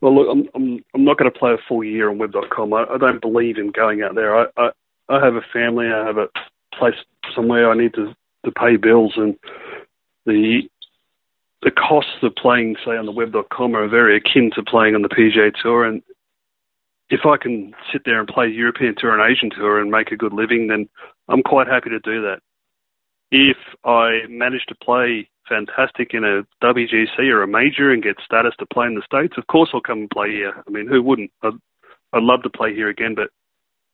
Well, 0.00 0.14
look, 0.14 0.28
I'm 0.30 0.48
I'm, 0.54 0.84
I'm 0.94 1.04
not 1.04 1.18
going 1.18 1.30
to 1.32 1.38
play 1.38 1.52
a 1.52 1.58
full 1.68 1.82
year 1.82 2.10
on 2.10 2.18
Web.com. 2.18 2.72
I, 2.72 2.84
I 2.84 2.98
don't 2.98 3.20
believe 3.20 3.58
in 3.58 3.70
going 3.70 4.02
out 4.02 4.14
there. 4.14 4.36
I, 4.36 4.46
I 4.56 4.70
I 5.08 5.24
have 5.24 5.34
a 5.34 5.42
family. 5.52 5.86
I 5.86 6.06
have 6.06 6.18
a 6.18 6.28
place 6.78 6.94
somewhere. 7.34 7.70
I 7.70 7.76
need 7.76 7.94
to 7.94 8.14
to 8.44 8.52
pay 8.52 8.76
bills, 8.76 9.14
and 9.16 9.36
the 10.26 10.62
the 11.62 11.70
costs 11.70 12.22
of 12.22 12.34
playing, 12.36 12.76
say, 12.84 12.92
on 12.92 13.06
the 13.06 13.12
Web.com 13.12 13.74
are 13.74 13.88
very 13.88 14.18
akin 14.18 14.50
to 14.54 14.62
playing 14.62 14.94
on 14.94 15.02
the 15.02 15.08
PGA 15.08 15.50
Tour. 15.62 15.84
And 15.84 16.02
if 17.08 17.20
I 17.24 17.38
can 17.38 17.74
sit 17.90 18.02
there 18.04 18.20
and 18.20 18.28
play 18.28 18.48
European 18.48 18.94
Tour 18.98 19.18
and 19.18 19.32
Asian 19.32 19.50
Tour 19.50 19.80
and 19.80 19.90
make 19.90 20.12
a 20.12 20.16
good 20.16 20.34
living, 20.34 20.68
then 20.68 20.88
I'm 21.28 21.42
quite 21.42 21.66
happy 21.66 21.88
to 21.90 22.00
do 22.00 22.22
that. 22.22 22.40
If 23.30 23.56
I 23.84 24.20
manage 24.28 24.64
to 24.68 24.74
play 24.74 25.28
fantastic 25.48 26.14
in 26.14 26.24
a 26.24 26.42
WGC 26.64 27.18
or 27.30 27.42
a 27.42 27.48
major 27.48 27.90
and 27.90 28.02
get 28.02 28.16
status 28.24 28.54
to 28.58 28.66
play 28.66 28.86
in 28.86 28.94
the 28.94 29.02
States, 29.04 29.34
of 29.36 29.46
course 29.46 29.70
I'll 29.74 29.80
come 29.80 30.00
and 30.00 30.10
play 30.10 30.30
here. 30.30 30.62
I 30.66 30.70
mean, 30.70 30.88
who 30.88 31.02
wouldn't? 31.02 31.30
I'd, 31.42 31.54
I'd 32.12 32.22
love 32.22 32.42
to 32.42 32.50
play 32.50 32.74
here 32.74 32.88
again, 32.88 33.14
but 33.14 33.30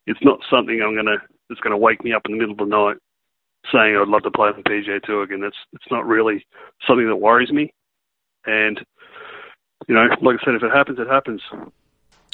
it's 0.06 0.22
not 0.22 0.40
something 0.50 0.80
I'm 0.82 0.94
gonna 0.94 1.18
that's 1.48 1.60
gonna 1.60 1.78
wake 1.78 2.04
me 2.04 2.12
up 2.12 2.22
in 2.26 2.32
the 2.32 2.38
middle 2.38 2.52
of 2.52 2.58
the 2.58 2.64
night 2.64 2.96
saying 3.72 3.96
I'd 3.96 4.08
love 4.08 4.22
to 4.22 4.30
play 4.30 4.48
on 4.48 4.56
the 4.56 4.70
PGA 4.70 5.02
Tour 5.02 5.22
again. 5.22 5.40
That's 5.40 5.56
it's 5.72 5.90
not 5.90 6.06
really 6.06 6.46
something 6.86 7.06
that 7.06 7.16
worries 7.16 7.50
me. 7.50 7.72
And 8.46 8.80
you 9.88 9.94
know, 9.94 10.06
like 10.22 10.36
I 10.40 10.44
said, 10.44 10.54
if 10.54 10.62
it 10.62 10.72
happens, 10.72 10.98
it 10.98 11.08
happens. 11.08 11.42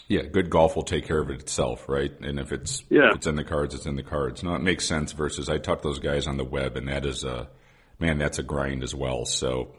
Yeah, 0.08 0.22
good 0.22 0.50
golf 0.50 0.76
will 0.76 0.84
take 0.84 1.06
care 1.06 1.18
of 1.18 1.30
it 1.30 1.40
itself, 1.40 1.88
right? 1.88 2.12
And 2.20 2.38
if 2.38 2.52
it's 2.52 2.84
yeah. 2.88 3.10
if 3.10 3.16
it's 3.16 3.26
in 3.26 3.34
the 3.34 3.44
cards, 3.44 3.74
it's 3.74 3.86
in 3.86 3.96
the 3.96 4.04
cards. 4.04 4.42
No, 4.42 4.54
it 4.54 4.62
makes 4.62 4.84
sense. 4.84 5.12
Versus, 5.12 5.48
I 5.48 5.58
talk 5.58 5.82
to 5.82 5.88
those 5.88 5.98
guys 5.98 6.28
on 6.28 6.36
the 6.36 6.44
web, 6.44 6.76
and 6.76 6.88
that 6.88 7.04
is 7.04 7.24
a 7.24 7.48
man, 7.98 8.18
that's 8.18 8.38
a 8.38 8.42
grind 8.42 8.82
as 8.82 8.94
well. 8.94 9.24
So 9.24 9.74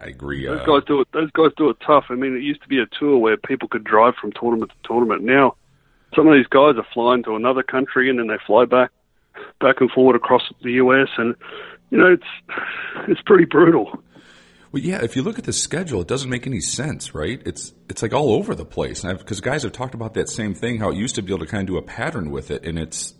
I 0.00 0.06
agree. 0.06 0.46
Those 0.46 0.60
uh, 0.60 0.64
guys 0.64 0.82
do 0.86 1.00
it. 1.00 1.08
Those 1.12 1.30
guys 1.30 1.50
do 1.56 1.70
it 1.70 1.78
tough. 1.86 2.04
I 2.10 2.14
mean, 2.14 2.36
it 2.36 2.42
used 2.42 2.62
to 2.62 2.68
be 2.68 2.78
a 2.78 2.86
tour 2.98 3.18
where 3.18 3.36
people 3.36 3.68
could 3.68 3.84
drive 3.84 4.14
from 4.20 4.32
tournament 4.32 4.70
to 4.70 4.88
tournament. 4.88 5.22
Now, 5.22 5.56
some 6.14 6.26
of 6.26 6.34
these 6.34 6.46
guys 6.46 6.74
are 6.76 6.86
flying 6.92 7.22
to 7.24 7.36
another 7.36 7.62
country 7.62 8.10
and 8.10 8.18
then 8.18 8.26
they 8.26 8.38
fly 8.46 8.64
back, 8.64 8.90
back 9.60 9.80
and 9.80 9.90
forward 9.90 10.16
across 10.16 10.42
the 10.62 10.72
US, 10.72 11.08
and 11.16 11.34
you 11.90 11.98
know, 11.98 12.12
it's 12.12 12.58
it's 13.08 13.22
pretty 13.22 13.44
brutal. 13.44 14.02
Well, 14.72 14.82
yeah. 14.82 15.02
If 15.02 15.16
you 15.16 15.22
look 15.22 15.38
at 15.38 15.44
the 15.44 15.52
schedule, 15.52 16.00
it 16.00 16.08
doesn't 16.08 16.30
make 16.30 16.46
any 16.46 16.60
sense, 16.60 17.14
right? 17.14 17.42
It's 17.44 17.72
it's 17.88 18.02
like 18.02 18.12
all 18.12 18.32
over 18.32 18.54
the 18.54 18.64
place. 18.64 19.02
Because 19.02 19.40
guys 19.40 19.64
have 19.64 19.72
talked 19.72 19.94
about 19.94 20.14
that 20.14 20.28
same 20.28 20.54
thing, 20.54 20.78
how 20.78 20.90
it 20.90 20.96
used 20.96 21.16
to 21.16 21.22
be 21.22 21.32
able 21.32 21.44
to 21.44 21.50
kind 21.50 21.62
of 21.62 21.66
do 21.66 21.76
a 21.76 21.82
pattern 21.82 22.30
with 22.30 22.50
it, 22.50 22.64
and 22.64 22.78
it's 22.78 23.14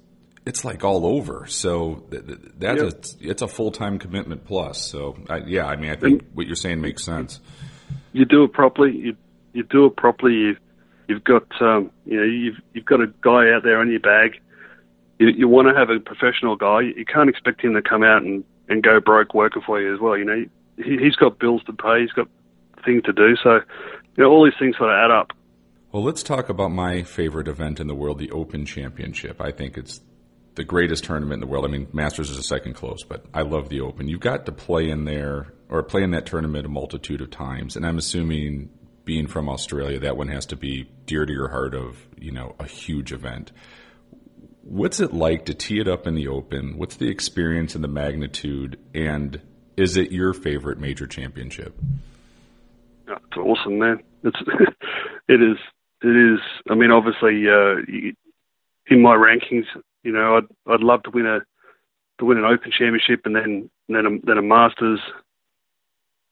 it's 0.47 0.65
like 0.65 0.85
all 0.85 1.05
over. 1.05 1.47
So 1.49 2.07
that's 2.57 2.83
yep. 2.83 2.93
a, 2.93 3.31
it's 3.31 3.43
a 3.43 3.49
full 3.49 3.73
time 3.73 3.99
commitment 3.99 4.45
plus. 4.45 4.81
So 4.81 5.17
I, 5.29 5.39
yeah, 5.39 5.67
I 5.67 5.77
mean, 5.77 5.91
I 5.91 5.97
think 5.97 6.23
and 6.23 6.31
what 6.35 6.47
you're 6.47 6.55
saying 6.55 6.81
makes 6.81 7.05
sense. 7.05 7.41
You 8.13 8.25
do 8.25 8.45
it 8.45 8.53
properly. 8.53 8.97
You 8.97 9.17
you 9.53 9.65
do 9.65 9.87
it 9.87 9.97
properly. 9.97 10.35
You, 10.35 10.57
you've 11.09 11.25
got 11.25 11.47
um, 11.61 11.91
you 12.07 12.17
know 12.17 12.27
you've 12.27 12.61
you've 12.75 12.87
got 12.87 13.01
a 13.01 13.09
guy 13.23 13.51
out 13.51 13.65
there 13.65 13.81
on 13.81 13.91
your 13.91 14.01
bag. 14.01 14.41
You, 15.19 15.29
you 15.29 15.49
want 15.49 15.69
to 15.69 15.75
have 15.75 15.91
a 15.91 15.99
professional 15.99 16.55
guy. 16.55 16.81
You 16.83 17.05
can't 17.05 17.29
expect 17.29 17.61
him 17.61 17.75
to 17.75 17.83
come 17.83 18.05
out 18.05 18.23
and, 18.23 18.45
and 18.69 18.83
go 18.85 19.01
broke 19.01 19.35
working 19.35 19.63
for 19.67 19.81
you 19.81 19.93
as 19.93 20.01
well. 20.01 20.17
You 20.17 20.25
know 20.25 20.45
he's 20.85 21.17
got 21.17 21.39
bills 21.39 21.63
to 21.65 21.73
pay. 21.73 22.01
He's 22.01 22.13
got 22.13 22.29
things 22.85 23.03
to 23.05 23.13
do. 23.13 23.37
So 23.43 23.61
you 24.17 24.25
know 24.25 24.31
all 24.31 24.45
these 24.45 24.55
things 24.59 24.77
sort 24.77 24.91
of 24.91 24.97
add 24.97 25.11
up. 25.11 25.33
Well, 25.93 26.05
let's 26.05 26.23
talk 26.23 26.49
about 26.49 26.71
my 26.71 27.03
favorite 27.03 27.49
event 27.49 27.81
in 27.81 27.89
the 27.89 27.95
world, 27.95 28.19
the 28.19 28.31
Open 28.31 28.65
Championship. 28.65 29.41
I 29.41 29.51
think 29.51 29.77
it's 29.77 30.01
the 30.55 30.65
greatest 30.65 31.05
tournament 31.05 31.35
in 31.35 31.41
the 31.41 31.47
world. 31.47 31.65
I 31.65 31.69
mean, 31.69 31.89
Masters 31.93 32.31
is 32.31 32.39
a 32.39 32.43
second 32.43 32.75
close, 32.75 33.03
but 33.03 33.25
I 33.35 33.43
love 33.43 33.69
the 33.69 33.81
Open. 33.81 34.09
You've 34.09 34.21
got 34.21 34.47
to 34.47 34.53
play 34.53 34.89
in 34.89 35.05
there 35.05 35.53
or 35.69 35.83
play 35.83 36.03
in 36.03 36.13
that 36.13 36.27
tournament 36.27 36.67
a 36.67 36.69
multitude 36.69 37.21
of 37.21 37.31
times, 37.31 37.77
and 37.77 37.87
I'm 37.87 37.99
assuming 37.99 38.71
being 39.05 39.27
from 39.27 39.49
Australia, 39.49 39.99
that 39.99 40.17
one 40.17 40.29
has 40.29 40.47
to 40.47 40.57
be 40.57 40.89
dear 41.07 41.27
to 41.27 41.33
your 41.33 41.49
heart 41.49 41.75
of 41.75 42.09
you 42.19 42.31
know 42.31 42.55
a 42.61 42.67
huge 42.67 43.13
event. 43.13 43.51
What's 44.63 45.01
it 45.01 45.13
like 45.13 45.47
to 45.47 45.55
tee 45.55 45.81
it 45.81 45.89
up 45.89 46.07
in 46.07 46.15
the 46.15 46.29
Open? 46.29 46.79
What's 46.79 46.97
the 46.97 47.09
experience 47.09 47.75
and 47.75 47.83
the 47.83 47.89
magnitude? 47.89 48.79
And 48.95 49.41
is 49.77 49.97
it 49.97 50.13
your 50.13 50.33
favorite 50.33 50.79
major 50.79 51.07
championship? 51.07 51.75
It's 53.09 53.37
awesome, 53.37 53.79
man. 53.79 54.01
It's 54.23 54.37
it 55.29 55.43
is 55.43 55.59
it 56.03 56.35
is. 56.35 56.41
I 56.69 56.75
mean, 56.75 56.91
obviously, 56.91 57.45
uh, 57.49 57.77
in 58.87 59.03
my 59.03 59.15
rankings, 59.15 59.67
you 60.03 60.13
know, 60.13 60.37
I'd 60.37 60.73
I'd 60.73 60.81
love 60.81 61.03
to 61.05 61.11
win 61.11 61.27
a 61.27 61.41
to 62.19 62.25
win 62.25 62.39
an 62.39 62.45
Open 62.45 62.71
Championship 62.71 63.23
and 63.25 63.35
then 63.35 63.71
then 63.89 64.07
a, 64.07 64.27
then 64.27 64.39
a 64.39 64.43
Masters, 64.43 65.01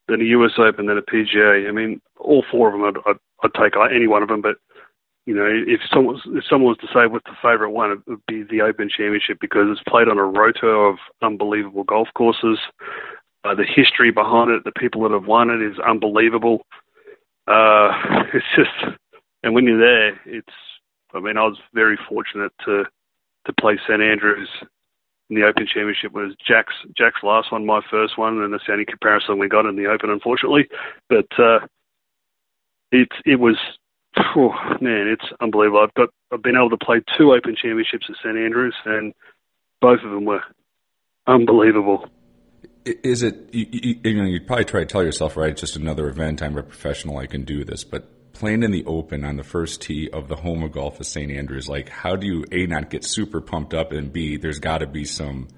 then 0.08 0.20
a 0.20 0.24
US 0.24 0.52
Open, 0.58 0.86
then 0.86 0.98
a 0.98 1.02
PGA. 1.02 1.68
I 1.68 1.72
mean, 1.72 2.00
all 2.18 2.44
four 2.50 2.68
of 2.68 2.74
them, 2.74 2.84
I'd, 2.84 3.10
I'd, 3.10 3.18
I'd 3.44 3.60
take 3.60 3.74
any 3.92 4.06
one 4.06 4.22
of 4.22 4.28
them. 4.28 4.40
But 4.40 4.56
you 5.26 5.34
know, 5.34 5.46
if 5.46 5.80
someone 5.92 6.20
if 6.26 6.44
someone 6.48 6.68
was 6.68 6.78
to 6.78 6.86
say 6.86 7.06
what's 7.06 7.26
the 7.26 7.36
favourite 7.42 7.72
one, 7.72 7.92
it 7.92 7.98
would 8.06 8.24
be 8.26 8.42
the 8.42 8.62
Open 8.62 8.88
Championship 8.88 9.38
because 9.40 9.66
it's 9.70 9.88
played 9.88 10.08
on 10.08 10.18
a 10.18 10.24
rota 10.24 10.66
of 10.66 10.96
unbelievable 11.20 11.84
golf 11.84 12.08
courses. 12.14 12.58
The 13.58 13.66
history 13.66 14.10
behind 14.10 14.50
it, 14.50 14.64
the 14.64 14.72
people 14.72 15.02
that 15.02 15.12
have 15.12 15.26
won 15.26 15.50
it, 15.50 15.60
is 15.60 15.78
unbelievable. 15.78 16.62
Uh, 17.46 17.90
it's 18.32 18.46
just, 18.56 18.96
and 19.42 19.54
when 19.54 19.64
you're 19.64 19.78
there, 19.78 20.20
it's. 20.24 20.54
I 21.14 21.20
mean, 21.20 21.36
I 21.36 21.42
was 21.42 21.58
very 21.74 21.98
fortunate 22.08 22.52
to 22.64 22.84
to 23.46 23.52
play 23.54 23.78
St 23.86 24.00
Andrews 24.00 24.48
in 25.30 25.36
the 25.36 25.46
Open 25.46 25.66
Championship 25.66 26.12
was 26.12 26.34
Jack's 26.46 26.74
Jack's 26.96 27.22
last 27.22 27.52
one, 27.52 27.66
my 27.66 27.80
first 27.90 28.16
one, 28.16 28.42
and 28.42 28.52
that's 28.52 28.64
the 28.66 28.72
only 28.72 28.84
comparison 28.84 29.38
we 29.38 29.48
got 29.48 29.66
in 29.66 29.76
the 29.76 29.86
Open, 29.86 30.10
unfortunately. 30.10 30.68
But 31.08 31.26
uh, 31.38 31.60
it 32.92 33.08
it 33.26 33.36
was, 33.36 33.56
oh, 34.36 34.52
man, 34.80 35.08
it's 35.08 35.30
unbelievable. 35.40 35.80
I've 35.80 35.94
got 35.94 36.08
I've 36.32 36.42
been 36.42 36.56
able 36.56 36.70
to 36.70 36.84
play 36.84 37.02
two 37.16 37.32
Open 37.32 37.56
Championships 37.56 38.06
at 38.08 38.16
St 38.16 38.36
Andrews, 38.36 38.74
and 38.84 39.12
both 39.80 40.00
of 40.02 40.10
them 40.10 40.24
were 40.24 40.42
unbelievable. 41.26 42.08
Is 42.84 43.22
it 43.22 43.50
you, 43.52 43.66
you, 43.70 44.00
you 44.02 44.14
know 44.14 44.24
you'd 44.24 44.46
probably 44.46 44.64
try 44.64 44.80
to 44.80 44.86
tell 44.86 45.02
yourself 45.02 45.36
right? 45.36 45.50
It's 45.50 45.60
just 45.60 45.76
another 45.76 46.08
event. 46.08 46.42
I'm 46.42 46.56
a 46.56 46.62
professional. 46.62 47.18
I 47.18 47.26
can 47.26 47.44
do 47.44 47.64
this, 47.64 47.84
but 47.84 48.32
playing 48.32 48.62
in 48.62 48.70
the 48.70 48.84
open 48.84 49.24
on 49.24 49.36
the 49.36 49.44
first 49.44 49.82
tee 49.82 50.08
of 50.12 50.28
the 50.28 50.36
home 50.36 50.62
of 50.62 50.72
golf 50.72 51.00
of 51.00 51.06
St. 51.06 51.30
Andrews, 51.30 51.68
like 51.68 51.88
how 51.88 52.16
do 52.16 52.26
you 52.26 52.44
A 52.52 52.66
not 52.66 52.88
get 52.88 53.04
super 53.04 53.40
pumped 53.40 53.74
up 53.74 53.92
and 53.92 54.12
B 54.12 54.36
there's 54.36 54.60
got 54.60 54.78
to 54.78 54.86
be 54.86 55.04
some 55.04 55.48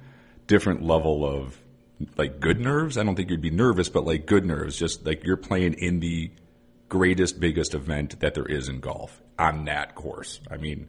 different 0.46 0.82
level 0.82 1.24
of 1.24 1.60
like 2.16 2.40
good 2.40 2.60
nerves. 2.60 2.96
I 2.96 3.04
don't 3.04 3.14
think 3.14 3.30
you'd 3.30 3.40
be 3.40 3.50
nervous, 3.50 3.88
but 3.88 4.04
like 4.04 4.26
good 4.26 4.44
nerves, 4.44 4.76
just 4.76 5.04
like 5.04 5.24
you're 5.24 5.36
playing 5.36 5.74
in 5.74 6.00
the 6.00 6.30
greatest, 6.88 7.38
biggest 7.38 7.74
event 7.74 8.20
that 8.20 8.34
there 8.34 8.46
is 8.46 8.68
in 8.68 8.80
golf 8.80 9.20
on 9.38 9.66
that 9.66 9.94
course. 9.94 10.40
I 10.50 10.56
mean, 10.56 10.88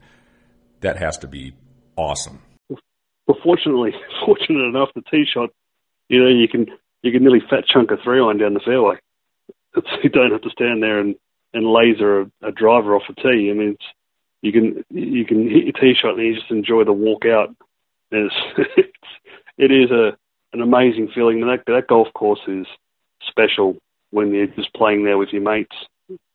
that 0.80 0.98
has 0.98 1.18
to 1.20 1.28
be 1.28 1.54
awesome. 1.96 2.42
Well, 2.70 3.38
fortunately, 3.44 3.92
fortunate 4.26 4.66
enough, 4.66 4.90
the 4.96 5.02
tee 5.10 5.26
shot, 5.32 5.50
you 6.12 6.22
know, 6.22 6.28
you 6.28 6.48
can 6.50 6.68
you 7.02 7.12
can 7.14 7.24
nearly 7.24 7.40
fat 7.50 7.66
chunk 7.66 7.90
a 7.90 7.98
three 8.04 8.20
iron 8.20 8.38
down 8.38 8.54
the 8.54 8.60
fairway. 8.60 8.98
It's, 9.76 9.88
you 10.04 10.10
don't 10.10 10.32
have 10.32 10.42
to 10.42 10.50
stand 10.50 10.84
there 10.84 11.00
and 11.00 11.16
and 11.54 11.66
laser 11.66 12.22
a, 12.22 12.32
a 12.44 12.52
driver 12.52 12.96
off 12.96 13.10
a 13.10 13.14
tee. 13.14 13.50
I 13.50 13.54
mean, 13.54 13.78
you 14.42 14.52
can 14.52 14.84
you 14.90 15.26
can 15.26 15.50
hit 15.50 15.64
your 15.64 15.74
tee 15.74 15.96
shot 16.00 16.18
and 16.18 16.28
you 16.28 16.36
just 16.36 16.52
enjoy 16.52 16.84
the 16.84 16.92
walk 16.92 17.26
out. 17.26 17.56
It's, 18.12 18.36
it's 18.78 18.92
it 19.58 19.72
is 19.72 19.90
a 19.90 20.18
an 20.52 20.62
amazing 20.62 21.10
feeling. 21.16 21.42
And 21.42 21.50
that 21.50 21.64
that 21.68 21.88
golf 21.88 22.10
course 22.14 22.42
is 22.46 22.68
special 23.30 23.78
when 24.10 24.34
you're 24.34 24.48
just 24.48 24.74
playing 24.74 25.06
there 25.06 25.18
with 25.18 25.30
your 25.30 25.42
mates. 25.42 25.76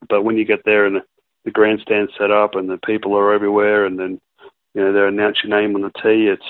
But 0.09 0.23
when 0.23 0.39
you 0.39 0.47
get 0.47 0.65
there 0.65 0.87
and 0.87 0.97
the, 0.97 1.01
the 1.45 1.51
grandstand 1.51 2.09
set 2.19 2.31
up 2.31 2.55
and 2.55 2.71
the 2.71 2.79
people 2.79 3.15
are 3.15 3.35
everywhere, 3.35 3.85
and 3.85 3.99
then 3.99 4.21
you 4.73 4.83
know, 4.83 4.93
they 4.95 5.07
announce 5.07 5.39
your 5.45 5.55
name 5.59 5.75
on 5.75 5.83
the 5.83 5.91
tee. 5.91 6.33
It's 6.33 6.47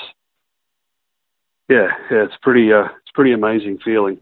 yeah, 1.68 1.88
yeah, 2.10 2.24
it's 2.24 2.36
pretty 2.42 2.72
uh, 2.72 2.84
it's 2.84 3.12
pretty 3.14 3.32
amazing 3.32 3.78
feeling. 3.84 4.20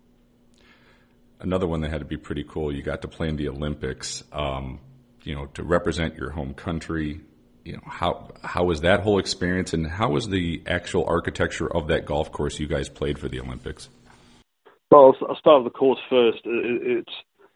Another 1.40 1.66
one 1.66 1.83
that 1.83 1.90
had 1.90 2.00
to 2.00 2.07
be 2.07 2.16
pretty 2.16 2.44
cool. 2.44 2.74
You 2.74 2.83
got 2.83 3.02
to 3.02 3.09
play 3.09 3.28
in 3.28 3.37
the 3.37 3.48
Olympics. 3.48 4.24
Um, 4.33 4.80
you 5.22 5.35
know, 5.35 5.46
to 5.46 5.62
represent 5.62 6.16
your 6.16 6.30
home 6.30 6.54
country. 6.54 7.20
You 7.64 7.74
know 7.74 7.83
how 7.87 8.30
how 8.42 8.64
was 8.64 8.83
that 8.83 9.00
whole 9.00 9.18
experience, 9.18 9.72
and 9.72 9.87
how 9.87 10.11
was 10.11 10.28
the 10.28 10.62
actual 10.66 11.04
architecture 11.07 11.70
of 11.70 11.88
that 11.88 12.07
golf 12.07 12.30
course 12.30 12.59
you 12.59 12.66
guys 12.66 12.88
played 12.88 13.18
for 13.18 13.28
the 13.28 13.40
Olympics? 13.40 13.88
Well, 14.90 15.14
I'll 15.28 15.37
start 15.37 15.64
with 15.64 15.72
the 15.72 15.78
course 15.78 15.98
first. 16.09 16.40
It, 16.44 16.98
it's 16.98 17.12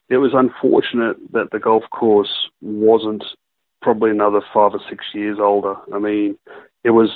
it 0.08 0.16
was 0.16 0.32
unfortunate 0.34 1.16
that 1.32 1.50
the 1.52 1.58
golf 1.58 1.84
course 1.90 2.32
wasn't 2.60 3.22
probably 3.82 4.10
another 4.10 4.40
five 4.52 4.72
or 4.72 4.80
six 4.88 5.04
years 5.14 5.38
older. 5.40 5.76
I 5.94 5.98
mean, 5.98 6.38
it 6.84 6.90
was 6.90 7.10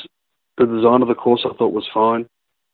the 0.59 0.67
design 0.67 1.03
of 1.03 1.09
the 1.09 1.15
course 1.15 1.45
I 1.45 1.55
thought 1.57 1.73
was 1.73 1.89
fine. 1.93 2.29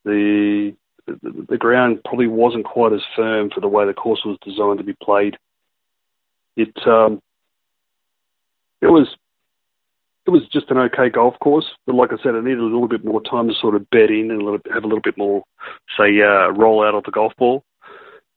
The 0.09 0.75
the, 1.07 1.59
ground 1.59 2.01
probably 2.05 2.27
wasn't 2.27 2.65
quite 2.65 2.93
as 2.93 3.01
firm 3.15 3.51
for 3.51 3.61
the 3.61 3.69
way 3.69 3.87
the 3.87 3.93
course 3.93 4.23
was 4.25 4.39
designed 4.43 4.79
to 4.79 4.85
be 4.85 4.97
played. 5.03 5.37
It 6.57 6.75
um, 6.87 7.23
it 8.81 8.87
was 8.87 9.09
it 10.27 10.31
was 10.31 10.47
just 10.49 10.71
an 10.71 10.79
okay 10.79 11.09
golf 11.09 11.39
course, 11.41 11.67
but 11.87 11.95
like 11.95 12.13
I 12.13 12.23
said, 12.23 12.35
it 12.35 12.45
needed 12.45 12.59
a 12.61 12.65
little 12.65 12.89
bit 12.89 13.05
more 13.05 13.23
time 13.23 13.49
to 13.49 13.55
sort 13.55 13.75
of 13.75 13.89
bed 13.91 14.11
in 14.11 14.31
and 14.31 14.43
a 14.43 14.45
little, 14.45 14.61
have 14.73 14.85
a 14.85 14.87
little 14.87 15.03
bit 15.03 15.17
more, 15.17 15.43
say, 15.97 16.21
uh, 16.21 16.49
roll 16.49 16.85
out 16.85 16.95
of 16.95 17.05
the 17.05 17.11
golf 17.11 17.33
ball. 17.39 17.65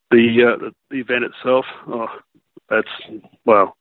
The 0.10 0.44
uh, 0.44 0.70
the 0.90 0.98
event 0.98 1.24
itself, 1.24 1.66
oh, 1.88 2.08
that's 2.70 2.88
well, 3.46 3.76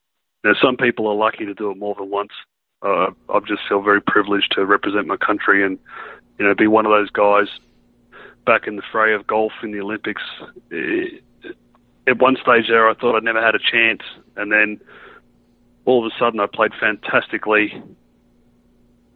some 0.62 0.76
people 0.76 1.08
are 1.08 1.14
lucky 1.14 1.44
to 1.44 1.54
do 1.54 1.70
it 1.70 1.76
more 1.76 1.94
than 1.96 2.10
once. 2.10 2.32
Uh, 2.82 3.10
I 3.28 3.40
just 3.46 3.62
feel 3.68 3.82
very 3.82 4.00
privileged 4.00 4.52
to 4.52 4.64
represent 4.64 5.06
my 5.06 5.16
country 5.16 5.64
and 5.64 5.78
you 6.38 6.46
know 6.46 6.54
be 6.54 6.66
one 6.66 6.86
of 6.86 6.92
those 6.92 7.10
guys 7.10 7.48
back 8.50 8.66
in 8.66 8.74
the 8.74 8.82
fray 8.90 9.14
of 9.14 9.28
golf 9.28 9.52
in 9.62 9.70
the 9.70 9.78
Olympics. 9.80 10.22
Eh, 10.72 11.20
at 12.08 12.18
one 12.18 12.34
stage 12.34 12.66
there, 12.66 12.88
I 12.90 12.94
thought 12.94 13.14
I'd 13.14 13.22
never 13.22 13.40
had 13.40 13.54
a 13.54 13.60
chance, 13.60 14.02
and 14.36 14.50
then 14.50 14.80
all 15.84 16.04
of 16.04 16.10
a 16.10 16.18
sudden 16.18 16.40
I 16.40 16.46
played 16.52 16.72
fantastically 16.80 17.80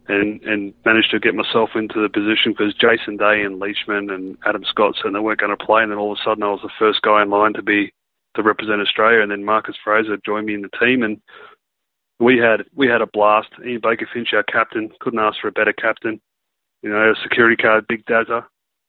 and 0.07 0.41
and 0.43 0.73
managed 0.85 1.11
to 1.11 1.19
get 1.19 1.35
myself 1.35 1.71
into 1.75 2.01
the 2.01 2.07
position 2.07 2.53
because 2.53 2.73
Jason 2.75 3.17
Day 3.17 3.41
and 3.41 3.59
Leishman 3.59 4.09
and 4.09 4.37
Adam 4.45 4.63
Scott 4.63 4.95
said 4.95 5.13
they 5.13 5.19
weren't 5.19 5.41
going 5.41 5.55
to 5.57 5.65
play, 5.65 5.83
and 5.83 5.91
then 5.91 5.99
all 5.99 6.13
of 6.13 6.17
a 6.17 6.23
sudden 6.23 6.43
I 6.43 6.51
was 6.51 6.61
the 6.63 6.79
first 6.79 7.01
guy 7.01 7.21
in 7.21 7.29
line 7.29 7.53
to 7.55 7.61
be 7.61 7.91
to 8.35 8.41
represent 8.41 8.79
Australia, 8.79 9.21
and 9.21 9.31
then 9.31 9.43
Marcus 9.43 9.75
Fraser 9.83 10.17
joined 10.25 10.45
me 10.45 10.53
in 10.53 10.61
the 10.61 10.77
team, 10.79 11.03
and 11.03 11.19
we 12.21 12.37
had 12.37 12.63
we 12.73 12.87
had 12.87 13.01
a 13.01 13.07
blast. 13.07 13.49
Ian 13.67 13.81
Baker 13.83 14.07
Finch, 14.13 14.31
our 14.31 14.43
captain, 14.43 14.91
couldn't 15.01 15.19
ask 15.19 15.41
for 15.41 15.49
a 15.49 15.59
better 15.59 15.73
captain. 15.73 16.21
You 16.81 16.91
know, 16.91 17.11
a 17.11 17.15
security 17.21 17.61
guard, 17.61 17.87
Big 17.89 18.05
Dazza, 18.05 18.45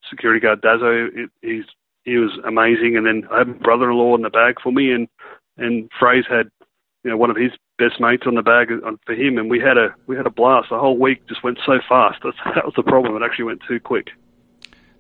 security 0.09 0.41
guard 0.41 0.63
Dazzo, 0.63 1.29
he's 1.43 1.65
he 2.05 2.17
was 2.17 2.39
amazing, 2.47 2.97
and 2.97 3.05
then 3.05 3.29
I 3.33 3.39
had 3.39 3.49
my 3.49 3.55
brother-in-law 3.55 4.15
in 4.17 4.23
the 4.23 4.31
bag 4.31 4.57
for 4.63 4.73
me, 4.73 4.93
and 4.93 5.09
and 5.59 5.91
Fraser 5.99 6.37
had 6.37 6.51
you 7.05 7.11
know 7.11 7.17
one 7.17 7.31
of 7.31 7.37
his 7.37 7.53
best 7.79 8.01
mates 8.01 8.25
on 8.27 8.37
the 8.37 8.43
bag 8.43 8.71
uh, 8.73 8.93
for 9.05 9.15
him, 9.15 9.39
and 9.39 9.51
we 9.51 9.61
had 9.61 9.77
a 9.77 9.95
we 10.07 10.17
had 10.17 10.27
a 10.27 10.31
blast. 10.31 10.69
The 10.71 10.79
whole 10.79 10.99
week 10.99 11.27
just 11.29 11.45
went 11.45 11.59
so 11.67 11.79
fast. 11.89 12.19
That's, 12.23 12.37
that 12.55 12.65
was 12.65 12.75
the 12.77 12.83
problem. 12.83 13.21
It 13.21 13.25
actually 13.25 13.47
went 13.47 13.63
too 13.69 13.81
quick. 13.81 14.09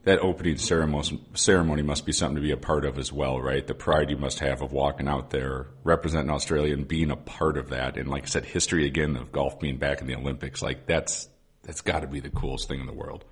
That 0.04 0.20
opening 0.20 0.56
ceremony 0.56 1.20
ceremony 1.34 1.82
must 1.82 2.06
be 2.06 2.12
something 2.12 2.36
to 2.36 2.42
be 2.42 2.52
a 2.52 2.56
part 2.56 2.84
of 2.84 2.98
as 2.98 3.12
well, 3.12 3.40
right? 3.40 3.66
The 3.66 3.74
pride 3.74 4.10
you 4.10 4.16
must 4.16 4.40
have 4.40 4.62
of 4.62 4.72
walking 4.72 5.08
out 5.08 5.30
there, 5.30 5.68
representing 5.82 6.30
Australia, 6.30 6.74
and 6.74 6.86
being 6.86 7.10
a 7.10 7.16
part 7.16 7.56
of 7.56 7.70
that. 7.70 7.96
And 7.96 8.08
like 8.08 8.24
I 8.24 8.26
said, 8.26 8.44
history 8.44 8.86
again 8.86 9.16
of 9.16 9.32
golf 9.32 9.58
being 9.58 9.78
back 9.78 10.00
in 10.00 10.06
the 10.06 10.14
Olympics. 10.14 10.62
Like 10.62 10.86
that's 10.86 11.28
that's 11.62 11.80
got 11.80 12.00
to 12.00 12.06
be 12.06 12.20
the 12.20 12.30
coolest 12.30 12.68
thing 12.68 12.80
in 12.80 12.86
the 12.86 12.92
world. 12.92 13.24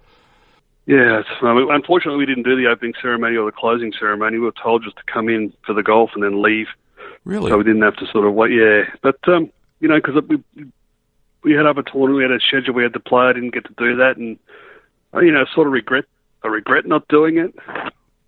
Yeah, 0.87 1.23
I 1.43 1.67
unfortunately, 1.75 2.19
we 2.19 2.27
didn't 2.27 2.45
do 2.45 2.57
the 2.57 2.69
opening 2.69 2.93
ceremony 3.01 3.37
or 3.37 3.47
the 3.47 3.57
closing 3.57 3.93
ceremony. 3.99 4.39
We 4.39 4.45
were 4.45 4.53
told 4.63 4.85
just 4.85 4.97
to 4.97 5.03
come 5.11 5.29
in 5.29 5.53
for 5.65 5.73
the 5.73 5.83
golf 5.83 6.11
and 6.15 6.23
then 6.23 6.43
leave. 6.43 6.67
Really? 7.25 7.51
So 7.51 7.57
we 7.57 7.65
didn't 7.65 7.83
have 7.83 7.97
to 7.97 8.07
sort 8.13 8.27
of 8.27 8.35
wait. 8.35 8.53
Yeah, 8.53 8.83
but 9.03 9.17
um, 9.29 9.51
you 9.81 9.89
know, 9.89 9.97
because 9.97 10.23
we 10.29 10.67
we 11.43 11.53
had 11.53 11.65
other 11.65 11.83
tournament, 11.83 12.17
we 12.17 12.23
had 12.23 12.33
a 12.33 12.41
schedule 12.41 12.75
we 12.75 12.83
had 12.83 12.93
to 12.93 13.01
play. 13.01 13.25
I 13.25 13.33
didn't 13.33 13.55
get 13.55 13.65
to 13.65 13.75
do 13.79 13.97
that, 13.97 14.19
and 14.19 14.39
uh, 15.15 15.21
you 15.21 15.33
know, 15.33 15.45
sort 15.55 15.67
of 15.67 15.73
regret. 15.73 16.05
I 16.43 16.49
regret 16.49 16.87
not 16.87 17.09
doing 17.09 17.39
it. 17.39 17.55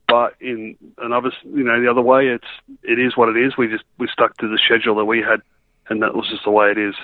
But 0.08 0.34
in 0.40 0.76
another, 0.98 1.32
you 1.44 1.64
know, 1.64 1.80
the 1.80 1.90
other 1.90 2.00
way, 2.00 2.28
it's 2.28 2.46
it 2.82 2.98
is 2.98 3.16
what 3.16 3.28
it 3.28 3.36
is. 3.36 3.56
We 3.58 3.66
just 3.66 3.84
we 3.98 4.08
stuck 4.10 4.36
to 4.38 4.48
the 4.48 4.58
schedule 4.64 4.94
that 4.96 5.04
we 5.04 5.18
had, 5.18 5.42
and 5.88 6.00
that 6.02 6.14
was 6.14 6.28
just 6.30 6.44
the 6.44 6.50
way 6.50 6.70
it 6.70 6.78
is. 6.78 6.94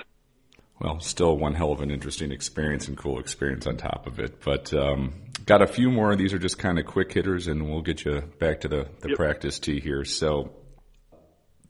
Well, 0.79 0.99
still 0.99 1.37
one 1.37 1.53
hell 1.53 1.71
of 1.71 1.81
an 1.81 1.91
interesting 1.91 2.31
experience 2.31 2.87
and 2.87 2.97
cool 2.97 3.19
experience 3.19 3.67
on 3.67 3.77
top 3.77 4.07
of 4.07 4.19
it. 4.19 4.41
But 4.43 4.73
um, 4.73 5.13
got 5.45 5.61
a 5.61 5.67
few 5.67 5.89
more. 5.89 6.15
These 6.15 6.33
are 6.33 6.39
just 6.39 6.57
kind 6.57 6.79
of 6.79 6.85
quick 6.85 7.11
hitters, 7.13 7.47
and 7.47 7.69
we'll 7.69 7.81
get 7.81 8.05
you 8.05 8.21
back 8.39 8.61
to 8.61 8.67
the, 8.67 8.87
the 9.01 9.09
yep. 9.09 9.17
practice 9.17 9.59
tee 9.59 9.79
here. 9.79 10.05
So, 10.05 10.51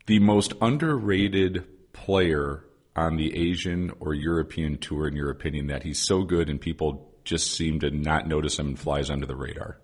the 0.05 0.19
most 0.19 0.53
underrated 0.61 1.65
player 1.93 2.65
on 2.95 3.17
the 3.17 3.35
Asian 3.49 3.91
or 3.99 4.13
European 4.13 4.77
tour, 4.77 5.07
in 5.07 5.15
your 5.15 5.29
opinion, 5.29 5.67
that 5.67 5.83
he's 5.83 5.99
so 5.99 6.23
good 6.23 6.49
and 6.49 6.59
people 6.59 7.13
just 7.23 7.51
seem 7.55 7.79
to 7.79 7.89
not 7.89 8.27
notice 8.27 8.59
him 8.59 8.67
and 8.67 8.79
flies 8.79 9.09
under 9.09 9.25
the 9.25 9.35
radar? 9.35 9.79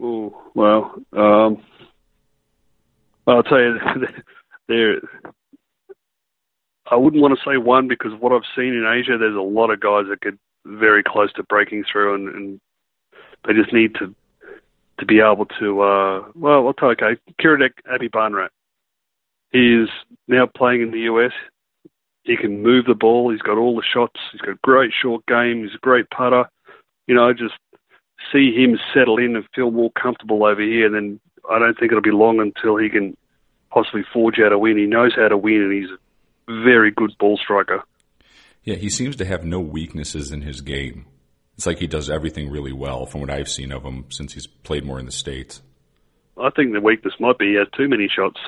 Oh 0.00 0.42
well, 0.54 0.94
um, 1.12 1.62
I'll 3.26 3.42
tell 3.42 3.60
you, 3.60 3.78
there. 4.68 5.00
I 6.88 6.96
wouldn't 6.96 7.20
want 7.20 7.36
to 7.36 7.50
say 7.50 7.56
one 7.56 7.88
because 7.88 8.12
what 8.20 8.32
I've 8.32 8.42
seen 8.54 8.74
in 8.74 8.86
Asia, 8.86 9.18
there's 9.18 9.34
a 9.34 9.40
lot 9.40 9.70
of 9.70 9.80
guys 9.80 10.04
that 10.08 10.20
get 10.20 10.38
very 10.64 11.02
close 11.02 11.32
to 11.32 11.42
breaking 11.44 11.84
through, 11.90 12.14
and, 12.14 12.28
and 12.28 12.60
they 13.46 13.52
just 13.52 13.72
need 13.72 13.94
to 13.96 14.14
to 14.98 15.06
be 15.06 15.20
able 15.20 15.46
to. 15.60 15.80
Uh, 15.82 16.24
well, 16.34 16.66
I'll 16.66 16.74
tell 16.74 16.90
okay, 16.90 17.16
Kiradech 17.40 17.72
Aphibarnrat 17.90 18.48
he 19.52 19.82
is 19.82 19.88
now 20.28 20.46
playing 20.46 20.82
in 20.82 20.90
the 20.90 21.00
US. 21.12 21.32
He 22.24 22.36
can 22.36 22.62
move 22.62 22.86
the 22.86 22.94
ball. 22.94 23.30
He's 23.30 23.42
got 23.42 23.56
all 23.56 23.76
the 23.76 23.82
shots. 23.82 24.20
He's 24.32 24.40
got 24.40 24.60
great 24.62 24.92
short 24.92 25.24
game. 25.26 25.62
He's 25.62 25.74
a 25.74 25.78
great 25.78 26.10
putter. 26.10 26.44
You 27.06 27.14
know, 27.14 27.32
just 27.32 27.54
see 28.32 28.52
him 28.52 28.78
settle 28.92 29.18
in 29.18 29.36
and 29.36 29.44
feel 29.54 29.70
more 29.70 29.90
comfortable 29.92 30.44
over 30.44 30.60
here. 30.60 30.86
And 30.86 30.94
then 30.94 31.20
I 31.50 31.58
don't 31.58 31.78
think 31.78 31.92
it'll 31.92 32.02
be 32.02 32.10
long 32.10 32.40
until 32.40 32.76
he 32.76 32.90
can 32.90 33.16
possibly 33.70 34.02
forge 34.12 34.38
out 34.40 34.52
a 34.52 34.58
win. 34.58 34.76
He 34.76 34.86
knows 34.86 35.14
how 35.14 35.28
to 35.28 35.36
win, 35.36 35.62
and 35.62 35.72
he's 35.72 35.90
a 35.90 36.64
very 36.64 36.90
good 36.90 37.12
ball 37.18 37.38
striker. 37.42 37.82
Yeah, 38.64 38.74
he 38.74 38.90
seems 38.90 39.14
to 39.16 39.24
have 39.24 39.44
no 39.44 39.60
weaknesses 39.60 40.32
in 40.32 40.42
his 40.42 40.60
game. 40.60 41.06
It's 41.56 41.66
like 41.66 41.78
he 41.78 41.86
does 41.86 42.10
everything 42.10 42.50
really 42.50 42.72
well 42.72 43.06
from 43.06 43.22
what 43.22 43.30
I've 43.30 43.48
seen 43.48 43.72
of 43.72 43.82
him 43.82 44.06
since 44.10 44.34
he's 44.34 44.46
played 44.46 44.84
more 44.84 44.98
in 44.98 45.06
the 45.06 45.12
States. 45.12 45.62
I 46.38 46.50
think 46.50 46.72
the 46.72 46.80
weakness 46.80 47.14
might 47.18 47.38
be 47.38 47.52
he 47.52 47.54
has 47.54 47.68
too 47.76 47.88
many 47.88 48.08
shots 48.14 48.38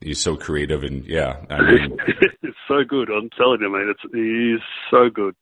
he's 0.00 0.20
so 0.20 0.36
creative 0.36 0.82
and 0.82 1.04
yeah, 1.06 1.44
I 1.48 1.60
mean, 1.72 1.96
it's 2.42 2.56
so 2.68 2.82
good. 2.84 3.10
I'm 3.10 3.30
telling 3.30 3.60
you, 3.60 3.70
man, 3.70 3.92
it's 3.94 4.12
he's 4.12 4.66
so 4.90 5.10
good. 5.10 5.34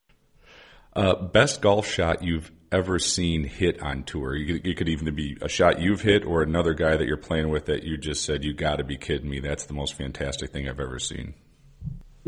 Uh, 0.95 1.15
best 1.15 1.61
golf 1.61 1.87
shot 1.87 2.25
you've 2.25 2.51
ever 2.73 2.99
seen 2.99 3.45
hit 3.45 3.81
on 3.81 4.03
tour? 4.03 4.35
You, 4.35 4.61
you 4.65 4.75
could 4.75 4.89
even 4.89 5.15
be 5.15 5.37
a 5.41 5.49
shot 5.49 5.81
you've 5.81 6.01
hit 6.01 6.25
or 6.25 6.43
another 6.43 6.75
guy 6.75 6.97
that 6.97 7.07
you're 7.07 7.17
playing 7.17 7.51
with 7.51 7.67
that 7.67 7.85
you 7.85 7.97
just 7.97 8.25
said 8.25 8.45
you 8.45 8.53
got 8.53 8.77
to 8.77 8.85
be 8.85 8.97
kidding 8.97 9.31
me. 9.31 9.41
That's 9.41 9.67
the 9.67 9.75
most 9.75 9.95
fantastic 9.95 10.51
thing 10.51 10.69
I've 10.69 10.81
ever 10.81 10.99
seen. 10.99 11.35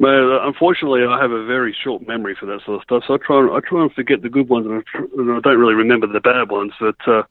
Well, 0.00 0.40
unfortunately, 0.44 1.02
I 1.06 1.20
have 1.20 1.30
a 1.30 1.44
very 1.44 1.76
short 1.84 2.08
memory 2.08 2.34
for 2.34 2.46
that 2.46 2.62
sort 2.64 2.76
of 2.76 2.84
stuff, 2.84 3.02
so 3.06 3.14
I 3.14 3.18
try 3.18 3.36
I 3.54 3.60
try 3.60 3.82
and 3.82 3.92
forget 3.92 4.22
the 4.22 4.30
good 4.30 4.48
ones, 4.48 4.64
and 4.64 4.76
I, 4.76 4.80
tr- 4.90 5.20
and 5.20 5.30
I 5.30 5.40
don't 5.40 5.58
really 5.58 5.74
remember 5.74 6.06
the 6.06 6.20
bad 6.20 6.50
ones. 6.50 6.72
But 6.80 6.96
uh, 7.06 7.22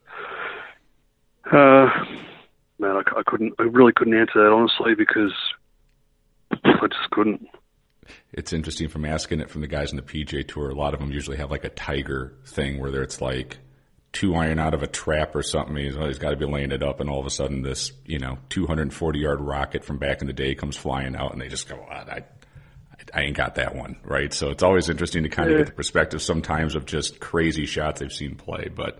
uh, 1.51 1.89
man, 2.77 2.95
I, 2.95 3.01
I 3.17 3.23
couldn't, 3.25 3.53
I 3.57 3.63
really 3.63 3.91
couldn't 3.95 4.13
answer 4.13 4.43
that 4.43 4.51
honestly 4.51 4.93
because 4.93 5.33
I 6.51 6.85
just 6.87 7.09
couldn't. 7.09 7.47
It's 8.33 8.53
interesting 8.53 8.87
from 8.87 9.03
asking 9.03 9.39
it 9.39 9.49
from 9.49 9.61
the 9.61 9.67
guys 9.67 9.89
in 9.89 9.97
the 9.97 10.03
PGA 10.03 10.47
Tour. 10.47 10.69
A 10.69 10.75
lot 10.75 10.93
of 10.93 10.99
them 10.99 11.11
usually 11.11 11.37
have 11.37 11.49
like 11.49 11.63
a 11.63 11.69
tiger 11.69 12.35
thing 12.45 12.79
where 12.79 13.01
it's 13.01 13.19
like 13.19 13.57
two 14.11 14.35
iron 14.35 14.59
out 14.59 14.75
of 14.75 14.83
a 14.83 14.87
trap 14.87 15.35
or 15.35 15.41
something. 15.41 15.75
He's, 15.75 15.95
he's 15.95 16.19
got 16.19 16.31
to 16.31 16.35
be 16.35 16.45
laying 16.45 16.71
it 16.71 16.83
up, 16.83 16.99
and 16.99 17.09
all 17.09 17.19
of 17.19 17.25
a 17.25 17.31
sudden, 17.31 17.63
this 17.63 17.91
you 18.05 18.19
know 18.19 18.37
240 18.49 19.17
yard 19.17 19.41
rocket 19.41 19.83
from 19.83 19.97
back 19.97 20.21
in 20.21 20.27
the 20.27 20.33
day 20.33 20.53
comes 20.53 20.77
flying 20.77 21.15
out, 21.15 21.33
and 21.33 21.41
they 21.41 21.47
just 21.47 21.67
go, 21.67 21.83
oh, 21.83 21.91
I, 21.91 22.25
I 23.13 23.21
ain't 23.21 23.37
got 23.37 23.55
that 23.55 23.75
one, 23.75 23.97
right? 24.03 24.33
So 24.33 24.49
it's 24.49 24.63
always 24.63 24.89
interesting 24.89 25.23
to 25.23 25.29
kind 25.29 25.49
of 25.49 25.57
get 25.57 25.67
the 25.67 25.73
perspective 25.73 26.21
sometimes 26.21 26.75
of 26.75 26.85
just 26.85 27.19
crazy 27.19 27.65
shots 27.65 27.99
they've 27.99 28.11
seen 28.11 28.35
play. 28.35 28.69
But 28.73 28.99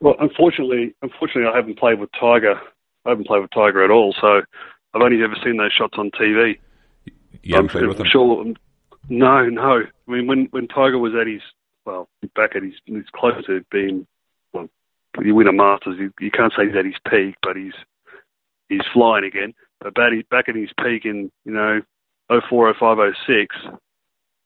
well, 0.00 0.16
unfortunately, 0.18 0.94
unfortunately, 1.02 1.50
I 1.52 1.56
haven't 1.56 1.78
played 1.78 2.00
with 2.00 2.10
Tiger 2.18 2.60
I 3.08 3.12
haven't 3.12 3.26
played 3.26 3.40
with 3.40 3.50
Tiger 3.50 3.82
at 3.82 3.90
all, 3.90 4.14
so 4.20 4.42
I've 4.94 5.02
only 5.02 5.22
ever 5.24 5.34
seen 5.42 5.56
those 5.56 5.72
shots 5.72 5.94
on 5.96 6.10
TV. 6.10 6.58
You 7.42 7.54
haven't 7.54 7.70
I'm, 7.70 7.72
played 7.72 7.86
with 7.86 8.00
him? 8.00 8.06
Sure. 8.10 8.44
No, 9.08 9.48
no. 9.48 9.82
I 10.06 10.10
mean, 10.10 10.26
when 10.26 10.48
when 10.50 10.68
Tiger 10.68 10.98
was 10.98 11.14
at 11.18 11.26
his 11.26 11.40
well, 11.86 12.08
back 12.34 12.54
at 12.54 12.62
his, 12.62 12.74
he's 12.84 13.04
close 13.14 13.44
to 13.46 13.64
being 13.70 14.06
well, 14.52 14.68
you 15.22 15.34
win 15.34 15.46
a 15.46 15.52
Masters, 15.52 15.96
you, 15.98 16.12
you 16.20 16.30
can't 16.30 16.52
say 16.54 16.66
he's 16.66 16.76
at 16.76 16.84
his 16.84 17.00
peak, 17.08 17.36
but 17.42 17.56
he's 17.56 17.72
he's 18.68 18.82
flying 18.92 19.24
again. 19.24 19.54
But 19.80 19.94
back, 19.94 20.12
back 20.28 20.48
at 20.50 20.54
his 20.54 20.70
peak 20.82 21.06
in 21.06 21.30
you 21.46 21.52
know 21.52 21.80
04, 22.28 22.74
05, 22.78 22.98
06, 23.26 23.56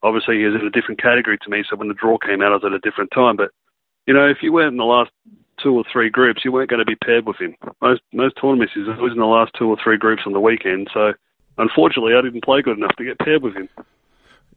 obviously 0.02 0.38
he 0.38 0.44
was 0.44 0.60
in 0.60 0.66
a 0.66 0.70
different 0.70 1.00
category 1.00 1.38
to 1.38 1.50
me. 1.50 1.64
So 1.68 1.76
when 1.76 1.88
the 1.88 1.94
draw 1.94 2.18
came 2.18 2.42
out, 2.42 2.52
I 2.52 2.56
was 2.56 2.64
at 2.64 2.72
a 2.72 2.78
different 2.78 3.10
time. 3.14 3.36
But 3.36 3.50
you 4.06 4.14
know, 4.14 4.26
if 4.28 4.38
you 4.42 4.52
weren't 4.52 4.72
in 4.72 4.78
the 4.78 4.84
last 4.84 5.10
two 5.62 5.74
or 5.74 5.84
three 5.90 6.10
groups, 6.10 6.42
you 6.44 6.52
weren't 6.52 6.70
going 6.70 6.84
to 6.84 6.86
be 6.86 6.96
paired 6.96 7.26
with 7.26 7.36
him. 7.40 7.54
Most 7.80 8.02
most 8.12 8.34
tournaments 8.40 8.74
is 8.76 8.88
always 8.88 9.12
in 9.12 9.18
the 9.18 9.26
last 9.26 9.52
two 9.58 9.68
or 9.68 9.76
three 9.82 9.96
groups 9.96 10.22
on 10.26 10.32
the 10.32 10.40
weekend. 10.40 10.88
So 10.92 11.12
unfortunately, 11.58 12.14
I 12.14 12.22
didn't 12.22 12.44
play 12.44 12.62
good 12.62 12.78
enough 12.78 12.96
to 12.96 13.04
get 13.04 13.18
paired 13.18 13.42
with 13.42 13.54
him. 13.54 13.68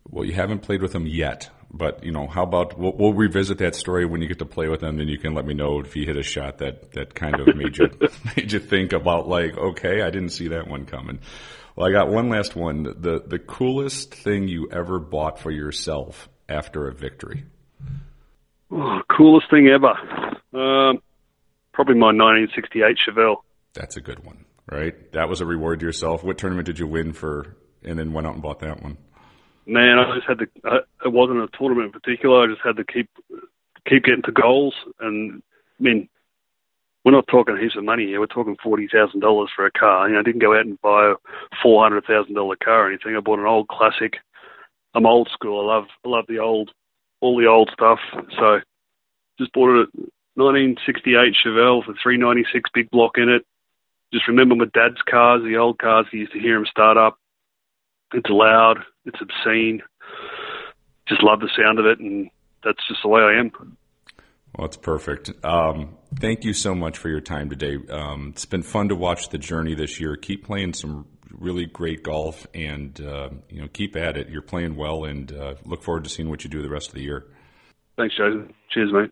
Well, 0.09 0.25
you 0.25 0.33
haven't 0.33 0.59
played 0.59 0.83
with 0.83 0.93
him 0.93 1.07
yet, 1.07 1.49
but 1.71 2.03
you 2.03 2.11
know, 2.11 2.27
how 2.27 2.43
about 2.43 2.77
we'll, 2.77 2.93
we'll, 2.93 3.13
revisit 3.13 3.57
that 3.57 3.75
story 3.75 4.05
when 4.05 4.21
you 4.21 4.27
get 4.27 4.37
to 4.39 4.45
play 4.45 4.67
with 4.67 4.83
him, 4.83 4.99
and 4.99 5.09
you 5.09 5.17
can 5.17 5.33
let 5.33 5.45
me 5.45 5.55
know 5.55 5.79
if 5.79 5.93
he 5.93 6.05
hit 6.05 6.15
a 6.15 6.23
shot 6.23 6.59
that 6.59 6.91
that 6.93 7.15
kind 7.15 7.39
of 7.39 7.55
made 7.55 7.77
you 7.77 7.89
made 8.37 8.51
you 8.51 8.59
think 8.59 8.93
about 8.93 9.27
like, 9.27 9.57
okay, 9.57 10.01
I 10.01 10.09
didn't 10.11 10.29
see 10.29 10.49
that 10.49 10.67
one 10.67 10.85
coming. 10.85 11.19
Well, 11.75 11.87
I 11.87 11.91
got 11.91 12.09
one 12.09 12.29
last 12.29 12.55
one. 12.55 12.83
The 12.83 13.23
the 13.25 13.39
coolest 13.39 14.13
thing 14.13 14.47
you 14.47 14.69
ever 14.71 14.99
bought 14.99 15.39
for 15.39 15.51
yourself 15.51 16.29
after 16.47 16.87
a 16.87 16.93
victory. 16.93 17.45
Oh, 18.71 18.99
coolest 19.15 19.49
thing 19.49 19.67
ever. 19.67 19.93
Um, 20.53 21.01
probably 21.73 21.95
my 21.95 22.07
1968 22.07 22.97
Chevelle. 23.07 23.37
That's 23.73 23.97
a 23.97 24.01
good 24.01 24.25
one, 24.25 24.45
right? 24.71 25.11
That 25.11 25.27
was 25.27 25.41
a 25.41 25.45
reward 25.45 25.81
to 25.81 25.85
yourself. 25.85 26.23
What 26.23 26.37
tournament 26.37 26.65
did 26.65 26.79
you 26.79 26.87
win 26.87 27.11
for, 27.11 27.57
and 27.83 27.99
then 27.99 28.13
went 28.13 28.25
out 28.25 28.33
and 28.33 28.41
bought 28.41 28.59
that 28.59 28.81
one? 28.81 28.97
Man, 29.65 29.97
I 29.99 30.15
just 30.15 30.27
had 30.27 30.39
to. 30.39 30.47
I, 30.63 30.77
it 31.05 31.11
wasn't 31.11 31.39
a 31.39 31.57
tournament 31.57 31.87
in 31.87 31.99
particular. 31.99 32.43
I 32.43 32.47
just 32.47 32.61
had 32.63 32.77
to 32.77 32.85
keep 32.85 33.09
keep 33.87 34.05
getting 34.05 34.23
to 34.23 34.31
goals, 34.31 34.75
and 35.01 35.43
I 35.79 35.83
mean, 35.83 36.07
we're 37.05 37.11
not 37.11 37.27
talking 37.27 37.55
heaps 37.55 37.77
of 37.77 37.83
money 37.83 38.07
here. 38.07 38.19
We're 38.19 38.25
talking 38.25 38.57
forty 38.61 38.87
thousand 38.91 39.19
dollars 39.19 39.51
for 39.55 39.65
a 39.65 39.71
car. 39.71 40.07
You 40.07 40.15
know, 40.15 40.21
I 40.21 40.23
didn't 40.23 40.41
go 40.41 40.55
out 40.57 40.65
and 40.65 40.81
buy 40.81 41.11
a 41.11 41.15
four 41.61 41.83
hundred 41.83 42.05
thousand 42.05 42.33
dollar 42.33 42.55
car 42.55 42.87
or 42.87 42.89
anything. 42.89 43.15
I 43.15 43.19
bought 43.19 43.39
an 43.39 43.45
old 43.45 43.67
classic. 43.67 44.15
I'm 44.95 45.05
old 45.05 45.29
school. 45.31 45.69
I 45.69 45.75
love 45.75 45.85
I 46.03 46.09
love 46.09 46.25
the 46.27 46.39
old 46.39 46.71
all 47.21 47.37
the 47.37 47.45
old 47.45 47.69
stuff. 47.71 47.99
So 48.37 48.59
just 49.39 49.53
bought 49.53 49.69
a 49.69 49.85
1968 50.35 51.35
Chevelle 51.45 51.85
for 51.85 51.93
396 52.01 52.69
big 52.73 52.89
block 52.89 53.17
in 53.17 53.29
it. 53.29 53.45
Just 54.11 54.27
remember 54.27 54.55
my 54.55 54.65
dad's 54.73 55.01
cars, 55.07 55.43
the 55.43 55.57
old 55.57 55.77
cars. 55.77 56.07
He 56.11 56.19
used 56.19 56.33
to 56.33 56.39
hear 56.39 56.55
them 56.55 56.65
start 56.65 56.97
up. 56.97 57.17
It's 58.13 58.29
loud. 58.29 58.79
It's 59.05 59.19
obscene. 59.21 59.81
Just 61.07 61.23
love 61.23 61.39
the 61.39 61.49
sound 61.55 61.79
of 61.79 61.85
it, 61.85 61.99
and 61.99 62.29
that's 62.63 62.85
just 62.87 63.01
the 63.03 63.09
way 63.09 63.21
I 63.21 63.39
am. 63.39 63.51
Well, 64.57 64.67
it's 64.67 64.77
perfect. 64.77 65.31
Um, 65.43 65.97
thank 66.17 66.45
you 66.45 66.53
so 66.53 66.73
much 66.73 66.97
for 66.97 67.09
your 67.09 67.19
time 67.19 67.49
today. 67.49 67.77
Um, 67.89 68.29
it's 68.29 68.45
been 68.45 68.63
fun 68.63 68.89
to 68.89 68.95
watch 68.95 69.29
the 69.29 69.37
journey 69.37 69.75
this 69.75 69.99
year. 69.99 70.15
Keep 70.15 70.45
playing 70.45 70.73
some 70.73 71.07
really 71.29 71.65
great 71.65 72.03
golf, 72.03 72.47
and 72.53 72.99
uh, 73.01 73.29
you 73.49 73.61
know, 73.61 73.67
keep 73.67 73.97
at 73.97 74.15
it. 74.15 74.29
You're 74.29 74.41
playing 74.41 74.77
well, 74.77 75.03
and 75.03 75.31
uh, 75.31 75.55
look 75.65 75.83
forward 75.83 76.05
to 76.05 76.09
seeing 76.09 76.29
what 76.29 76.43
you 76.43 76.49
do 76.49 76.61
the 76.61 76.69
rest 76.69 76.89
of 76.89 76.95
the 76.95 77.01
year. 77.01 77.25
Thanks, 77.97 78.15
Jason. 78.15 78.53
Cheers, 78.71 78.93
mate. 78.93 79.11